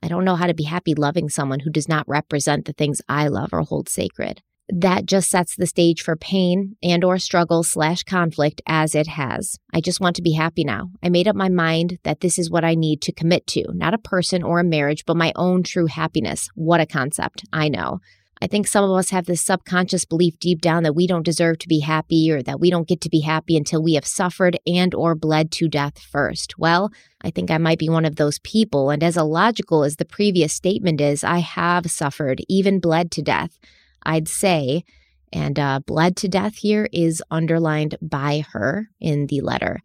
[0.04, 3.02] I don't know how to be happy loving someone who does not represent the things
[3.08, 4.42] I love or hold sacred.
[4.74, 9.58] That just sets the stage for pain and or struggle slash conflict as it has.
[9.74, 10.92] I just want to be happy now.
[11.04, 13.94] I made up my mind that this is what I need to commit to, not
[13.94, 16.48] a person or a marriage, but my own true happiness.
[16.56, 17.44] What a concept.
[17.52, 18.00] I know.
[18.42, 21.60] I think some of us have this subconscious belief deep down that we don't deserve
[21.60, 24.58] to be happy or that we don't get to be happy until we have suffered
[24.66, 26.58] and or bled to death first.
[26.58, 26.92] Well,
[27.24, 30.54] I think I might be one of those people and as illogical as the previous
[30.54, 33.60] statement is, I have suffered, even bled to death.
[34.04, 34.84] I'd say
[35.34, 39.80] and uh, bled to death here is underlined by her in the letter.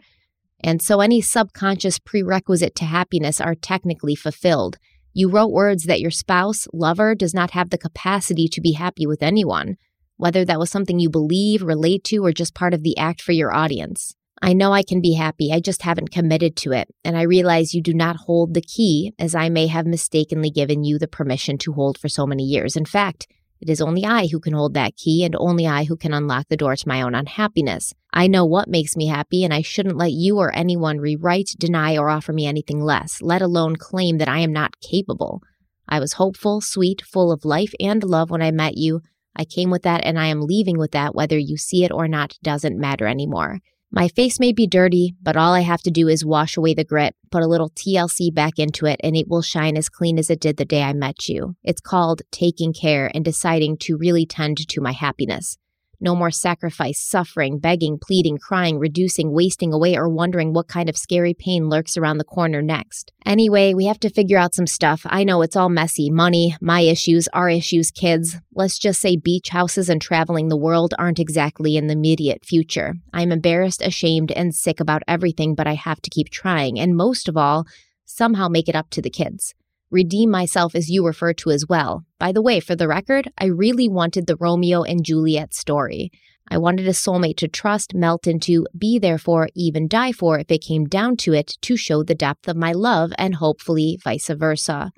[0.61, 4.79] And so any subconscious prerequisite to happiness are technically fulfilled.
[5.19, 9.07] You wrote words that your spouse, lover, does not have the capacity to be happy
[9.07, 9.79] with anyone,
[10.19, 13.33] whether that was something you believe, relate to, or just part of the act for
[13.33, 14.15] your audience.
[14.43, 17.73] I know I can be happy, I just haven't committed to it, and I realize
[17.73, 21.57] you do not hold the key, as I may have mistakenly given you the permission
[21.61, 22.77] to hold for so many years.
[22.77, 23.27] In fact,
[23.61, 26.49] it is only I who can hold that key and only I who can unlock
[26.49, 27.95] the door to my own unhappiness.
[28.13, 31.97] I know what makes me happy, and I shouldn't let you or anyone rewrite, deny,
[31.97, 35.43] or offer me anything less, let alone claim that I am not capable.
[35.89, 39.01] I was hopeful, sweet, full of life and love when I met you.
[39.35, 42.09] I came with that, and I am leaving with that, whether you see it or
[42.09, 43.61] not doesn't matter anymore.
[43.91, 46.85] My face may be dirty, but all I have to do is wash away the
[46.85, 50.29] grit, put a little TLC back into it, and it will shine as clean as
[50.29, 51.55] it did the day I met you.
[51.63, 55.57] It's called taking care and deciding to really tend to my happiness.
[56.01, 60.97] No more sacrifice, suffering, begging, pleading, crying, reducing, wasting away, or wondering what kind of
[60.97, 63.13] scary pain lurks around the corner next.
[63.25, 65.03] Anyway, we have to figure out some stuff.
[65.07, 68.37] I know it's all messy money, my issues, our issues, kids.
[68.55, 72.95] Let's just say beach houses and traveling the world aren't exactly in the immediate future.
[73.13, 76.79] I'm embarrassed, ashamed, and sick about everything, but I have to keep trying.
[76.79, 77.67] And most of all,
[78.05, 79.55] somehow make it up to the kids
[79.91, 82.05] redeem myself as you refer to as well.
[82.19, 86.11] By the way, for the record, I really wanted the Romeo and Juliet story.
[86.49, 90.51] I wanted a soulmate to trust, melt into, be there for, even die for if
[90.51, 94.29] it came down to it to show the depth of my love and hopefully vice
[94.29, 94.93] versa.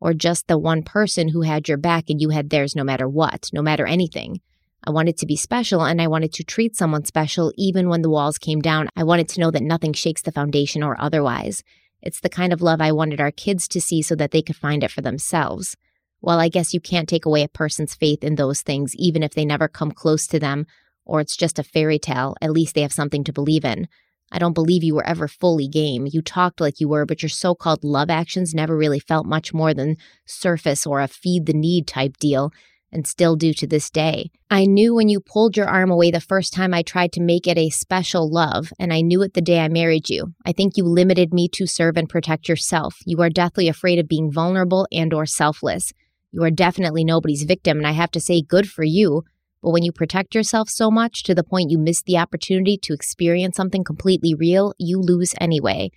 [0.00, 3.08] Or just the one person who had your back and you had theirs no matter
[3.08, 4.40] what, no matter anything.
[4.86, 8.10] I wanted to be special and I wanted to treat someone special even when the
[8.10, 8.88] walls came down.
[8.96, 11.62] I wanted to know that nothing shakes the foundation or otherwise.
[12.02, 14.56] It's the kind of love I wanted our kids to see so that they could
[14.56, 15.76] find it for themselves.
[16.20, 19.34] Well, I guess you can't take away a person's faith in those things, even if
[19.34, 20.66] they never come close to them,
[21.04, 22.34] or it's just a fairy tale.
[22.40, 23.88] At least they have something to believe in.
[24.32, 26.08] I don't believe you were ever fully game.
[26.10, 29.54] You talked like you were, but your so called love actions never really felt much
[29.54, 29.96] more than
[30.26, 32.52] surface or a feed the need type deal
[32.92, 34.30] and still do to this day.
[34.50, 37.46] I knew when you pulled your arm away the first time I tried to make
[37.46, 40.34] it a special love, and I knew it the day I married you.
[40.44, 42.96] I think you limited me to serve and protect yourself.
[43.04, 45.92] You are deathly afraid of being vulnerable and or selfless.
[46.30, 49.24] You are definitely nobody's victim, and I have to say good for you.
[49.62, 52.94] But when you protect yourself so much to the point you miss the opportunity to
[52.94, 55.90] experience something completely real, you lose anyway.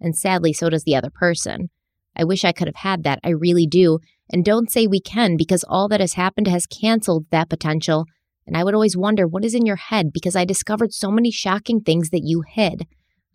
[0.00, 1.70] And sadly, so does the other person.
[2.16, 3.20] I wish I could have had that.
[3.24, 3.98] I really do.
[4.32, 8.06] And don't say we can because all that has happened has canceled that potential.
[8.46, 11.30] And I would always wonder what is in your head because I discovered so many
[11.30, 12.86] shocking things that you hid.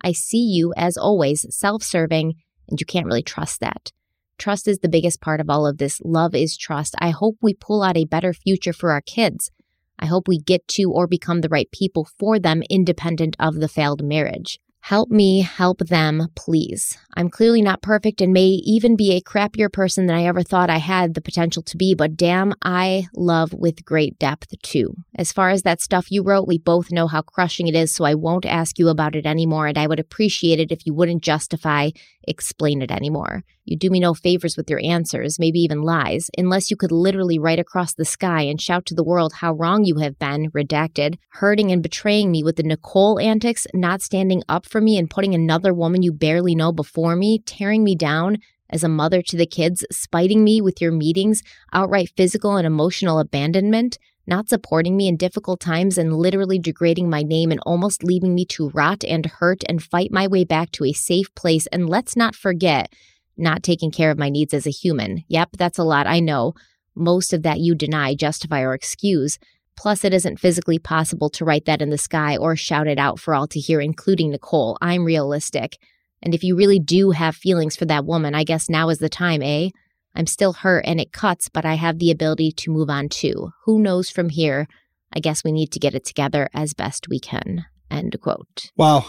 [0.04, 2.34] I see you, as always, self serving,
[2.70, 3.92] and you can't really trust that.
[4.38, 6.02] Trust is the biggest part of all of this.
[6.04, 6.96] Love is trust.
[7.00, 9.52] I hope we pull out a better future for our kids.
[10.00, 13.68] I hope we get to or become the right people for them independent of the
[13.68, 14.60] failed marriage.
[14.82, 16.98] Help me help them, please.
[17.16, 20.72] I'm clearly not perfect and may even be a crappier person than I ever thought
[20.72, 24.95] I had the potential to be, but damn, I love with great depth too.
[25.16, 28.06] As far as that stuff you wrote, we both know how crushing it is, so
[28.06, 31.22] I won't ask you about it anymore, and I would appreciate it if you wouldn't
[31.22, 31.91] justify,
[32.27, 33.43] explain it anymore.
[33.65, 37.39] You do me no favors with your answers, maybe even lies, unless you could literally
[37.39, 41.18] write across the sky and shout to the world how wrong you have been, redacted,
[41.30, 45.34] hurting and betraying me with the Nicole antics, not standing up for me and putting
[45.34, 48.38] another woman you barely know before me, tearing me down
[48.69, 51.43] as a mother to the kids, spiting me with your meetings,
[51.73, 57.23] outright physical and emotional abandonment, not supporting me in difficult times and literally degrading my
[57.23, 60.85] name and almost leaving me to rot and hurt and fight my way back to
[60.85, 61.68] a safe place.
[61.68, 62.93] And let's not forget,
[63.38, 65.23] not taking care of my needs as a human.
[65.27, 66.53] Yep, that's a lot, I know.
[66.95, 69.39] Most of that you deny, justify, or excuse.
[69.77, 73.19] Plus, it isn't physically possible to write that in the sky or shout it out
[73.19, 74.77] for all to hear, including Nicole.
[74.81, 75.77] I'm realistic.
[76.22, 79.10] And if you really do have feelings for that woman, I guess now is the
[79.10, 79.69] time, eh?
[80.16, 83.52] I'm still hurt and it cuts, but I have the ability to move on too.
[83.66, 84.68] Who knows from here?
[85.14, 87.66] I guess we need to get it together as best we can.
[87.90, 88.72] End quote.
[88.78, 89.06] Wow.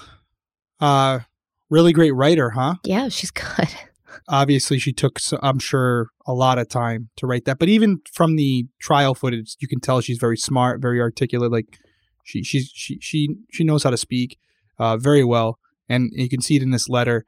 [0.81, 1.21] Uh,
[1.71, 2.75] really great writer, huh?
[2.85, 3.69] Yeah, she's good.
[4.29, 7.59] Obviously, she took, I'm sure, a lot of time to write that.
[7.59, 11.51] But even from the trial footage, you can tell she's very smart, very articulate.
[11.51, 11.79] Like
[12.25, 14.39] she, she's she she she knows how to speak
[14.79, 15.59] uh, very well,
[15.89, 17.25] and you can see it in this letter.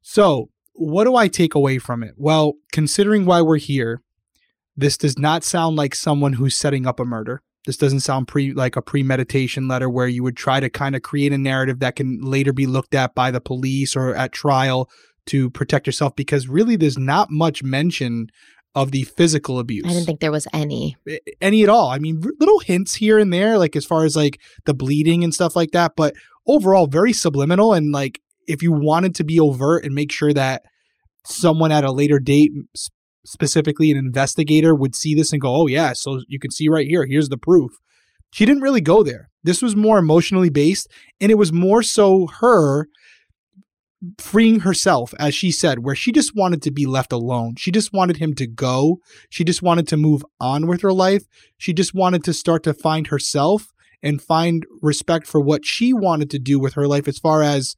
[0.00, 0.48] So,
[0.78, 2.14] what do I take away from it?
[2.16, 4.02] Well, considering why we're here,
[4.76, 7.42] this does not sound like someone who's setting up a murder.
[7.66, 11.02] This doesn't sound pre like a premeditation letter where you would try to kind of
[11.02, 14.88] create a narrative that can later be looked at by the police or at trial
[15.26, 18.28] to protect yourself because really there's not much mention
[18.74, 19.84] of the physical abuse.
[19.84, 20.96] I didn't think there was any.
[21.40, 21.88] Any at all.
[21.90, 25.34] I mean, little hints here and there, like as far as like the bleeding and
[25.34, 26.14] stuff like that, but
[26.46, 27.74] overall, very subliminal.
[27.74, 30.62] And like, if you wanted to be overt and make sure that
[31.24, 32.50] someone at a later date,
[33.24, 36.86] specifically an investigator, would see this and go, oh, yeah, so you can see right
[36.86, 37.70] here, here's the proof.
[38.32, 39.30] She didn't really go there.
[39.44, 40.88] This was more emotionally based,
[41.20, 42.88] and it was more so her
[44.18, 47.54] freeing herself, as she said, where she just wanted to be left alone.
[47.56, 48.98] She just wanted him to go.
[49.28, 51.24] She just wanted to move on with her life.
[51.56, 53.72] She just wanted to start to find herself
[54.02, 57.74] and find respect for what she wanted to do with her life as far as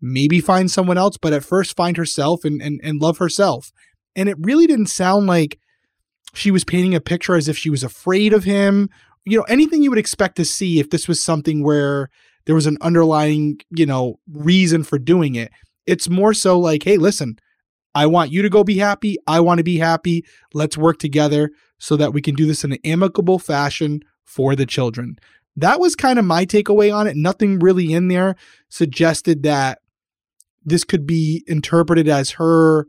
[0.00, 3.72] maybe find someone else, but at first find herself and, and, and love herself.
[4.14, 5.58] And it really didn't sound like
[6.34, 8.88] she was painting a picture as if she was afraid of him.
[9.24, 12.10] You know, anything you would expect to see if this was something where
[12.46, 15.50] there was an underlying, you know, reason for doing it.
[15.86, 17.38] It's more so like, hey, listen,
[17.94, 19.16] I want you to go be happy.
[19.26, 20.24] I want to be happy.
[20.54, 24.66] Let's work together so that we can do this in an amicable fashion for the
[24.66, 25.18] children.
[25.56, 27.16] That was kind of my takeaway on it.
[27.16, 28.36] Nothing really in there
[28.68, 29.80] suggested that
[30.64, 32.86] this could be interpreted as her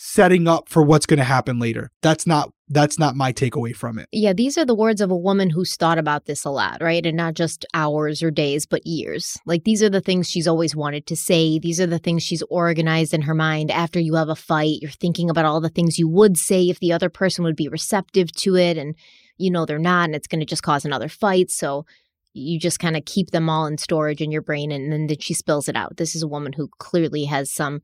[0.00, 1.90] setting up for what's going to happen later.
[2.02, 4.08] That's not that's not my takeaway from it.
[4.12, 7.04] Yeah, these are the words of a woman who's thought about this a lot, right?
[7.04, 9.38] And not just hours or days, but years.
[9.44, 11.58] Like these are the things she's always wanted to say.
[11.58, 13.72] These are the things she's organized in her mind.
[13.72, 16.78] After you have a fight, you're thinking about all the things you would say if
[16.78, 18.94] the other person would be receptive to it and
[19.36, 21.50] you know they're not and it's going to just cause another fight.
[21.50, 21.86] So
[22.34, 25.34] you just kind of keep them all in storage in your brain and then she
[25.34, 25.96] spills it out.
[25.96, 27.80] This is a woman who clearly has some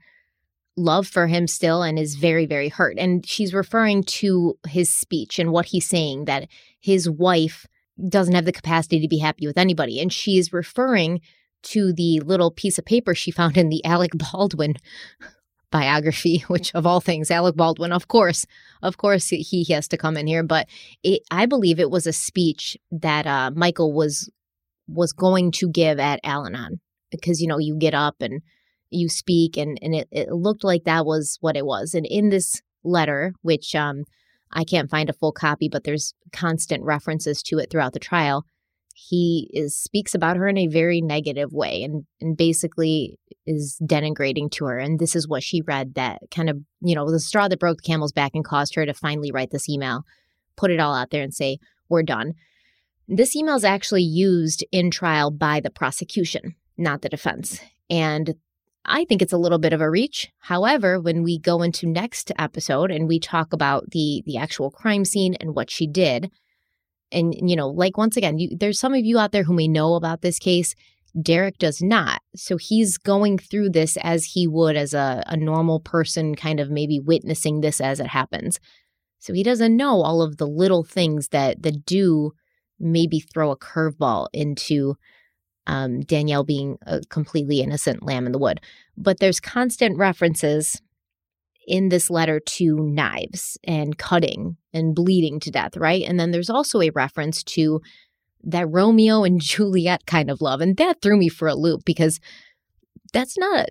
[0.77, 2.99] love for him still and is very, very hurt.
[2.99, 6.49] And she's referring to his speech and what he's saying that
[6.81, 7.67] his wife
[8.09, 10.01] doesn't have the capacity to be happy with anybody.
[10.01, 11.21] And she is referring
[11.65, 14.75] to the little piece of paper she found in the Alec Baldwin
[15.75, 18.47] biography, which of all things, Alec Baldwin, of course,
[18.81, 20.45] of course, he has to come in here.
[20.45, 20.69] But
[21.03, 24.31] it, I believe it was a speech that uh, Michael was
[24.87, 26.79] was going to give at Al-Anon
[27.11, 28.43] because you know you get up and
[28.91, 32.29] you speak and and it, it looked like that was what it was and in
[32.29, 34.05] this letter which um
[34.53, 38.45] i can't find a full copy but there's constant references to it throughout the trial
[38.95, 44.49] he is speaks about her in a very negative way and and basically is denigrating
[44.51, 47.49] to her and this is what she read that kind of you know the straw
[47.49, 50.05] that broke the camel's back and caused her to finally write this email
[50.57, 51.59] put it all out there and say
[51.89, 52.35] we're done
[53.09, 57.61] this email is actually used in trial by the prosecution not the defense
[57.91, 58.35] and
[58.87, 60.31] I think it's a little bit of a reach.
[60.41, 65.07] However, when we go into next episode and we talk about the the actual crime
[65.07, 66.31] scene and what she did,
[67.15, 69.69] and you know, like once again, you, there's some of you out there who may
[69.69, 70.75] know about this case.
[71.21, 72.21] Derrick does not.
[72.35, 76.71] So he's going through this as he would as a, a normal person, kind of
[76.71, 78.59] maybe witnessing this as it happens.
[79.21, 82.33] So he doesn't know all of the little things that that do
[82.81, 84.97] maybe throw a curveball into
[85.67, 88.61] um, Danielle being a completely innocent lamb in the wood.
[88.97, 90.81] But there's constant references
[91.67, 96.03] in this letter to knives and cutting and bleeding to death, right?
[96.03, 97.81] And then there's also a reference to
[98.45, 100.61] that Romeo and Juliet kind of love.
[100.61, 102.21] And that threw me for a loop because
[103.13, 103.67] that's not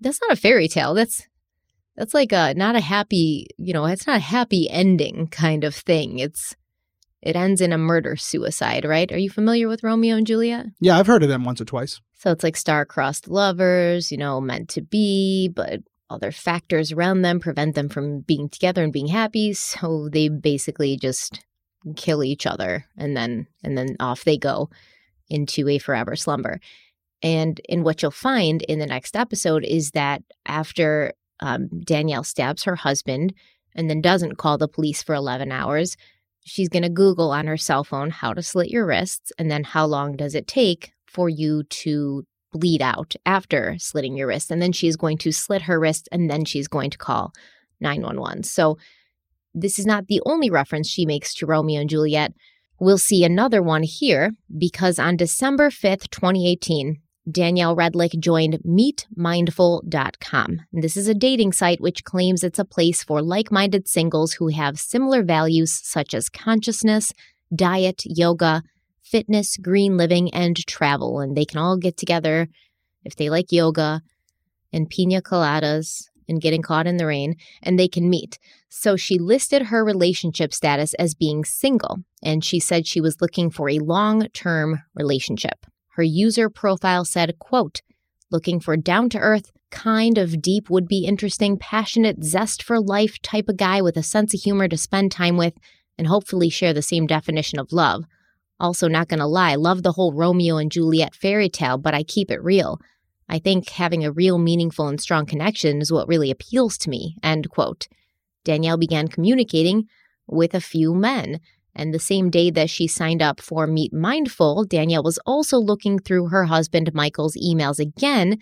[0.00, 0.94] that's not a fairy tale.
[0.94, 1.26] That's
[1.96, 5.74] that's like a not a happy, you know, it's not a happy ending kind of
[5.74, 6.18] thing.
[6.18, 6.54] It's
[7.22, 9.10] it ends in a murder suicide, right?
[9.12, 10.66] Are you familiar with Romeo and Juliet?
[10.80, 12.00] Yeah, I've heard of them once or twice.
[12.14, 15.80] So it's like star-crossed lovers, you know, meant to be, but
[16.12, 20.96] other factors around them prevent them from being together and being happy, so they basically
[20.96, 21.44] just
[21.96, 24.70] kill each other and then and then off they go
[25.28, 26.60] into a forever slumber.
[27.22, 32.64] And in what you'll find in the next episode is that after um, Danielle stabs
[32.64, 33.32] her husband
[33.74, 35.96] and then doesn't call the police for 11 hours,
[36.44, 39.64] she's going to Google on her cell phone how to slit your wrists and then
[39.64, 44.50] how long does it take for you to bleed out after slitting your wrist.
[44.50, 47.32] And then she's going to slit her wrist and then she's going to call
[47.80, 48.44] 911.
[48.44, 48.78] So
[49.54, 52.32] this is not the only reference she makes to Romeo and Juliet.
[52.78, 57.00] We'll see another one here because on December 5th, 2018,
[57.30, 60.60] Danielle Redlick joined MeetMindful.com.
[60.72, 64.48] This is a dating site which claims it's a place for like minded singles who
[64.48, 67.12] have similar values such as consciousness,
[67.54, 68.64] diet, yoga,
[69.12, 71.20] fitness, green living, and travel.
[71.20, 72.48] And they can all get together
[73.04, 74.02] if they like yoga
[74.72, 78.38] and pina coladas and getting caught in the rain, and they can meet.
[78.68, 83.50] So she listed her relationship status as being single, and she said she was looking
[83.50, 85.66] for a long term relationship.
[85.96, 87.82] Her user profile said, quote,
[88.30, 93.20] looking for down to earth, kind of deep, would be interesting, passionate, zest for life
[93.20, 95.54] type of guy with a sense of humor to spend time with
[95.98, 98.04] and hopefully share the same definition of love.
[98.62, 102.30] Also, not gonna lie, love the whole Romeo and Juliet fairy tale, but I keep
[102.30, 102.78] it real.
[103.28, 107.16] I think having a real, meaningful, and strong connection is what really appeals to me.
[107.24, 107.88] End quote.
[108.44, 109.88] Danielle began communicating
[110.28, 111.40] with a few men.
[111.74, 115.98] And the same day that she signed up for Meet Mindful, Danielle was also looking
[115.98, 118.38] through her husband Michael's emails again,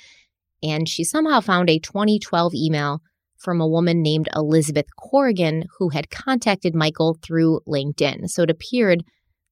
[0.62, 3.00] and she somehow found a 2012 email
[3.38, 8.28] from a woman named Elizabeth Corrigan who had contacted Michael through LinkedIn.
[8.28, 9.02] So it appeared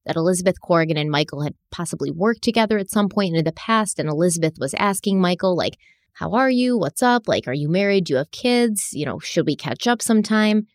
[0.09, 3.99] that Elizabeth Corrigan and Michael had possibly worked together at some point in the past,
[3.99, 5.77] and Elizabeth was asking Michael, like,
[6.13, 6.79] how are you?
[6.79, 7.27] What's up?
[7.27, 8.05] Like, are you married?
[8.05, 8.89] Do you have kids?
[8.91, 10.65] You know, should we catch up sometime?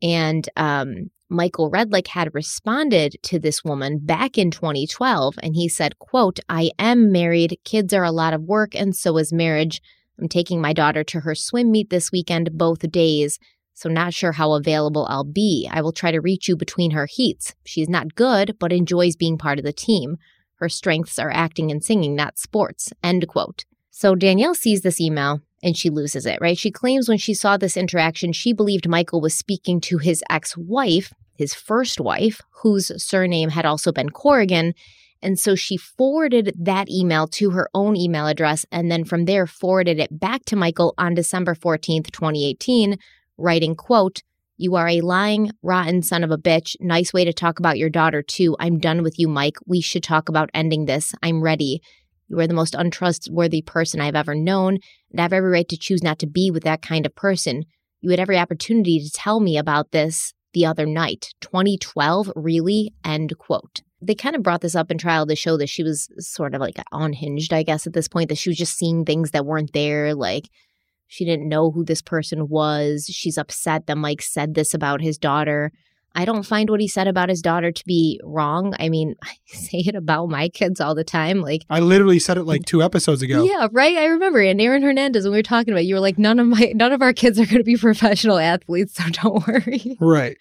[0.00, 5.98] And um, Michael Redlick had responded to this woman back in 2012 and he said,
[5.98, 7.58] quote, I am married.
[7.64, 9.82] Kids are a lot of work and so is marriage.
[10.18, 13.38] I'm taking my daughter to her swim meet this weekend both days,
[13.78, 15.68] so not sure how available I'll be.
[15.70, 17.54] I will try to reach you between her heats.
[17.64, 20.16] She's not good, but enjoys being part of the team.
[20.56, 22.92] Her strengths are acting and singing, not sports.
[23.04, 23.66] End quote.
[23.92, 26.58] So Danielle sees this email and she loses it, right?
[26.58, 30.56] She claims when she saw this interaction, she believed Michael was speaking to his ex
[30.56, 34.74] wife, his first wife, whose surname had also been Corrigan.
[35.22, 39.46] And so she forwarded that email to her own email address and then from there
[39.46, 42.98] forwarded it back to Michael on December 14th, 2018,
[43.38, 44.22] writing, quote,
[44.60, 46.74] you are a lying, rotten son of a bitch.
[46.80, 48.56] Nice way to talk about your daughter, too.
[48.58, 49.56] I'm done with you, Mike.
[49.66, 51.14] We should talk about ending this.
[51.22, 51.80] I'm ready.
[52.26, 54.78] You are the most untrustworthy person I've ever known,
[55.10, 57.64] and I have every right to choose not to be with that kind of person.
[58.00, 61.34] You had every opportunity to tell me about this the other night.
[61.40, 62.92] 2012, really?
[63.04, 63.80] End quote.
[64.02, 66.60] They kind of brought this up in trial to show that she was sort of
[66.60, 69.72] like unhinged, I guess, at this point, that she was just seeing things that weren't
[69.72, 70.14] there.
[70.14, 70.48] Like
[71.08, 73.06] she didn't know who this person was.
[73.10, 75.72] She's upset that Mike said this about his daughter.
[76.14, 78.74] I don't find what he said about his daughter to be wrong.
[78.80, 81.40] I mean, I say it about my kids all the time.
[81.40, 83.44] Like I literally said it like two episodes ago.
[83.44, 83.96] Yeah, right.
[83.96, 84.40] I remember.
[84.40, 86.72] And Aaron Hernandez, when we were talking about, it, you were like, none of my,
[86.74, 89.96] none of our kids are going to be professional athletes, so don't worry.
[90.00, 90.36] Right.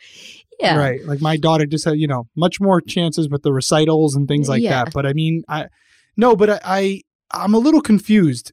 [0.60, 0.78] Yeah.
[0.78, 1.06] Right.
[1.06, 4.50] Like my daughter just had, you know, much more chances with the recitals and things
[4.50, 4.86] like Yeah.
[4.86, 4.94] that.
[4.94, 5.68] But I mean, I
[6.16, 8.52] no, but I, I I'm a little confused.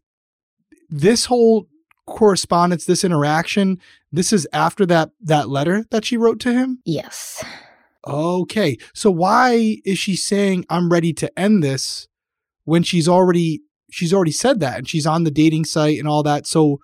[0.90, 1.66] This whole
[2.06, 3.80] correspondence, this interaction,
[4.12, 6.80] this is after that that letter that she wrote to him.
[6.84, 7.44] Yes.
[8.06, 8.76] Okay.
[8.92, 12.06] So why is she saying I'm ready to end this
[12.64, 16.22] when she's already she's already said that and she's on the dating site and all
[16.24, 16.46] that.
[16.46, 16.80] So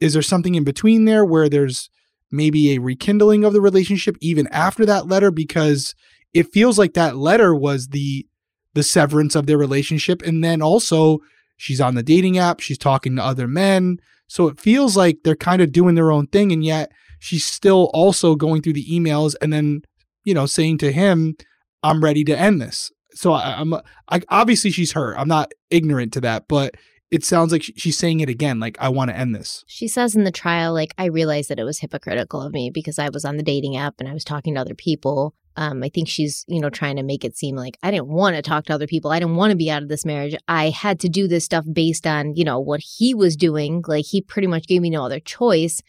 [0.00, 1.90] is there something in between there where there's
[2.30, 5.94] maybe a rekindling of the relationship even after that letter because
[6.34, 8.26] it feels like that letter was the
[8.74, 11.18] the severance of their relationship and then also
[11.58, 13.98] she's on the dating app, she's talking to other men.
[14.28, 17.90] So it feels like they're kind of doing their own thing and yet she's still
[17.92, 19.82] also going through the emails and then
[20.28, 21.36] you know, saying to him,
[21.82, 22.92] I'm ready to end this.
[23.14, 23.72] so I, I'm
[24.10, 25.16] I obviously she's hurt.
[25.16, 26.74] I'm not ignorant to that, but
[27.10, 28.60] it sounds like she's saying it again.
[28.60, 29.64] Like I want to end this.
[29.66, 32.98] She says in the trial, like, I realized that it was hypocritical of me because
[32.98, 35.34] I was on the dating app and I was talking to other people.
[35.58, 38.36] Um, I think she's, you know, trying to make it seem like I didn't want
[38.36, 39.10] to talk to other people.
[39.10, 40.36] I didn't want to be out of this marriage.
[40.46, 43.82] I had to do this stuff based on, you know, what he was doing.
[43.84, 45.82] Like he pretty much gave me no other choice,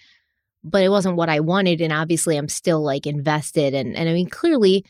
[0.64, 1.82] but it wasn't what I wanted.
[1.82, 3.76] And obviously I'm still like invested.
[3.76, 4.84] And, and I mean, clearly,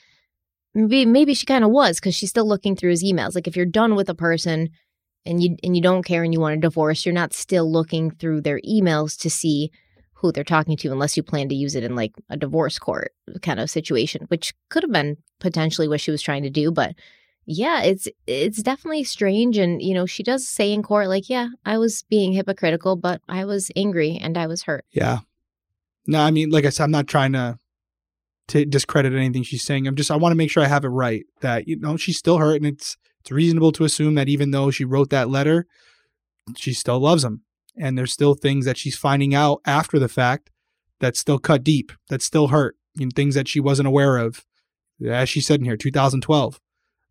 [0.73, 3.35] maybe, maybe she kind of was because she's still looking through his emails.
[3.35, 4.69] Like if you're done with a person,
[5.25, 8.09] and you and you don't care and you want a divorce, you're not still looking
[8.09, 9.69] through their emails to see
[10.19, 13.13] who they're talking to unless you plan to use it in like a divorce court
[13.41, 16.93] kind of situation, which could have been potentially what she was trying to do, but
[17.45, 21.47] yeah, it's it's definitely strange and you know, she does say in court like, yeah,
[21.65, 24.85] I was being hypocritical, but I was angry and I was hurt.
[24.91, 25.19] Yeah.
[26.05, 27.57] No, I mean, like I said, I'm not trying to
[28.49, 29.87] to discredit anything she's saying.
[29.87, 32.17] I'm just I want to make sure I have it right that you know she's
[32.17, 35.65] still hurt and it's it's reasonable to assume that even though she wrote that letter,
[36.57, 37.43] she still loves him.
[37.79, 40.51] And there's still things that she's finding out after the fact
[40.99, 44.45] that still cut deep, that still hurt, and things that she wasn't aware of.
[45.05, 46.59] As she said in here, 2012,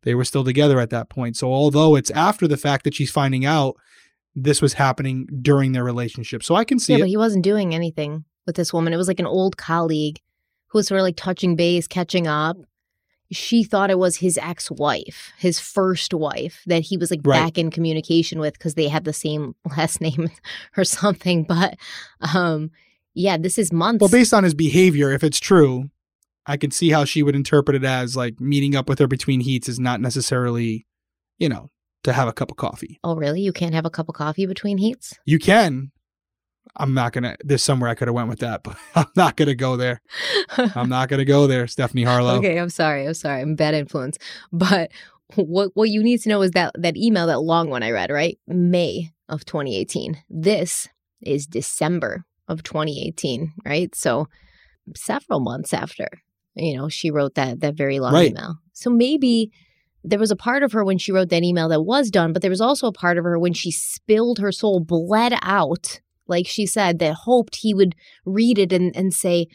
[0.02, 1.36] they were still together at that point.
[1.36, 3.76] So although it's after the fact that she's finding out,
[4.34, 6.42] this was happening during their relationship.
[6.42, 7.02] So I can see yeah, it.
[7.02, 8.92] but he wasn't doing anything with this woman.
[8.92, 10.20] It was like an old colleague
[10.68, 12.58] who was sort of like touching base, catching up
[13.30, 17.44] she thought it was his ex-wife, his first wife that he was like Right.
[17.44, 20.30] back in communication with because they had the same last name
[20.76, 21.44] or something.
[21.44, 21.76] But
[22.34, 22.70] um
[23.14, 24.00] yeah, this is months.
[24.00, 25.90] Well, based on his behavior, if it's true,
[26.46, 29.40] I can see how she would interpret it as like meeting up with her between
[29.40, 30.86] heats is not necessarily,
[31.38, 31.70] you know,
[32.04, 33.00] to have a cup of coffee.
[33.04, 33.40] oh really?
[33.40, 35.18] You can't have a cup of coffee between heats?
[35.24, 35.90] You can.
[36.78, 37.36] I'm not gonna.
[37.44, 40.00] There's somewhere I could have went with that, but I'm not gonna go there.
[40.56, 42.38] I'm not gonna go there, Stephanie Harlowe.
[42.38, 43.06] Okay, I'm sorry.
[43.06, 43.42] I'm sorry.
[43.42, 44.18] I'm bad influence.
[44.52, 44.90] But
[45.34, 48.10] what what you need to know is that that email, that long one I read,
[48.10, 48.38] right?
[48.46, 50.22] May of 2018.
[50.30, 50.88] This
[51.20, 53.94] is December of 2018, right?
[53.94, 54.26] So
[54.96, 56.08] several months after,
[56.54, 58.30] you know, she wrote that that very long Right.
[58.30, 58.56] email.
[58.72, 59.50] So maybe
[60.04, 62.40] there was a part of her when she wrote that email that was done, but
[62.40, 66.46] there was also a part of her when she spilled her soul, bled out, like
[66.46, 67.94] she said, that hoped he would
[68.24, 69.46] read it and, and say,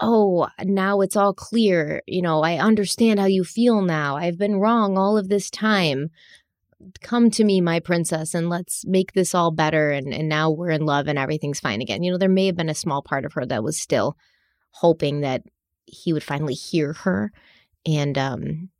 [0.00, 2.02] oh, now it's all clear.
[2.06, 4.16] You know, I understand how you feel now.
[4.16, 6.10] I've been wrong all of this time.
[7.00, 9.90] Come to me, my princess, and let's make this all better.
[9.90, 12.02] And, and now we're in love and everything's fine again.
[12.02, 14.16] You know, there may have been a small part of her that was still
[14.72, 15.42] hoping that
[15.86, 17.30] he would finally hear her
[17.86, 18.70] and, um,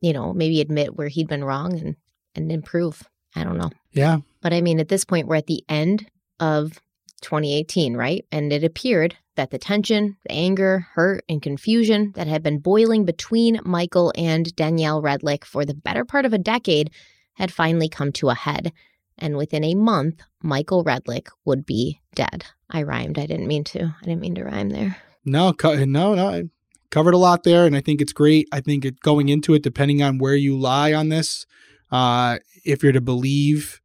[0.00, 1.96] you know, maybe admit where he'd been wrong and,
[2.36, 3.02] and improve.
[3.34, 3.70] I don't know.
[3.92, 6.08] Yeah, But I mean, at this point, we're at the end
[6.38, 6.80] of
[7.20, 8.24] 2018, right?
[8.30, 13.04] And it appeared that the tension, the anger, hurt, and confusion that had been boiling
[13.04, 16.90] between Michael and Danielle Redlick for the better part of a decade
[17.34, 18.72] had finally come to a head.
[19.16, 22.44] And within a month, Michael Redlick would be dead.
[22.70, 23.18] I rhymed.
[23.18, 23.84] I didn't mean to.
[23.84, 24.96] I didn't mean to rhyme there.
[25.24, 26.28] no, co- no, no.
[26.28, 26.44] I
[26.90, 28.48] covered a lot there, and I think it's great.
[28.52, 31.46] I think it going into it, depending on where you lie on this,
[31.90, 33.80] uh, if you're to believe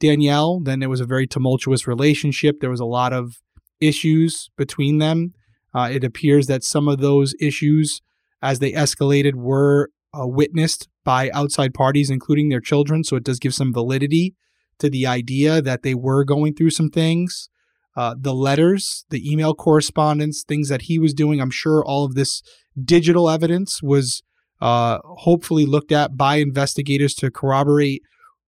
[0.00, 2.56] Danielle, then it was a very tumultuous relationship.
[2.60, 3.34] There was a lot of
[3.80, 5.34] issues between them.
[5.72, 8.00] Uh, it appears that some of those issues,
[8.42, 13.04] as they escalated, were uh, witnessed by outside parties, including their children.
[13.04, 14.34] So it does give some validity
[14.80, 17.48] to the idea that they were going through some things.
[17.96, 21.40] Uh, the letters, the email correspondence, things that he was doing.
[21.40, 22.42] I'm sure all of this
[22.82, 24.22] digital evidence was
[24.60, 28.02] uh, hopefully looked at by investigators to corroborate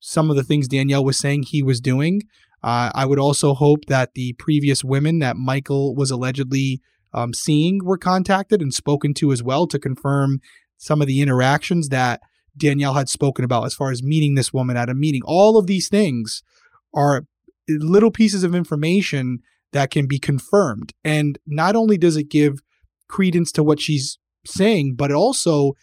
[0.05, 2.23] some of the things Danielle was saying he was doing.
[2.63, 6.81] Uh, I would also hope that the previous women that Michael was allegedly
[7.15, 10.41] um, seeing were contacted and spoken to as well to confirm
[10.77, 12.21] some of the interactions that
[12.57, 15.23] Danielle had spoken about as far as meeting this woman at a meeting.
[15.25, 16.43] All of these things
[16.93, 17.25] are
[17.69, 19.39] little pieces of information
[19.73, 20.93] that can be confirmed.
[21.05, 22.61] And not only does it give
[23.09, 25.75] credence to what she's saying, but also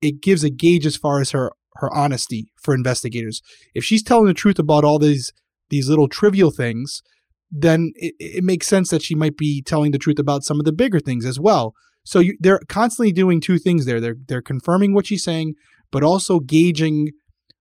[0.00, 3.42] it gives a gauge as far as her her honesty for investigators.
[3.74, 5.32] If she's telling the truth about all these
[5.68, 7.02] these little trivial things,
[7.50, 10.64] then it, it makes sense that she might be telling the truth about some of
[10.64, 11.74] the bigger things as well.
[12.04, 14.00] So you, they're constantly doing two things there.
[14.00, 15.54] They're they're confirming what she's saying,
[15.90, 17.12] but also gauging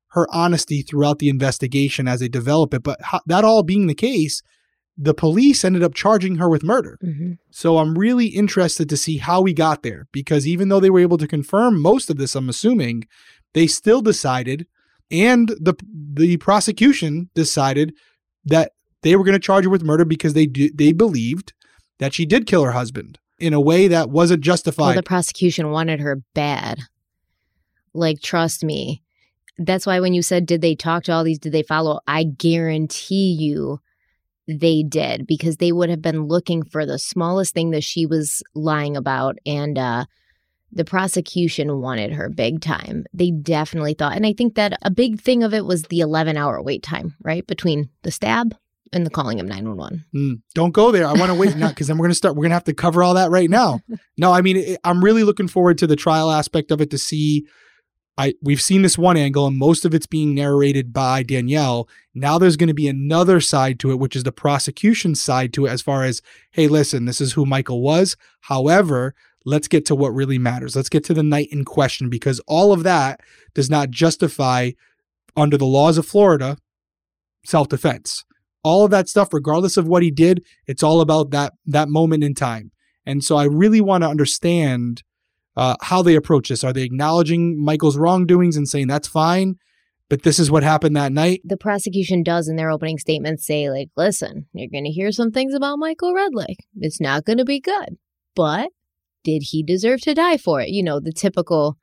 [0.10, 2.84] her honesty throughout the investigation as they develop it.
[2.84, 4.42] But ho- that all being the case,
[4.98, 6.98] the police ended up charging her with murder.
[7.04, 7.34] Mm-hmm.
[7.52, 11.00] So I'm really interested to see how we got there because even though they were
[11.00, 13.04] able to confirm most of this, I'm assuming
[13.56, 14.68] they still decided,
[15.10, 15.74] and the
[16.14, 17.94] the prosecution decided
[18.46, 21.54] that they were going to charge her with murder because they do, they believed
[22.00, 24.98] that she did kill her husband in a way that wasn't Well, justified.
[24.98, 26.80] the prosecution wanted her bad.
[27.94, 29.02] Like, trust me.
[29.58, 31.40] That's why when you said, did they talk to all these?
[31.40, 32.02] Did they follow?
[32.08, 33.80] I guarantee you
[34.48, 38.44] they did because they would have been looking for the smallest thing that she was
[38.54, 39.38] lying about.
[39.46, 40.06] And uh,
[40.72, 43.06] the prosecution wanted her big time.
[43.14, 44.16] They definitely thought.
[44.16, 47.16] And I think that a big thing of it was the 11 hour wait time,
[47.22, 47.46] right?
[47.48, 48.56] Between the stab
[48.94, 50.06] and the calling of 911.
[50.16, 51.08] Mm, don't go there.
[51.08, 52.36] I want to wait now because then we're going to start.
[52.36, 53.82] We're going to have to cover all that right now.
[54.18, 56.98] No, I mean, it, I'm really looking forward to the trial aspect of it to
[56.98, 57.46] see.
[58.18, 61.90] I we've seen this one angle and most of it's being narrated by Danielle.
[62.14, 65.66] Now there's going to be another side to it, which is the prosecution side to
[65.66, 66.22] it, as far as,
[66.52, 68.16] hey, listen, this is who Michael was.
[68.42, 69.14] However,
[69.46, 70.76] let's get to what really matters.
[70.76, 73.22] Let's get to the night in question because all of that
[73.54, 74.72] does not justify,
[75.38, 76.58] under the laws of Florida,
[77.46, 78.26] self defense
[78.66, 82.24] all of that stuff regardless of what he did it's all about that that moment
[82.24, 82.72] in time
[83.06, 85.04] and so i really want to understand
[85.56, 89.56] uh, how they approach this are they acknowledging michael's wrongdoings and saying that's fine
[90.10, 93.72] but this is what happened that night The prosecution does in their opening statement say,
[93.72, 96.58] like, listen, you're going to hear some things about Michael Redlick.
[96.78, 97.98] It's not going to be good.
[98.36, 98.70] But
[99.26, 100.70] did he deserve to die for it?
[100.70, 101.78] You know, the typical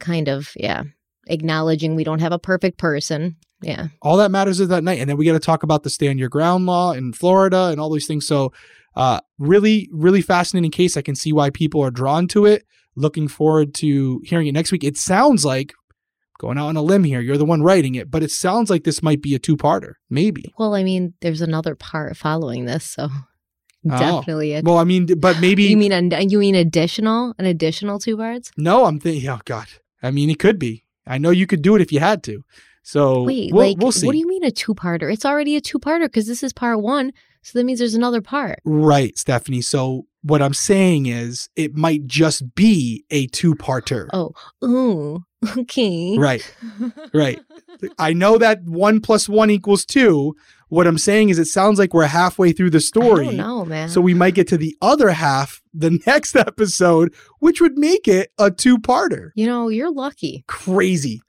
[0.00, 0.82] kind of, yeah,
[1.28, 3.36] acknowledging we don't have a perfect person.
[3.62, 3.88] Yeah.
[4.00, 6.18] all that matters is that night and then we got to talk about the stand
[6.18, 8.54] your ground law in florida and all these things so
[8.96, 12.64] uh, really really fascinating case i can see why people are drawn to it
[12.96, 15.74] looking forward to hearing it next week it sounds like
[16.38, 18.84] going out on a limb here you're the one writing it but it sounds like
[18.84, 23.10] this might be a two-parter maybe Well, I mean, there's another part following this, so.
[23.88, 23.98] Oh.
[23.98, 24.64] definitely it.
[24.64, 28.50] well i mean but maybe you mean an, you mean additional an additional two parts?
[28.58, 29.68] no i'm thinking oh god
[30.02, 32.44] i mean it could be i know you could do it if you had to
[32.82, 35.12] so Wait, we'll, like we'll see what do you mean a two parter?
[35.12, 37.12] It's already a two parter because this is part one,
[37.42, 38.58] so that means there's another part.
[38.64, 44.32] right stephanie so what i'm saying is it might just be a two-parter Oh,
[44.62, 45.24] ooh,
[45.58, 46.18] okay.
[46.18, 46.44] Right,
[47.14, 47.40] right.
[47.98, 50.36] I know that one plus one equals two.
[50.70, 53.24] What I'm saying is, it sounds like we're halfway through the I story.
[53.26, 53.88] don't know, man.
[53.90, 58.32] So we might get to the other half the next episode, which would make it
[58.38, 59.30] a two parter.
[59.34, 60.44] you know, you're lucky.
[60.46, 61.20] Crazy.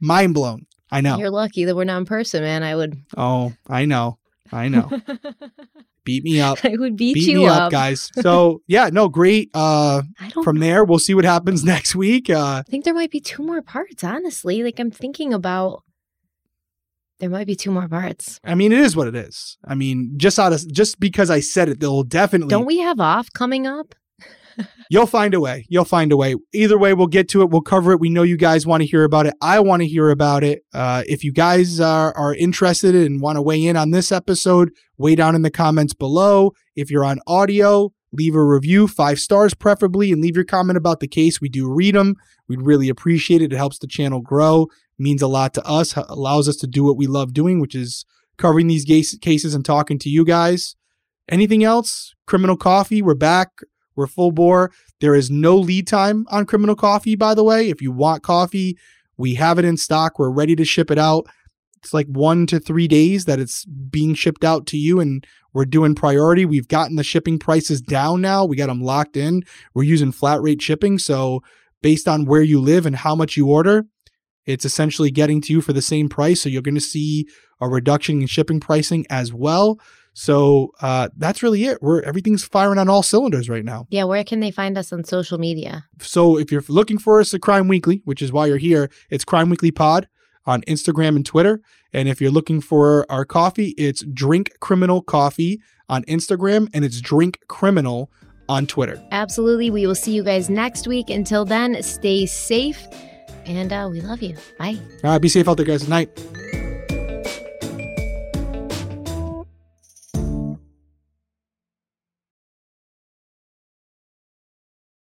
[0.00, 0.66] Mind blown.
[0.90, 1.18] I know.
[1.18, 2.62] You're lucky that we're not in person, man.
[2.62, 4.18] I would, oh, I know.
[4.52, 4.88] I know.
[6.04, 6.58] Beat me up.
[6.64, 7.60] I would beat, Beat you me up.
[7.64, 8.10] up, guys.
[8.22, 9.50] So yeah, no, great.
[9.52, 10.42] Uh I don't.
[10.42, 12.30] from there, we'll see what happens next week.
[12.30, 14.02] Uh I think there might be two more parts.
[14.02, 15.82] Honestly, like I'm thinking about.
[17.20, 18.40] There might be two more parts.
[18.44, 19.58] I mean, it is what it is.
[19.64, 23.00] I mean, just out of just because I said it, they'll definitely Don't we have
[23.00, 23.94] off coming up?
[24.90, 25.66] You'll find a way.
[25.68, 26.34] You'll find a way.
[26.52, 27.50] Either way, we'll get to it.
[27.50, 28.00] We'll cover it.
[28.00, 29.34] We know you guys want to hear about it.
[29.40, 30.64] I want to hear about it.
[30.72, 34.70] Uh, if you guys are, are interested and want to weigh in on this episode,
[34.96, 36.52] weigh down in the comments below.
[36.74, 41.00] If you're on audio, leave a review, five stars preferably, and leave your comment about
[41.00, 41.40] the case.
[41.40, 42.16] We do read them.
[42.48, 43.52] We'd really appreciate it.
[43.52, 44.68] It helps the channel grow,
[44.98, 48.04] means a lot to us, allows us to do what we love doing, which is
[48.36, 50.76] covering these case- cases and talking to you guys.
[51.28, 52.14] Anything else?
[52.26, 53.50] Criminal Coffee, we're back.
[53.96, 54.70] We're full bore.
[55.00, 57.68] There is no lead time on criminal coffee, by the way.
[57.68, 58.78] If you want coffee,
[59.16, 60.18] we have it in stock.
[60.18, 61.26] We're ready to ship it out.
[61.82, 65.64] It's like one to three days that it's being shipped out to you, and we're
[65.64, 66.44] doing priority.
[66.44, 68.44] We've gotten the shipping prices down now.
[68.44, 69.42] We got them locked in.
[69.74, 70.98] We're using flat rate shipping.
[70.98, 71.42] So,
[71.82, 73.86] based on where you live and how much you order,
[74.48, 76.42] it's essentially getting to you for the same price.
[76.42, 77.28] So, you're going to see
[77.60, 79.78] a reduction in shipping pricing as well.
[80.14, 81.78] So uh, that's really it.
[81.80, 83.86] We're everything's firing on all cylinders right now.
[83.88, 85.84] Yeah, where can they find us on social media?
[86.00, 89.24] So if you're looking for us at Crime Weekly, which is why you're here, it's
[89.24, 90.08] Crime Weekly Pod
[90.44, 91.60] on Instagram and Twitter.
[91.92, 97.00] And if you're looking for our coffee, it's Drink Criminal Coffee on Instagram and it's
[97.00, 98.10] Drink Criminal
[98.48, 99.00] on Twitter.
[99.12, 99.70] Absolutely.
[99.70, 101.10] We will see you guys next week.
[101.10, 102.88] Until then, stay safe
[103.48, 104.36] and uh, we love you.
[104.58, 104.78] Bye.
[105.02, 105.88] All right, be safe out there, guys.
[105.88, 106.10] Night.